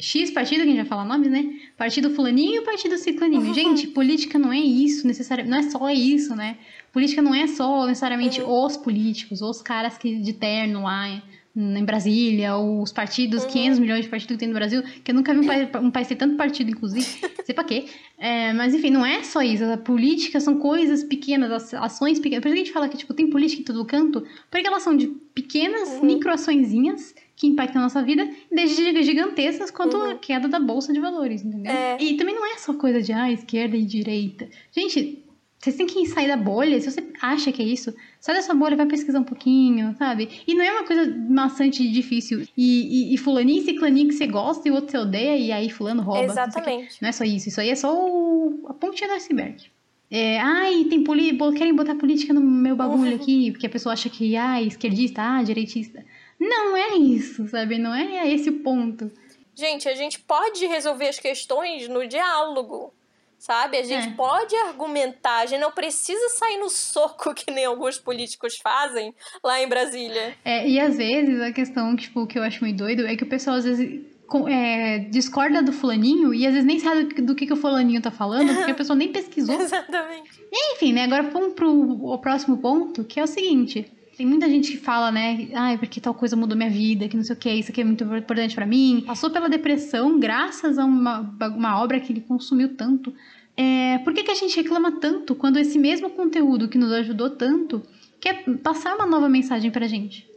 X 0.00 0.30
partido, 0.30 0.62
que 0.62 0.62
a 0.62 0.66
gente 0.66 0.76
vai 0.76 0.86
falar 0.86 1.04
nomes, 1.04 1.30
né? 1.30 1.44
Partido 1.76 2.10
fulaninho 2.10 2.62
e 2.62 2.64
partido 2.64 2.96
ciclaninho. 2.96 3.42
Uhum. 3.42 3.54
Gente, 3.54 3.86
política 3.88 4.38
não 4.38 4.52
é 4.52 4.58
isso, 4.58 5.06
necessariamente. 5.06 5.50
Não 5.50 5.58
é 5.58 5.70
só 5.70 5.90
isso, 5.90 6.34
né? 6.34 6.56
Política 6.92 7.22
não 7.22 7.34
é 7.34 7.46
só 7.46 7.86
necessariamente 7.86 8.40
uhum. 8.40 8.64
os 8.64 8.76
políticos, 8.76 9.42
os 9.42 9.62
caras 9.62 9.96
que 9.98 10.16
de 10.16 10.32
terno 10.32 10.82
lá 10.82 11.22
em 11.56 11.84
Brasília, 11.84 12.56
os 12.56 12.92
partidos, 12.92 13.42
uhum. 13.42 13.50
500 13.50 13.78
milhões 13.80 14.04
de 14.04 14.08
partidos 14.08 14.36
que 14.36 14.38
tem 14.38 14.48
no 14.48 14.54
Brasil, 14.54 14.82
que 15.04 15.10
eu 15.10 15.14
nunca 15.14 15.34
vi 15.34 15.40
um 15.40 15.46
país, 15.46 15.68
um 15.82 15.90
país 15.90 16.08
ter 16.08 16.16
tanto 16.16 16.36
partido, 16.36 16.70
inclusive, 16.70 17.04
sei 17.44 17.54
pra 17.54 17.64
quê. 17.64 17.86
É, 18.18 18.52
mas 18.52 18.72
enfim, 18.72 18.90
não 18.90 19.04
é 19.04 19.22
só 19.24 19.42
isso. 19.42 19.64
A 19.64 19.76
política 19.76 20.38
são 20.38 20.58
coisas 20.58 21.02
pequenas, 21.02 21.74
ações 21.74 22.20
pequenas. 22.20 22.42
Por 22.42 22.48
isso 22.48 22.54
que 22.54 22.60
a 22.60 22.64
gente 22.64 22.72
fala 22.72 22.88
que 22.88 22.96
tipo, 22.96 23.12
tem 23.12 23.28
política 23.28 23.62
em 23.62 23.64
todo 23.64 23.84
canto, 23.84 24.24
porque 24.50 24.66
elas 24.66 24.82
são 24.82 24.96
de 24.96 25.08
pequenas 25.34 25.88
uhum. 25.88 26.06
microaçõezinhas 26.06 27.14
que 27.40 27.46
impactam 27.46 27.80
a 27.80 27.84
nossa 27.84 28.02
vida, 28.02 28.28
desde 28.52 29.02
gigantescas 29.02 29.70
quanto 29.70 29.96
uhum. 29.96 30.10
a 30.10 30.14
queda 30.14 30.46
da 30.46 30.60
bolsa 30.60 30.92
de 30.92 31.00
valores, 31.00 31.42
entendeu? 31.42 31.72
É. 31.72 31.96
E 31.98 32.14
também 32.18 32.34
não 32.34 32.44
é 32.44 32.58
só 32.58 32.74
coisa 32.74 33.00
de 33.00 33.14
ah, 33.14 33.32
esquerda 33.32 33.78
e 33.78 33.82
direita. 33.82 34.46
Gente, 34.70 35.24
vocês 35.58 35.74
têm 35.74 35.86
que 35.86 36.04
sair 36.04 36.28
da 36.28 36.36
bolha. 36.36 36.78
Se 36.78 36.90
você 36.90 37.02
acha 37.22 37.50
que 37.50 37.62
é 37.62 37.64
isso, 37.64 37.94
sai 38.20 38.34
dessa 38.34 38.52
bolha, 38.52 38.76
vai 38.76 38.84
pesquisar 38.84 39.20
um 39.20 39.24
pouquinho, 39.24 39.96
sabe? 39.96 40.28
E 40.46 40.54
não 40.54 40.62
é 40.62 40.70
uma 40.70 40.84
coisa 40.84 41.16
maçante 41.30 41.82
e 41.82 41.90
difícil. 41.90 42.46
E, 42.54 43.12
e, 43.12 43.14
e 43.14 43.16
fulaninho 43.16 43.62
e 43.62 43.64
ciclaninho 43.64 44.08
que 44.08 44.14
você 44.16 44.26
gosta 44.26 44.68
e 44.68 44.70
o 44.70 44.74
outro 44.74 44.90
você 44.90 44.98
odeia, 44.98 45.34
e 45.38 45.50
aí 45.50 45.70
fulano 45.70 46.02
rouba. 46.02 46.22
Exatamente. 46.22 47.00
Não 47.00 47.08
é 47.08 47.12
só 47.12 47.24
isso. 47.24 47.48
Isso 47.48 47.60
aí 47.62 47.70
é 47.70 47.74
só 47.74 47.90
o, 47.90 48.66
a 48.68 48.74
pontinha 48.74 49.08
do 49.08 49.14
iceberg. 49.14 49.64
É, 50.10 50.38
ai, 50.40 50.84
tem 50.90 51.02
poli 51.02 51.38
querem 51.56 51.74
botar 51.74 51.94
política 51.94 52.34
no 52.34 52.40
meu 52.42 52.76
bagulho 52.76 53.12
uhum. 53.12 53.16
aqui, 53.16 53.50
porque 53.50 53.66
a 53.66 53.70
pessoa 53.70 53.94
acha 53.94 54.10
que, 54.10 54.36
ah, 54.36 54.60
esquerdista, 54.60 55.22
ah, 55.22 55.42
direitista. 55.42 56.04
Não 56.40 56.74
é 56.74 56.96
isso, 56.96 57.46
sabe? 57.48 57.76
Não 57.76 57.94
é 57.94 58.26
esse 58.32 58.48
o 58.48 58.60
ponto. 58.60 59.12
Gente, 59.54 59.86
a 59.88 59.94
gente 59.94 60.18
pode 60.20 60.66
resolver 60.66 61.08
as 61.08 61.18
questões 61.18 61.86
no 61.86 62.06
diálogo, 62.06 62.94
sabe? 63.38 63.76
A 63.76 63.82
gente 63.82 64.08
é. 64.08 64.12
pode 64.12 64.56
argumentar, 64.56 65.40
a 65.40 65.46
gente 65.46 65.60
não 65.60 65.70
precisa 65.70 66.30
sair 66.30 66.56
no 66.56 66.70
soco 66.70 67.34
que 67.36 67.50
nem 67.50 67.66
alguns 67.66 67.98
políticos 67.98 68.56
fazem 68.56 69.14
lá 69.44 69.60
em 69.60 69.68
Brasília. 69.68 70.34
É, 70.42 70.66
e 70.66 70.80
às 70.80 70.96
vezes 70.96 71.42
a 71.42 71.52
questão 71.52 71.94
tipo, 71.94 72.26
que 72.26 72.38
eu 72.38 72.42
acho 72.42 72.64
muito 72.64 72.78
doido 72.78 73.06
é 73.06 73.14
que 73.14 73.24
o 73.24 73.28
pessoal 73.28 73.56
às 73.56 73.64
vezes 73.64 74.00
é, 74.48 75.00
discorda 75.10 75.62
do 75.62 75.72
fulaninho 75.72 76.32
e 76.32 76.46
às 76.46 76.54
vezes 76.54 76.66
nem 76.66 76.78
sabe 76.78 77.04
do 77.20 77.34
que, 77.34 77.46
que 77.46 77.52
o 77.52 77.56
fulaninho 77.56 78.00
tá 78.00 78.10
falando, 78.10 78.54
porque 78.54 78.70
a 78.70 78.74
pessoa 78.74 78.96
nem 78.96 79.12
pesquisou. 79.12 79.56
Exatamente. 79.60 80.30
enfim, 80.72 80.94
né? 80.94 81.04
Agora 81.04 81.24
vamos 81.24 81.52
pro 81.52 81.70
o 81.70 82.18
próximo 82.18 82.56
ponto, 82.56 83.04
que 83.04 83.20
é 83.20 83.24
o 83.24 83.26
seguinte. 83.26 83.92
Tem 84.20 84.26
muita 84.26 84.50
gente 84.50 84.72
que 84.72 84.76
fala, 84.76 85.10
né? 85.10 85.48
Ai, 85.54 85.78
porque 85.78 85.98
tal 85.98 86.12
coisa 86.12 86.36
mudou 86.36 86.54
minha 86.54 86.68
vida, 86.68 87.08
que 87.08 87.16
não 87.16 87.24
sei 87.24 87.34
o 87.34 87.38
que, 87.38 87.50
isso 87.54 87.70
aqui 87.70 87.80
é 87.80 87.84
muito 87.84 88.04
importante 88.04 88.54
para 88.54 88.66
mim. 88.66 89.02
Passou 89.06 89.30
pela 89.30 89.48
depressão 89.48 90.20
graças 90.20 90.76
a 90.76 90.84
uma, 90.84 91.20
uma 91.56 91.82
obra 91.82 91.98
que 91.98 92.12
ele 92.12 92.20
consumiu 92.20 92.76
tanto. 92.76 93.14
É, 93.56 93.96
por 94.04 94.12
que, 94.12 94.22
que 94.22 94.30
a 94.30 94.34
gente 94.34 94.54
reclama 94.54 95.00
tanto 95.00 95.34
quando 95.34 95.58
esse 95.58 95.78
mesmo 95.78 96.10
conteúdo 96.10 96.68
que 96.68 96.76
nos 96.76 96.92
ajudou 96.92 97.30
tanto 97.30 97.82
quer 98.20 98.44
passar 98.58 98.94
uma 98.94 99.06
nova 99.06 99.26
mensagem 99.26 99.70
pra 99.70 99.88
gente? 99.88 100.28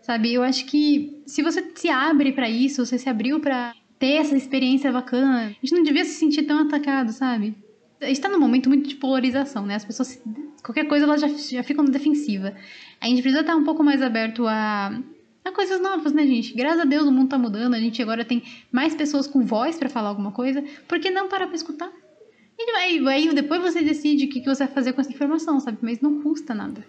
Sabe? 0.00 0.32
Eu 0.32 0.44
acho 0.44 0.64
que 0.66 1.20
se 1.26 1.42
você 1.42 1.72
se 1.74 1.88
abre 1.88 2.30
para 2.30 2.48
isso, 2.48 2.86
você 2.86 2.96
se 2.96 3.08
abriu 3.08 3.40
para 3.40 3.74
ter 3.98 4.12
essa 4.12 4.36
experiência 4.36 4.92
bacana, 4.92 5.46
a 5.46 5.48
gente 5.48 5.74
não 5.74 5.82
devia 5.82 6.04
se 6.04 6.20
sentir 6.20 6.44
tão 6.44 6.60
atacado, 6.60 7.10
sabe? 7.10 7.56
A 8.00 8.06
gente 8.06 8.20
tá 8.20 8.28
num 8.28 8.40
momento 8.40 8.68
muito 8.68 8.88
de 8.88 8.96
polarização, 8.96 9.64
né? 9.64 9.76
As 9.76 9.84
pessoas, 9.84 10.20
qualquer 10.62 10.86
coisa, 10.86 11.04
elas 11.06 11.20
já, 11.20 11.28
já 11.28 11.62
ficam 11.62 11.84
defensiva. 11.84 12.54
A 13.00 13.06
gente 13.06 13.22
precisa 13.22 13.40
estar 13.40 13.56
um 13.56 13.64
pouco 13.64 13.82
mais 13.82 14.02
aberto 14.02 14.46
a, 14.46 15.00
a 15.44 15.52
coisas 15.52 15.80
novas, 15.80 16.12
né, 16.12 16.26
gente? 16.26 16.54
Graças 16.54 16.80
a 16.80 16.84
Deus 16.84 17.06
o 17.06 17.12
mundo 17.12 17.28
tá 17.28 17.38
mudando, 17.38 17.74
a 17.74 17.78
gente 17.78 18.00
agora 18.02 18.24
tem 18.24 18.42
mais 18.72 18.94
pessoas 18.94 19.26
com 19.26 19.44
voz 19.44 19.76
para 19.76 19.88
falar 19.88 20.08
alguma 20.08 20.32
coisa, 20.32 20.62
por 20.88 20.98
que 20.98 21.10
não 21.10 21.28
parar 21.28 21.46
pra 21.46 21.56
escutar? 21.56 21.90
E 22.58 22.70
aí, 22.76 23.08
aí 23.08 23.34
depois 23.34 23.60
você 23.60 23.82
decide 23.82 24.26
o 24.26 24.28
que, 24.28 24.40
que 24.40 24.48
você 24.48 24.64
vai 24.64 24.74
fazer 24.74 24.92
com 24.92 25.00
essa 25.00 25.10
informação, 25.10 25.58
sabe? 25.60 25.78
Mas 25.82 26.00
não 26.00 26.22
custa 26.22 26.54
nada. 26.54 26.84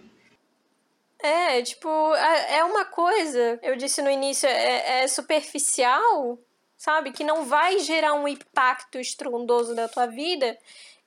É, 1.18 1.60
tipo, 1.62 1.88
é 2.14 2.62
uma 2.64 2.84
coisa, 2.84 3.58
eu 3.62 3.76
disse 3.76 4.00
no 4.00 4.10
início, 4.10 4.48
é, 4.48 5.02
é 5.02 5.08
superficial, 5.08 6.38
sabe? 6.76 7.10
Que 7.10 7.24
não 7.24 7.44
vai 7.44 7.78
gerar 7.80 8.14
um 8.14 8.28
impacto 8.28 8.98
estrondoso 8.98 9.74
na 9.74 9.88
tua 9.88 10.06
vida 10.06 10.56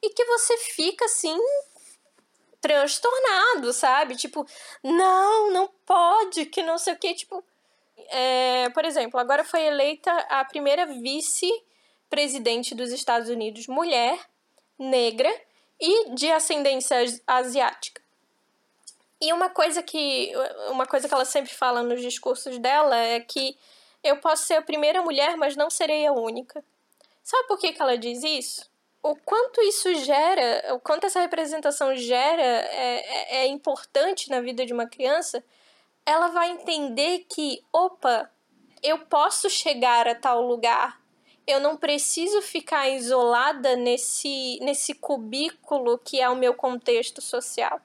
e 0.02 0.10
que 0.12 0.26
você 0.26 0.58
fica 0.58 1.06
assim 1.06 1.38
transtornado, 2.62 3.72
sabe? 3.74 4.16
Tipo, 4.16 4.46
não, 4.84 5.52
não 5.52 5.70
pode, 5.86 6.46
que 6.46 6.62
não 6.62 6.78
sei 6.78 6.94
o 6.94 6.98
que, 6.98 7.14
tipo. 7.14 7.44
É, 8.12 8.70
por 8.70 8.86
exemplo, 8.86 9.20
agora 9.20 9.44
foi 9.44 9.62
eleita 9.62 10.12
a 10.30 10.44
primeira 10.46 10.86
vice-presidente 10.86 12.74
dos 12.74 12.92
Estados 12.92 13.30
Unidos, 13.30 13.68
mulher, 13.68 14.20
negra 14.78 15.30
e 15.80 16.12
de 16.16 16.32
ascendência 16.32 16.98
asiática. 17.28 18.02
E 19.22 19.34
uma 19.34 19.50
coisa 19.50 19.84
que 19.84 20.32
uma 20.70 20.86
coisa 20.86 21.08
que 21.08 21.14
ela 21.14 21.26
sempre 21.26 21.54
fala 21.54 21.84
nos 21.84 22.02
discursos 22.02 22.58
dela 22.58 22.96
é 22.96 23.20
que 23.20 23.58
eu 24.02 24.18
posso 24.18 24.46
ser 24.46 24.56
a 24.56 24.62
primeira 24.62 25.02
mulher, 25.02 25.36
mas 25.36 25.58
não 25.58 25.70
serei 25.70 26.08
a 26.08 26.14
única. 26.14 26.64
Sabe 27.22 27.48
por 27.48 27.60
que, 27.60 27.74
que 27.74 27.82
ela 27.82 27.98
diz 27.98 28.24
isso? 28.24 28.70
O 29.02 29.16
quanto 29.16 29.62
isso 29.62 29.94
gera, 29.96 30.74
o 30.74 30.80
quanto 30.80 31.06
essa 31.06 31.22
representação 31.22 31.96
gera 31.96 32.42
é, 32.42 33.38
é, 33.38 33.38
é 33.44 33.48
importante 33.48 34.30
na 34.30 34.42
vida 34.42 34.66
de 34.66 34.74
uma 34.74 34.88
criança, 34.88 35.44
ela 36.06 36.28
vai 36.28 36.50
entender 36.50 37.26
que, 37.30 37.64
opa, 37.72 38.30
eu 38.84 39.00
posso 39.00 39.50
chegar 39.50 40.08
a 40.08 40.16
tal 40.16 40.42
lugar, 40.42 41.00
eu 41.48 41.60
não 41.60 41.78
preciso 41.78 42.42
ficar 42.42 42.90
isolada 42.90 43.76
nesse, 43.76 44.60
nesse 44.62 44.94
cubículo 44.94 45.98
que 45.98 46.20
é 46.20 46.30
o 46.30 46.36
meu 46.36 46.54
contexto 46.54 47.22
social 47.22 47.82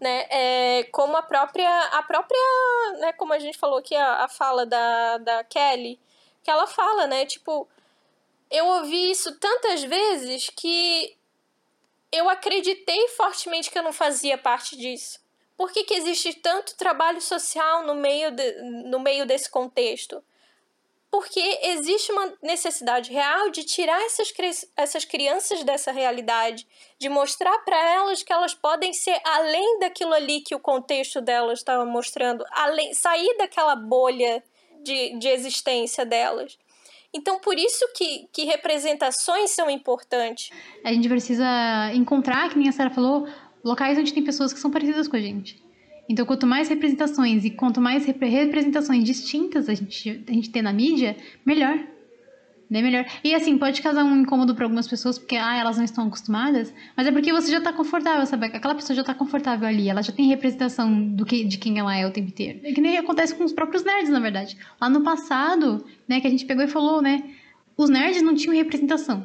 né? 0.00 0.26
É, 0.30 0.84
como 0.92 1.16
a 1.16 1.22
própria, 1.22 1.68
a 1.88 2.02
própria, 2.02 2.38
né? 3.00 3.12
Como 3.12 3.32
a 3.32 3.38
gente 3.38 3.58
falou 3.58 3.78
aqui, 3.78 3.96
a, 3.96 4.24
a 4.24 4.28
fala 4.28 4.64
da, 4.64 5.18
da 5.18 5.44
Kelly, 5.44 5.98
que 6.42 6.50
ela 6.50 6.66
fala, 6.66 7.06
né? 7.06 7.26
Tipo, 7.26 7.68
eu 8.50 8.66
ouvi 8.66 9.10
isso 9.10 9.38
tantas 9.38 9.82
vezes 9.82 10.50
que 10.50 11.16
eu 12.10 12.28
acreditei 12.28 13.08
fortemente 13.08 13.70
que 13.70 13.78
eu 13.78 13.82
não 13.82 13.92
fazia 13.92 14.38
parte 14.38 14.76
disso. 14.76 15.20
Por 15.56 15.72
que, 15.72 15.84
que 15.84 15.94
existe 15.94 16.34
tanto 16.34 16.76
trabalho 16.76 17.20
social 17.20 17.84
no 17.84 17.94
meio, 17.94 18.30
de, 18.30 18.52
no 18.62 19.00
meio 19.00 19.26
desse 19.26 19.50
contexto? 19.50 20.22
porque 21.10 21.58
existe 21.62 22.12
uma 22.12 22.34
necessidade 22.42 23.10
real 23.10 23.50
de 23.50 23.64
tirar 23.64 24.00
essas, 24.02 24.32
essas 24.76 25.04
crianças 25.04 25.64
dessa 25.64 25.90
realidade, 25.90 26.66
de 26.98 27.08
mostrar 27.08 27.58
para 27.60 27.76
elas 27.94 28.22
que 28.22 28.32
elas 28.32 28.54
podem 28.54 28.92
ser 28.92 29.18
além 29.24 29.78
daquilo 29.78 30.12
ali 30.12 30.40
que 30.40 30.54
o 30.54 30.60
contexto 30.60 31.20
delas 31.20 31.60
estava 31.60 31.84
mostrando, 31.84 32.44
além, 32.50 32.92
sair 32.92 33.36
daquela 33.38 33.74
bolha 33.74 34.42
de, 34.82 35.18
de 35.18 35.28
existência 35.28 36.04
delas. 36.04 36.58
Então, 37.14 37.40
por 37.40 37.56
isso 37.56 37.84
que, 37.96 38.28
que 38.32 38.44
representações 38.44 39.50
são 39.50 39.70
importantes. 39.70 40.50
A 40.84 40.92
gente 40.92 41.08
precisa 41.08 41.46
encontrar, 41.94 42.50
que 42.50 42.58
nem 42.58 42.68
a 42.68 42.72
Sarah 42.72 42.90
falou, 42.90 43.26
locais 43.64 43.98
onde 43.98 44.12
tem 44.12 44.22
pessoas 44.22 44.52
que 44.52 44.58
são 44.58 44.70
parecidas 44.70 45.08
com 45.08 45.16
a 45.16 45.20
gente. 45.20 45.62
Então, 46.08 46.24
quanto 46.24 46.46
mais 46.46 46.68
representações 46.68 47.44
e 47.44 47.50
quanto 47.50 47.80
mais 47.80 48.06
representações 48.06 49.04
distintas 49.04 49.68
a 49.68 49.74
gente, 49.74 50.24
a 50.26 50.32
gente 50.32 50.50
tem 50.50 50.62
na 50.62 50.72
mídia, 50.72 51.16
melhor. 51.44 51.78
Né, 52.70 52.82
melhor. 52.82 53.06
E 53.24 53.34
assim, 53.34 53.56
pode 53.56 53.80
causar 53.80 54.04
um 54.04 54.20
incômodo 54.20 54.54
para 54.54 54.64
algumas 54.66 54.86
pessoas, 54.86 55.18
porque 55.18 55.36
ah, 55.36 55.56
elas 55.56 55.78
não 55.78 55.84
estão 55.84 56.06
acostumadas, 56.06 56.72
mas 56.94 57.06
é 57.06 57.10
porque 57.10 57.32
você 57.32 57.50
já 57.50 57.62
tá 57.62 57.72
confortável, 57.72 58.26
sabe? 58.26 58.44
Aquela 58.46 58.74
pessoa 58.74 58.94
já 58.94 59.02
tá 59.02 59.14
confortável 59.14 59.66
ali, 59.66 59.88
ela 59.88 60.02
já 60.02 60.12
tem 60.12 60.28
representação 60.28 61.02
do 61.02 61.24
que, 61.24 61.44
de 61.44 61.56
quem 61.56 61.78
ela 61.78 61.96
é 61.96 62.06
o 62.06 62.10
tempo 62.10 62.28
inteiro. 62.28 62.60
É 62.62 62.72
que 62.72 62.80
nem 62.82 62.98
acontece 62.98 63.34
com 63.34 63.42
os 63.42 63.52
próprios 63.52 63.82
nerds, 63.82 64.10
na 64.10 64.20
verdade. 64.20 64.54
Lá 64.78 64.90
no 64.90 65.00
passado, 65.02 65.82
né, 66.06 66.20
que 66.20 66.26
a 66.26 66.30
gente 66.30 66.44
pegou 66.44 66.62
e 66.62 66.68
falou, 66.68 67.00
né, 67.00 67.22
os 67.74 67.88
nerds 67.88 68.20
não 68.20 68.34
tinham 68.34 68.54
representação 68.54 69.24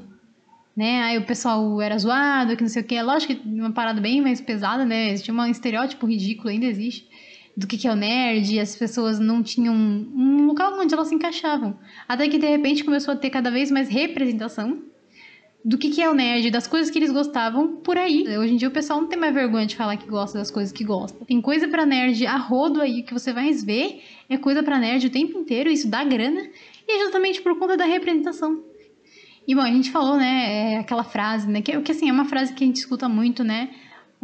né? 0.76 1.04
Aí 1.04 1.18
o 1.18 1.26
pessoal 1.26 1.82
era 1.82 1.98
zoado, 1.98 2.56
que 2.56 2.64
não 2.64 2.70
sei 2.70 2.82
o 2.82 2.86
que. 2.86 3.02
Lógico 3.02 3.36
que 3.36 3.48
uma 3.48 3.72
parada 3.72 4.02
bem 4.02 4.22
mais 4.22 4.42
pesada, 4.42 4.84
né? 4.84 5.12
Existia 5.12 5.34
um 5.34 5.46
estereótipo 5.46 6.06
ridículo, 6.08 6.50
ainda 6.50 6.66
existe, 6.66 7.08
do 7.56 7.68
que, 7.68 7.78
que 7.78 7.88
é 7.88 7.92
o 7.92 7.96
nerd, 7.96 8.60
as 8.60 8.76
pessoas 8.76 9.20
não 9.20 9.44
tinham 9.44 9.76
um 9.76 10.48
local 10.48 10.74
onde 10.80 10.94
elas 10.94 11.08
se 11.08 11.16
encaixavam. 11.16 11.78
Até 12.08 12.28
que 12.28 12.40
de 12.40 12.48
repente 12.48 12.84
começou 12.84 13.14
a 13.14 13.18
ter 13.18 13.30
cada 13.30 13.52
vez 13.52 13.70
mais 13.70 13.90
representação 13.90 14.82
do 15.64 15.78
que, 15.78 15.90
que 15.90 16.02
é 16.02 16.10
o 16.10 16.14
nerd, 16.14 16.52
das 16.52 16.68
coisas 16.68 16.92
que 16.92 17.00
eles 17.00 17.12
gostavam 17.12 17.78
por 17.78 17.98
aí. 17.98 18.26
Hoje 18.38 18.54
em 18.54 18.58
dia 18.58 18.68
o 18.68 18.72
pessoal 18.72 19.00
não 19.00 19.08
tem 19.08 19.18
mais 19.18 19.34
vergonha 19.34 19.66
de 19.66 19.76
falar 19.76 19.96
que 19.96 20.08
gosta 20.08 20.38
das 20.38 20.52
coisas 20.52 20.74
que 20.74 20.84
gosta. 20.84 21.24
Tem 21.26 21.40
coisa 21.40 21.68
para 21.68 21.86
nerd 21.86 22.26
a 22.26 22.36
rodo 22.36 22.82
aí 22.82 23.04
que 23.04 23.14
você 23.14 23.32
vai 23.32 23.52
ver, 23.54 24.02
é 24.28 24.38
coisa 24.38 24.62
para 24.62 24.80
nerd 24.80 25.08
o 25.08 25.10
tempo 25.10 25.38
inteiro, 25.38 25.70
isso 25.70 25.88
dá 25.88 26.04
grana, 26.04 26.42
e 26.88 26.92
é 26.92 27.04
justamente 27.04 27.42
por 27.42 27.58
conta 27.58 27.78
da 27.78 27.86
representação. 27.86 28.62
E 29.48 29.56
bom, 29.56 29.62
a 29.62 29.72
gente 29.72 29.92
falou, 29.92 30.18
né, 30.18 30.74
é 30.74 30.78
aquela 30.80 31.04
frase, 31.04 31.50
né, 31.50 31.62
que, 31.62 31.80
que 31.82 31.92
assim, 31.92 32.10
é 32.10 32.14
uma 32.14 32.26
frase 32.26 32.54
que 32.54 32.64
a 32.64 32.68
gente 32.68 32.78
escuta 32.78 33.08
muito, 33.08 33.44
né, 33.44 33.70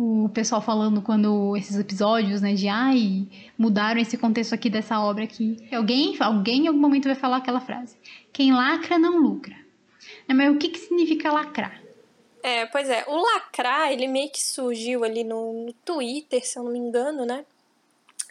o 0.01 0.29
pessoal 0.29 0.61
falando 0.61 1.01
quando 1.01 1.57
esses 1.57 1.77
episódios, 1.77 2.41
né, 2.41 2.53
de 2.53 2.69
ai, 2.69 3.27
mudaram 3.57 3.99
esse 3.99 4.17
contexto 4.17 4.53
aqui 4.53 4.69
dessa 4.69 4.97
obra 4.97 5.25
aqui. 5.25 5.57
Alguém, 5.73 6.15
alguém 6.21 6.63
em 6.63 6.67
algum 6.67 6.79
momento 6.79 7.03
vai 7.03 7.15
falar 7.15 7.37
aquela 7.37 7.59
frase. 7.59 7.97
Quem 8.31 8.53
lacra 8.53 8.97
não 8.97 9.17
lucra. 9.17 9.53
É, 10.25 10.33
mas 10.33 10.55
o 10.55 10.57
que, 10.57 10.69
que 10.69 10.79
significa 10.79 11.33
lacrar? 11.33 11.81
É, 12.41 12.65
pois 12.67 12.89
é, 12.89 13.03
o 13.09 13.15
lacrar, 13.17 13.91
ele 13.91 14.07
meio 14.07 14.31
que 14.31 14.41
surgiu 14.41 15.03
ali 15.03 15.25
no, 15.25 15.65
no 15.65 15.73
Twitter, 15.73 16.47
se 16.47 16.57
eu 16.57 16.63
não 16.63 16.71
me 16.71 16.79
engano, 16.79 17.25
né? 17.25 17.43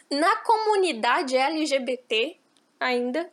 Na 0.09 0.37
comunidade 0.37 1.37
LGBT 1.37 2.35
ainda. 2.79 3.29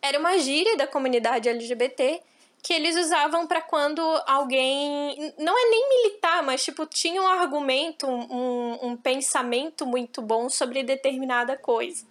Era 0.00 0.18
uma 0.18 0.38
gíria 0.38 0.74
da 0.74 0.86
comunidade 0.86 1.50
LGBT 1.50 2.22
que 2.64 2.72
eles 2.72 2.96
usavam 2.96 3.46
para 3.46 3.60
quando 3.60 4.00
alguém. 4.26 5.34
Não 5.38 5.52
é 5.56 5.70
nem 5.70 5.88
militar, 5.90 6.42
mas 6.42 6.64
tipo, 6.64 6.86
tinha 6.86 7.20
um 7.22 7.28
argumento, 7.28 8.06
um, 8.06 8.78
um 8.88 8.96
pensamento 8.96 9.84
muito 9.84 10.22
bom 10.22 10.48
sobre 10.48 10.82
determinada 10.82 11.58
coisa, 11.58 12.06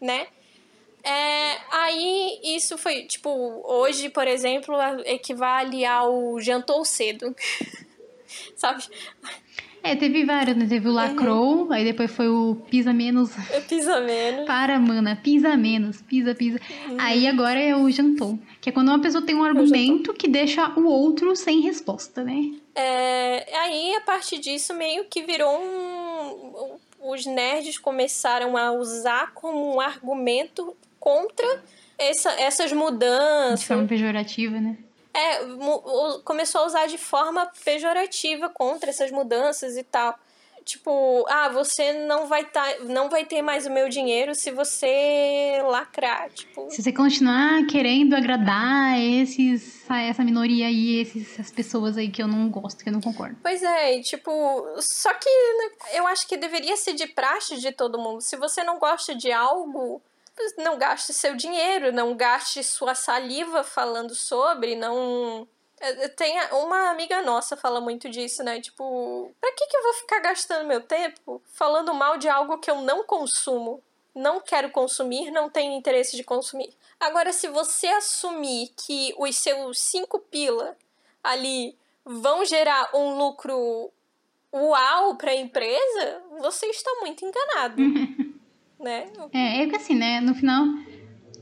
né? 0.00 0.26
É, 1.04 1.58
aí 1.70 2.40
isso 2.42 2.76
foi, 2.76 3.04
tipo, 3.04 3.30
hoje, 3.64 4.08
por 4.08 4.26
exemplo, 4.26 4.74
equivale 5.04 5.86
ao 5.86 6.40
jantou 6.40 6.84
cedo. 6.84 7.34
Sabe? 8.56 8.82
É, 9.84 9.94
teve 9.94 10.24
vários, 10.24 10.56
né? 10.56 10.66
Teve 10.66 10.88
o 10.88 10.92
Lacrou, 10.92 11.66
uhum. 11.66 11.72
aí 11.72 11.84
depois 11.84 12.10
foi 12.10 12.26
o 12.26 12.56
Pisa 12.70 12.90
Menos. 12.90 13.30
É 13.50 13.60
Pisa 13.60 14.00
Menos. 14.00 14.46
Para, 14.46 14.80
mana, 14.80 15.14
Pisa 15.14 15.54
Menos, 15.58 16.00
Pisa, 16.00 16.34
Pisa. 16.34 16.58
Uhum. 16.88 16.96
Aí 16.98 17.28
agora 17.28 17.60
é 17.60 17.76
o 17.76 17.90
Jantou, 17.90 18.38
que 18.62 18.70
é 18.70 18.72
quando 18.72 18.88
uma 18.88 18.98
pessoa 18.98 19.22
tem 19.22 19.34
um 19.34 19.44
argumento 19.44 20.14
que 20.14 20.26
deixa 20.26 20.72
o 20.74 20.86
outro 20.86 21.36
sem 21.36 21.60
resposta, 21.60 22.24
né? 22.24 22.50
É, 22.74 23.46
aí, 23.58 23.94
a 23.96 24.00
partir 24.00 24.38
disso, 24.38 24.72
meio 24.74 25.04
que 25.04 25.22
virou 25.22 25.54
um... 25.54 26.76
Os 27.06 27.26
nerds 27.26 27.76
começaram 27.76 28.56
a 28.56 28.72
usar 28.72 29.34
como 29.34 29.74
um 29.76 29.80
argumento 29.82 30.74
contra 30.98 31.62
essa, 31.98 32.32
essas 32.40 32.72
mudanças. 32.72 33.60
De 33.60 33.66
forma 33.66 33.86
pejorativa, 33.86 34.58
né? 34.58 34.78
É, 35.14 35.40
começou 36.24 36.62
a 36.62 36.66
usar 36.66 36.86
de 36.86 36.98
forma 36.98 37.50
pejorativa 37.64 38.48
contra 38.48 38.90
essas 38.90 39.10
mudanças 39.10 39.76
e 39.76 39.84
tal. 39.84 40.18
Tipo, 40.64 41.26
ah, 41.28 41.50
você 41.50 41.92
não 42.06 42.26
vai 42.26 42.46
tá, 42.46 42.64
não 42.86 43.10
vai 43.10 43.26
ter 43.26 43.42
mais 43.42 43.66
o 43.66 43.70
meu 43.70 43.86
dinheiro 43.90 44.34
se 44.34 44.50
você 44.50 45.60
lacrar, 45.68 46.30
tipo. 46.30 46.70
Se 46.70 46.82
você 46.82 46.90
continuar 46.90 47.66
querendo 47.66 48.14
agradar 48.14 48.98
esses 48.98 49.84
essa 49.90 50.24
minoria 50.24 50.66
aí, 50.66 51.00
esses, 51.00 51.34
essas 51.34 51.50
pessoas 51.50 51.98
aí 51.98 52.10
que 52.10 52.22
eu 52.22 52.26
não 52.26 52.48
gosto, 52.48 52.82
que 52.82 52.88
eu 52.88 52.92
não 52.94 53.02
concordo. 53.02 53.36
Pois 53.42 53.62
é, 53.62 53.98
e, 53.98 54.00
tipo, 54.00 54.30
só 54.80 55.12
que 55.12 55.28
né, 55.28 55.98
eu 55.98 56.06
acho 56.06 56.26
que 56.26 56.38
deveria 56.38 56.76
ser 56.78 56.94
de 56.94 57.06
praxe 57.08 57.60
de 57.60 57.70
todo 57.70 57.98
mundo. 57.98 58.22
Se 58.22 58.34
você 58.36 58.64
não 58.64 58.78
gosta 58.78 59.14
de 59.14 59.30
algo, 59.30 60.00
não 60.58 60.76
gaste 60.76 61.12
seu 61.12 61.34
dinheiro, 61.34 61.92
não 61.92 62.16
gaste 62.16 62.62
sua 62.62 62.94
saliva 62.94 63.62
falando 63.62 64.14
sobre, 64.14 64.74
não. 64.74 65.46
É, 65.80 66.04
é, 66.04 66.08
tem 66.08 66.36
uma 66.52 66.90
amiga 66.90 67.22
nossa 67.22 67.56
fala 67.56 67.80
muito 67.80 68.08
disso, 68.08 68.42
né? 68.42 68.60
Tipo, 68.60 69.32
pra 69.40 69.52
que, 69.52 69.66
que 69.66 69.76
eu 69.76 69.82
vou 69.82 69.94
ficar 69.94 70.20
gastando 70.20 70.66
meu 70.66 70.80
tempo 70.80 71.42
falando 71.52 71.92
mal 71.94 72.16
de 72.16 72.28
algo 72.28 72.58
que 72.58 72.70
eu 72.70 72.80
não 72.80 73.04
consumo? 73.04 73.82
Não 74.14 74.40
quero 74.40 74.70
consumir, 74.70 75.30
não 75.30 75.50
tenho 75.50 75.72
interesse 75.72 76.16
de 76.16 76.22
consumir. 76.22 76.72
Agora, 77.00 77.32
se 77.32 77.48
você 77.48 77.88
assumir 77.88 78.72
que 78.76 79.12
os 79.18 79.36
seus 79.36 79.80
cinco 79.80 80.20
pila 80.20 80.76
ali 81.22 81.76
vão 82.04 82.44
gerar 82.44 82.90
um 82.94 83.16
lucro 83.16 83.92
uau 84.52 85.16
para 85.16 85.32
a 85.32 85.36
empresa, 85.36 86.22
você 86.38 86.66
está 86.66 86.90
muito 87.00 87.24
enganado. 87.24 87.82
né? 88.80 89.06
É, 89.32 89.62
é 89.62 89.66
que 89.68 89.76
assim, 89.76 89.94
né? 89.94 90.20
No 90.20 90.34
final, 90.34 90.66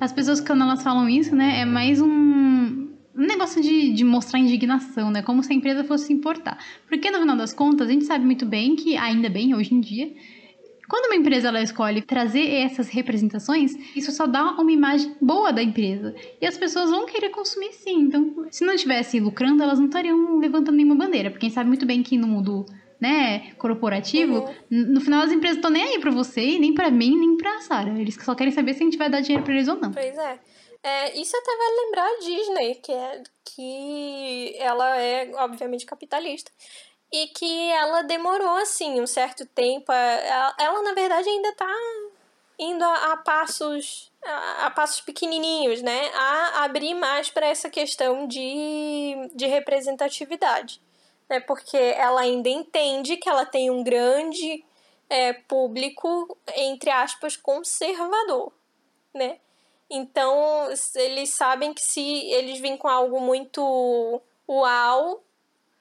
as 0.00 0.12
pessoas 0.12 0.40
quando 0.40 0.62
elas 0.62 0.82
falam 0.82 1.08
isso, 1.08 1.34
né? 1.34 1.60
É 1.60 1.64
mais 1.64 2.00
um, 2.00 2.08
um 2.08 3.26
negócio 3.26 3.62
de, 3.62 3.92
de 3.92 4.04
mostrar 4.04 4.38
indignação, 4.38 5.10
né? 5.10 5.22
Como 5.22 5.42
se 5.42 5.52
a 5.52 5.56
empresa 5.56 5.84
fosse 5.84 6.06
se 6.06 6.12
importar. 6.12 6.58
Porque 6.88 7.10
no 7.10 7.18
final 7.18 7.36
das 7.36 7.52
contas, 7.52 7.88
a 7.88 7.92
gente 7.92 8.04
sabe 8.04 8.24
muito 8.24 8.46
bem 8.46 8.76
que, 8.76 8.96
ainda 8.96 9.28
bem, 9.28 9.54
hoje 9.54 9.74
em 9.74 9.80
dia, 9.80 10.12
quando 10.88 11.06
uma 11.06 11.16
empresa 11.16 11.48
ela 11.48 11.62
escolhe 11.62 12.02
trazer 12.02 12.46
essas 12.46 12.88
representações, 12.90 13.74
isso 13.96 14.12
só 14.12 14.26
dá 14.26 14.50
uma 14.52 14.70
imagem 14.70 15.14
boa 15.22 15.50
da 15.50 15.62
empresa. 15.62 16.14
E 16.40 16.46
as 16.46 16.58
pessoas 16.58 16.90
vão 16.90 17.06
querer 17.06 17.30
consumir 17.30 17.72
sim. 17.72 18.00
Então, 18.00 18.46
se 18.50 18.64
não 18.64 18.74
estivesse 18.74 19.18
lucrando, 19.18 19.62
elas 19.62 19.78
não 19.78 19.86
estariam 19.86 20.38
levantando 20.38 20.76
nenhuma 20.76 20.96
bandeira. 20.96 21.30
Porque 21.30 21.46
quem 21.46 21.50
sabe 21.50 21.68
muito 21.68 21.86
bem 21.86 22.02
que 22.02 22.18
no 22.18 22.26
mundo 22.26 22.66
né, 23.02 23.52
corporativo, 23.58 24.44
uhum. 24.44 24.54
no 24.70 25.00
final 25.00 25.22
as 25.22 25.32
empresas 25.32 25.56
estão 25.56 25.72
nem 25.72 25.82
aí 25.82 25.98
para 25.98 26.12
você, 26.12 26.56
nem 26.56 26.72
para 26.72 26.88
mim, 26.88 27.18
nem 27.18 27.36
para 27.36 27.60
Sara. 27.62 27.90
Eles 27.98 28.14
só 28.14 28.32
querem 28.32 28.52
saber 28.52 28.74
se 28.74 28.82
a 28.82 28.84
gente 28.84 28.96
vai 28.96 29.10
dar 29.10 29.20
dinheiro 29.20 29.42
para 29.42 29.54
eles 29.54 29.66
ou 29.66 29.74
não. 29.74 29.90
Pois 29.90 30.16
é. 30.16 30.38
é. 30.84 31.20
Isso 31.20 31.36
até 31.36 31.56
vai 31.56 31.84
lembrar 31.84 32.06
a 32.06 32.18
Disney, 32.20 32.74
que 32.76 32.92
é 32.92 33.22
que 33.44 34.54
ela 34.56 34.96
é 34.96 35.32
obviamente 35.34 35.84
capitalista 35.84 36.52
e 37.12 37.26
que 37.26 37.70
ela 37.72 38.02
demorou 38.02 38.56
assim 38.58 39.00
um 39.00 39.06
certo 39.06 39.44
tempo. 39.46 39.90
Ela, 39.90 40.54
ela 40.60 40.82
na 40.82 40.94
verdade 40.94 41.28
ainda 41.28 41.52
tá 41.54 41.74
indo 42.56 42.84
a, 42.84 43.14
a 43.14 43.16
passos 43.16 44.12
a, 44.24 44.66
a, 44.66 44.70
passos 44.70 45.00
pequenininhos, 45.00 45.82
né, 45.82 46.08
a 46.14 46.64
abrir 46.64 46.94
mais 46.94 47.28
para 47.28 47.48
essa 47.48 47.68
questão 47.68 48.28
de, 48.28 49.28
de 49.34 49.46
representatividade, 49.46 50.80
né, 51.32 51.40
porque 51.40 51.78
ela 51.78 52.20
ainda 52.20 52.50
entende 52.50 53.16
que 53.16 53.26
ela 53.26 53.46
tem 53.46 53.70
um 53.70 53.82
grande 53.82 54.62
é, 55.08 55.32
público 55.32 56.36
entre 56.54 56.90
aspas 56.90 57.38
conservador, 57.38 58.52
né. 59.14 59.38
Então 59.88 60.68
eles 60.94 61.30
sabem 61.30 61.72
que 61.72 61.82
se 61.82 62.02
eles 62.02 62.60
vêm 62.60 62.76
com 62.76 62.86
algo 62.86 63.18
muito 63.18 64.20
uau 64.46 65.22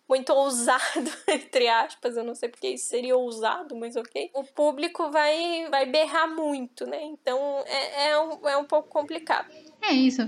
muito 0.07 0.33
ousado, 0.33 1.09
entre 1.27 1.69
aspas, 1.69 2.17
eu 2.17 2.23
não 2.23 2.35
sei 2.35 2.49
porque 2.49 2.67
isso 2.67 2.89
seria 2.89 3.15
ousado, 3.15 3.75
mas 3.77 3.95
ok. 3.95 4.29
O 4.33 4.43
público 4.43 5.09
vai, 5.09 5.67
vai 5.69 5.85
berrar 5.85 6.27
muito, 6.27 6.85
né? 6.85 7.01
Então 7.03 7.63
é, 7.65 8.09
é, 8.09 8.19
um, 8.19 8.49
é 8.49 8.57
um 8.57 8.65
pouco 8.65 8.89
complicado. 8.89 9.49
É 9.81 9.93
isso. 9.93 10.21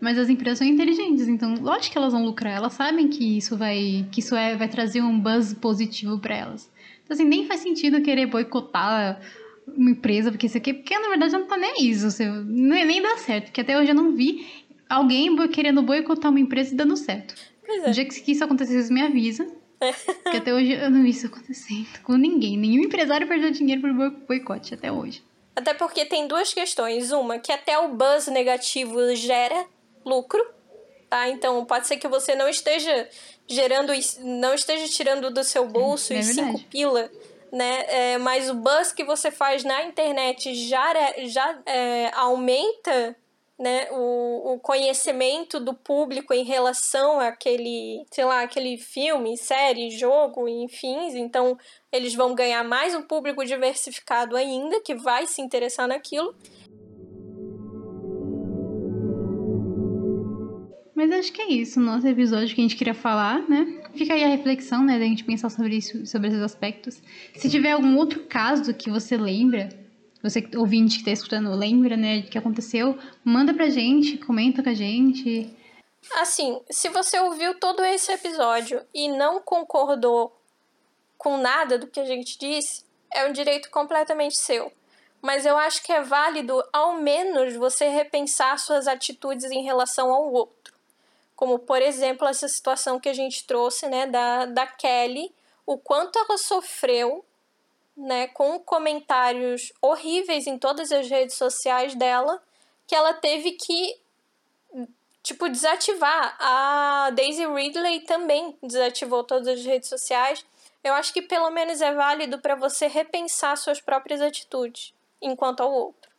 Mas 0.00 0.16
as 0.16 0.28
empresas 0.28 0.58
são 0.58 0.66
inteligentes, 0.66 1.28
então 1.28 1.54
lógico 1.60 1.92
que 1.92 1.98
elas 1.98 2.12
vão 2.12 2.24
lucrar. 2.24 2.54
Elas 2.54 2.72
sabem 2.72 3.08
que 3.08 3.36
isso 3.36 3.56
vai, 3.56 4.06
que 4.10 4.20
isso 4.20 4.34
é, 4.34 4.56
vai 4.56 4.68
trazer 4.68 5.02
um 5.02 5.18
buzz 5.18 5.52
positivo 5.52 6.18
para 6.18 6.36
elas. 6.36 6.70
Então, 7.04 7.14
assim, 7.14 7.24
nem 7.24 7.46
faz 7.46 7.60
sentido 7.60 8.00
querer 8.00 8.26
boicotar 8.26 9.20
uma 9.66 9.90
empresa, 9.90 10.30
porque 10.30 10.46
isso 10.46 10.56
aqui, 10.56 10.72
porque 10.72 10.98
na 10.98 11.08
verdade 11.08 11.32
não 11.32 11.46
tá 11.46 11.56
nem 11.56 11.84
isso, 11.84 12.10
você, 12.10 12.26
nem, 12.28 12.84
nem 12.84 13.02
dá 13.02 13.16
certo, 13.18 13.46
porque 13.46 13.60
até 13.60 13.78
hoje 13.78 13.90
eu 13.90 13.94
não 13.94 14.16
vi 14.16 14.64
alguém 14.88 15.36
querendo 15.48 15.82
boicotar 15.82 16.30
uma 16.30 16.40
empresa 16.40 16.72
e 16.72 16.76
dando 16.76 16.96
certo. 16.96 17.34
Pois 17.64 17.84
é. 17.84 17.86
No 17.88 17.92
dia 17.92 18.04
que 18.04 18.32
isso 18.32 18.42
acontecesse, 18.42 18.92
me 18.92 19.02
avisa. 19.02 19.46
Porque 20.22 20.36
até 20.36 20.52
hoje 20.52 20.72
eu 20.72 20.90
não 20.90 21.02
vi 21.02 21.08
isso 21.08 21.26
acontecendo 21.26 21.86
com 22.02 22.12
ninguém. 22.12 22.58
Nenhum 22.58 22.82
empresário 22.82 23.26
perdeu 23.26 23.50
dinheiro 23.50 23.80
por 23.80 24.10
boicote 24.26 24.74
até 24.74 24.92
hoje. 24.92 25.22
Até 25.56 25.72
porque 25.72 26.04
tem 26.04 26.28
duas 26.28 26.52
questões. 26.52 27.12
Uma, 27.12 27.38
que 27.38 27.50
até 27.50 27.78
o 27.78 27.94
buzz 27.94 28.26
negativo 28.28 29.14
gera 29.16 29.66
lucro, 30.04 30.44
tá? 31.08 31.28
Então 31.28 31.64
pode 31.64 31.86
ser 31.86 31.96
que 31.96 32.08
você 32.08 32.34
não 32.34 32.48
esteja 32.48 33.08
gerando, 33.46 33.92
não 34.20 34.54
esteja 34.54 34.88
tirando 34.88 35.30
do 35.30 35.42
seu 35.44 35.66
bolso 35.66 36.12
é, 36.12 36.18
é 36.18 36.22
cinco 36.22 36.60
pila, 36.64 37.10
né? 37.52 37.84
É, 37.88 38.18
mas 38.18 38.48
o 38.48 38.54
buzz 38.54 38.92
que 38.92 39.04
você 39.04 39.30
faz 39.30 39.64
na 39.64 39.84
internet 39.84 40.54
já, 40.54 40.92
já 41.24 41.58
é, 41.66 42.10
aumenta 42.14 43.16
né, 43.60 43.88
o, 43.90 44.54
o 44.54 44.58
conhecimento 44.58 45.60
do 45.60 45.74
público 45.74 46.32
em 46.32 46.44
relação 46.44 47.20
àquele, 47.20 48.06
sei 48.10 48.24
lá, 48.24 48.40
aquele 48.40 48.78
filme, 48.78 49.36
série, 49.36 49.90
jogo, 49.90 50.48
enfim. 50.48 51.14
Então, 51.18 51.58
eles 51.92 52.14
vão 52.14 52.34
ganhar 52.34 52.64
mais 52.64 52.94
um 52.94 53.02
público 53.02 53.44
diversificado 53.44 54.34
ainda, 54.34 54.80
que 54.80 54.94
vai 54.94 55.26
se 55.26 55.42
interessar 55.42 55.86
naquilo. 55.86 56.34
Mas 61.00 61.12
acho 61.12 61.32
que 61.32 61.40
é 61.40 61.48
isso, 61.48 61.80
nosso 61.80 62.06
episódio 62.06 62.54
que 62.54 62.60
a 62.60 62.64
gente 62.64 62.76
queria 62.76 62.92
falar, 62.92 63.40
né? 63.48 63.82
Fica 63.94 64.12
aí 64.12 64.22
a 64.22 64.26
reflexão, 64.26 64.84
né, 64.84 64.98
da 64.98 65.06
gente 65.06 65.24
pensar 65.24 65.48
sobre 65.48 65.74
isso, 65.74 66.06
sobre 66.06 66.28
esses 66.28 66.42
aspectos. 66.42 67.00
Se 67.34 67.48
tiver 67.48 67.70
algum 67.70 67.96
outro 67.96 68.26
caso 68.26 68.74
que 68.74 68.90
você 68.90 69.16
lembra, 69.16 69.70
você 70.22 70.46
ouvinte 70.54 70.96
que 70.96 71.00
está 71.00 71.10
escutando 71.10 71.54
lembra, 71.54 71.96
né, 71.96 72.20
que 72.20 72.36
aconteceu, 72.36 72.98
manda 73.24 73.54
pra 73.54 73.70
gente, 73.70 74.18
comenta 74.18 74.62
com 74.62 74.68
a 74.68 74.74
gente. 74.74 75.50
Assim, 76.16 76.60
se 76.70 76.90
você 76.90 77.18
ouviu 77.18 77.58
todo 77.58 77.82
esse 77.82 78.12
episódio 78.12 78.82
e 78.92 79.08
não 79.08 79.40
concordou 79.40 80.38
com 81.16 81.38
nada 81.38 81.78
do 81.78 81.86
que 81.86 81.98
a 81.98 82.04
gente 82.04 82.38
disse, 82.38 82.84
é 83.10 83.26
um 83.26 83.32
direito 83.32 83.70
completamente 83.70 84.38
seu. 84.38 84.70
Mas 85.22 85.46
eu 85.46 85.56
acho 85.56 85.82
que 85.82 85.92
é 85.92 86.02
válido, 86.02 86.62
ao 86.70 86.96
menos, 86.96 87.56
você 87.56 87.88
repensar 87.88 88.58
suas 88.58 88.86
atitudes 88.86 89.50
em 89.50 89.62
relação 89.62 90.12
ao 90.12 90.30
outro. 90.30 90.78
Como, 91.40 91.58
por 91.58 91.80
exemplo, 91.80 92.28
essa 92.28 92.46
situação 92.46 93.00
que 93.00 93.08
a 93.08 93.14
gente 93.14 93.46
trouxe, 93.46 93.88
né, 93.88 94.06
da, 94.06 94.44
da 94.44 94.66
Kelly, 94.66 95.34
o 95.64 95.78
quanto 95.78 96.18
ela 96.18 96.36
sofreu 96.36 97.24
né, 97.96 98.26
com 98.26 98.60
comentários 98.60 99.72
horríveis 99.80 100.46
em 100.46 100.58
todas 100.58 100.92
as 100.92 101.08
redes 101.08 101.36
sociais 101.36 101.94
dela, 101.94 102.42
que 102.86 102.94
ela 102.94 103.14
teve 103.14 103.52
que 103.52 103.98
tipo 105.22 105.48
desativar. 105.48 106.36
A 106.38 107.08
Daisy 107.14 107.46
Ridley 107.46 108.00
também 108.00 108.54
desativou 108.62 109.24
todas 109.24 109.48
as 109.48 109.64
redes 109.64 109.88
sociais. 109.88 110.44
Eu 110.84 110.92
acho 110.92 111.10
que 111.10 111.22
pelo 111.22 111.48
menos 111.48 111.80
é 111.80 111.94
válido 111.94 112.38
para 112.38 112.54
você 112.54 112.86
repensar 112.86 113.56
suas 113.56 113.80
próprias 113.80 114.20
atitudes 114.20 114.92
enquanto 115.22 115.60
ao 115.60 115.72
outro. 115.72 116.10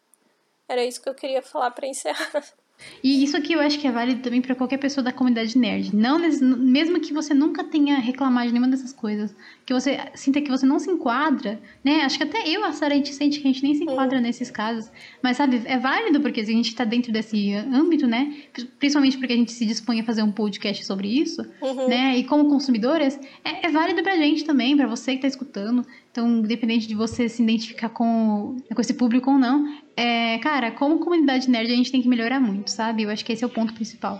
Era 0.67 0.83
isso 0.83 0.99
que 0.99 1.09
eu 1.09 1.13
queria 1.13 1.43
falar 1.43 1.69
para 1.69 1.85
encerrar. 1.85 2.43
E 3.03 3.23
isso 3.23 3.35
aqui 3.35 3.53
eu 3.53 3.59
acho 3.59 3.79
que 3.79 3.87
é 3.87 3.91
válido 3.91 4.21
também 4.21 4.41
para 4.41 4.55
qualquer 4.55 4.77
pessoa 4.77 5.03
da 5.03 5.11
comunidade 5.11 5.57
nerd. 5.57 5.95
Não, 5.95 6.19
mesmo 6.57 6.99
que 6.99 7.13
você 7.13 7.33
nunca 7.33 7.63
tenha 7.63 7.97
reclamado 7.97 8.47
de 8.47 8.53
nenhuma 8.53 8.69
dessas 8.69 8.93
coisas, 8.93 9.35
que 9.65 9.73
você 9.73 9.99
sinta 10.13 10.41
que 10.41 10.49
você 10.49 10.65
não 10.65 10.79
se 10.79 10.89
enquadra, 10.89 11.59
né? 11.83 12.01
Acho 12.01 12.17
que 12.17 12.23
até 12.23 12.47
eu, 12.47 12.63
a 12.63 12.71
Sarah, 12.71 12.93
a 12.93 12.97
gente 12.97 13.13
sente 13.13 13.39
que 13.39 13.47
a 13.47 13.51
gente 13.51 13.63
nem 13.63 13.75
se 13.75 13.83
enquadra 13.83 14.17
uhum. 14.17 14.23
nesses 14.23 14.51
casos. 14.51 14.91
Mas, 15.21 15.37
sabe, 15.37 15.61
é 15.65 15.77
válido 15.77 16.19
porque 16.21 16.41
a 16.41 16.45
gente 16.45 16.75
tá 16.75 16.83
dentro 16.83 17.11
desse 17.11 17.53
âmbito, 17.53 18.07
né? 18.07 18.35
Principalmente 18.79 19.17
porque 19.17 19.33
a 19.33 19.37
gente 19.37 19.51
se 19.51 19.65
dispõe 19.65 20.01
a 20.01 20.03
fazer 20.03 20.23
um 20.23 20.31
podcast 20.31 20.85
sobre 20.85 21.07
isso, 21.07 21.41
uhum. 21.61 21.87
né? 21.87 22.17
E 22.17 22.23
como 22.23 22.49
consumidores, 22.49 23.19
é, 23.43 23.67
é 23.67 23.69
válido 23.69 24.03
pra 24.03 24.15
gente 24.17 24.43
também, 24.43 24.75
para 24.75 24.87
você 24.87 25.15
que 25.15 25.21
tá 25.21 25.27
escutando. 25.27 25.85
Então, 26.11 26.27
independente 26.39 26.87
de 26.87 26.93
você 26.93 27.29
se 27.29 27.41
identificar 27.41 27.87
com, 27.87 28.57
com 28.73 28.81
esse 28.81 28.93
público 28.93 29.31
ou 29.31 29.37
não, 29.37 29.65
é, 30.01 30.39
cara, 30.39 30.71
como 30.71 30.99
comunidade 30.99 31.47
nerd 31.47 31.71
a 31.71 31.75
gente 31.75 31.91
tem 31.91 32.01
que 32.01 32.07
melhorar 32.07 32.39
muito, 32.39 32.71
sabe? 32.71 33.03
Eu 33.03 33.11
acho 33.11 33.23
que 33.23 33.31
esse 33.31 33.43
é 33.43 33.47
o 33.47 33.53
ponto 33.53 33.71
principal. 33.73 34.19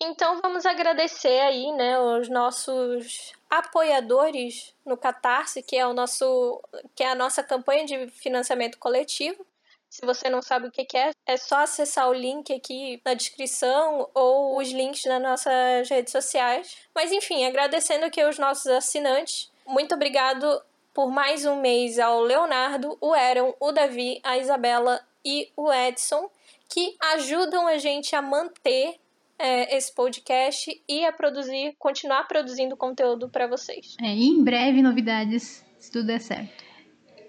Então 0.00 0.40
vamos 0.40 0.64
agradecer 0.64 1.40
aí, 1.40 1.70
né, 1.72 1.98
os 1.98 2.28
nossos 2.30 3.32
apoiadores 3.50 4.74
no 4.84 4.96
Catarse, 4.96 5.62
que 5.62 5.76
é 5.76 5.86
o 5.86 5.92
nosso, 5.92 6.60
que 6.96 7.04
é 7.04 7.10
a 7.10 7.14
nossa 7.14 7.42
campanha 7.42 7.84
de 7.84 8.08
financiamento 8.08 8.78
coletivo. 8.78 9.44
Se 9.90 10.06
você 10.06 10.30
não 10.30 10.40
sabe 10.40 10.68
o 10.68 10.72
que 10.72 10.96
é, 10.96 11.10
é 11.26 11.36
só 11.36 11.58
acessar 11.58 12.08
o 12.08 12.14
link 12.14 12.50
aqui 12.50 12.98
na 13.04 13.12
descrição 13.12 14.08
ou 14.14 14.58
os 14.58 14.70
links 14.70 15.04
nas 15.04 15.20
nossas 15.20 15.90
redes 15.90 16.10
sociais. 16.10 16.78
Mas 16.94 17.12
enfim, 17.12 17.44
agradecendo 17.44 18.06
aqui 18.06 18.22
aos 18.22 18.38
nossos 18.38 18.68
assinantes. 18.68 19.50
Muito 19.66 19.94
obrigado 19.94 20.62
por 20.94 21.10
mais 21.10 21.44
um 21.44 21.60
mês 21.60 21.98
ao 21.98 22.20
Leonardo, 22.20 22.96
o 23.00 23.12
Aaron, 23.12 23.54
o 23.60 23.72
Davi, 23.72 24.20
a 24.22 24.38
Isabela 24.38 25.00
e 25.24 25.50
o 25.56 25.72
Edson, 25.72 26.30
que 26.68 26.96
ajudam 27.14 27.66
a 27.66 27.78
gente 27.78 28.14
a 28.14 28.22
manter 28.22 28.96
é, 29.38 29.76
esse 29.76 29.92
podcast 29.94 30.82
e 30.88 31.04
a 31.04 31.12
produzir, 31.12 31.74
continuar 31.78 32.28
produzindo 32.28 32.76
conteúdo 32.76 33.28
para 33.28 33.46
vocês. 33.46 33.96
É, 34.00 34.14
e 34.14 34.24
em 34.24 34.42
breve 34.42 34.82
novidades, 34.82 35.64
se 35.78 35.90
tudo 35.90 36.06
der 36.06 36.20
certo. 36.20 36.61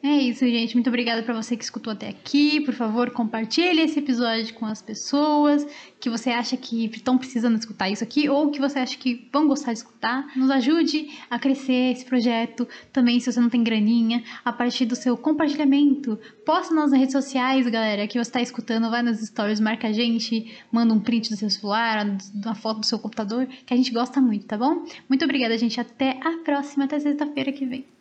É 0.05 0.17
isso, 0.17 0.45
gente. 0.45 0.75
Muito 0.75 0.89
obrigada 0.89 1.23
para 1.23 1.33
você 1.33 1.55
que 1.55 1.63
escutou 1.63 1.93
até 1.93 2.09
aqui. 2.09 2.59
Por 2.59 2.73
favor, 2.73 3.09
compartilhe 3.11 3.79
esse 3.83 3.99
episódio 3.99 4.53
com 4.53 4.65
as 4.65 4.81
pessoas 4.81 5.65
que 5.97 6.09
você 6.09 6.29
acha 6.29 6.57
que 6.57 6.87
estão 6.87 7.17
precisando 7.17 7.57
escutar 7.57 7.89
isso 7.89 8.03
aqui 8.03 8.27
ou 8.27 8.51
que 8.51 8.59
você 8.59 8.79
acha 8.79 8.97
que 8.97 9.29
vão 9.31 9.47
gostar 9.47 9.71
de 9.71 9.77
escutar. 9.77 10.27
Nos 10.35 10.51
ajude 10.51 11.09
a 11.29 11.39
crescer 11.39 11.93
esse 11.93 12.03
projeto. 12.03 12.67
Também, 12.91 13.17
se 13.21 13.31
você 13.31 13.39
não 13.39 13.49
tem 13.49 13.63
graninha, 13.63 14.21
a 14.43 14.51
partir 14.51 14.85
do 14.85 14.95
seu 14.97 15.15
compartilhamento. 15.15 16.19
Posta 16.45 16.75
nas 16.75 16.91
redes 16.91 17.13
sociais, 17.13 17.65
galera, 17.69 18.05
que 18.05 18.19
você 18.19 18.29
está 18.29 18.41
escutando. 18.41 18.89
Vai 18.89 19.03
nas 19.03 19.21
stories, 19.21 19.61
marca 19.61 19.87
a 19.87 19.93
gente, 19.93 20.53
manda 20.69 20.93
um 20.93 20.99
print 20.99 21.29
do 21.29 21.37
seu 21.37 21.49
celular, 21.49 22.05
uma 22.33 22.55
foto 22.55 22.81
do 22.81 22.85
seu 22.85 22.99
computador, 22.99 23.47
que 23.65 23.73
a 23.73 23.77
gente 23.77 23.93
gosta 23.93 24.19
muito, 24.19 24.45
tá 24.47 24.57
bom? 24.57 24.83
Muito 25.07 25.23
obrigada, 25.23 25.57
gente. 25.57 25.79
Até 25.79 26.19
a 26.21 26.39
próxima, 26.43 26.83
até 26.83 26.99
sexta-feira 26.99 27.53
que 27.53 27.65
vem. 27.65 27.92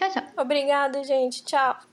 Tchau, 0.00 0.10
tchau. 0.10 0.22
Obrigada, 0.38 1.04
gente. 1.04 1.44
Tchau. 1.44 1.89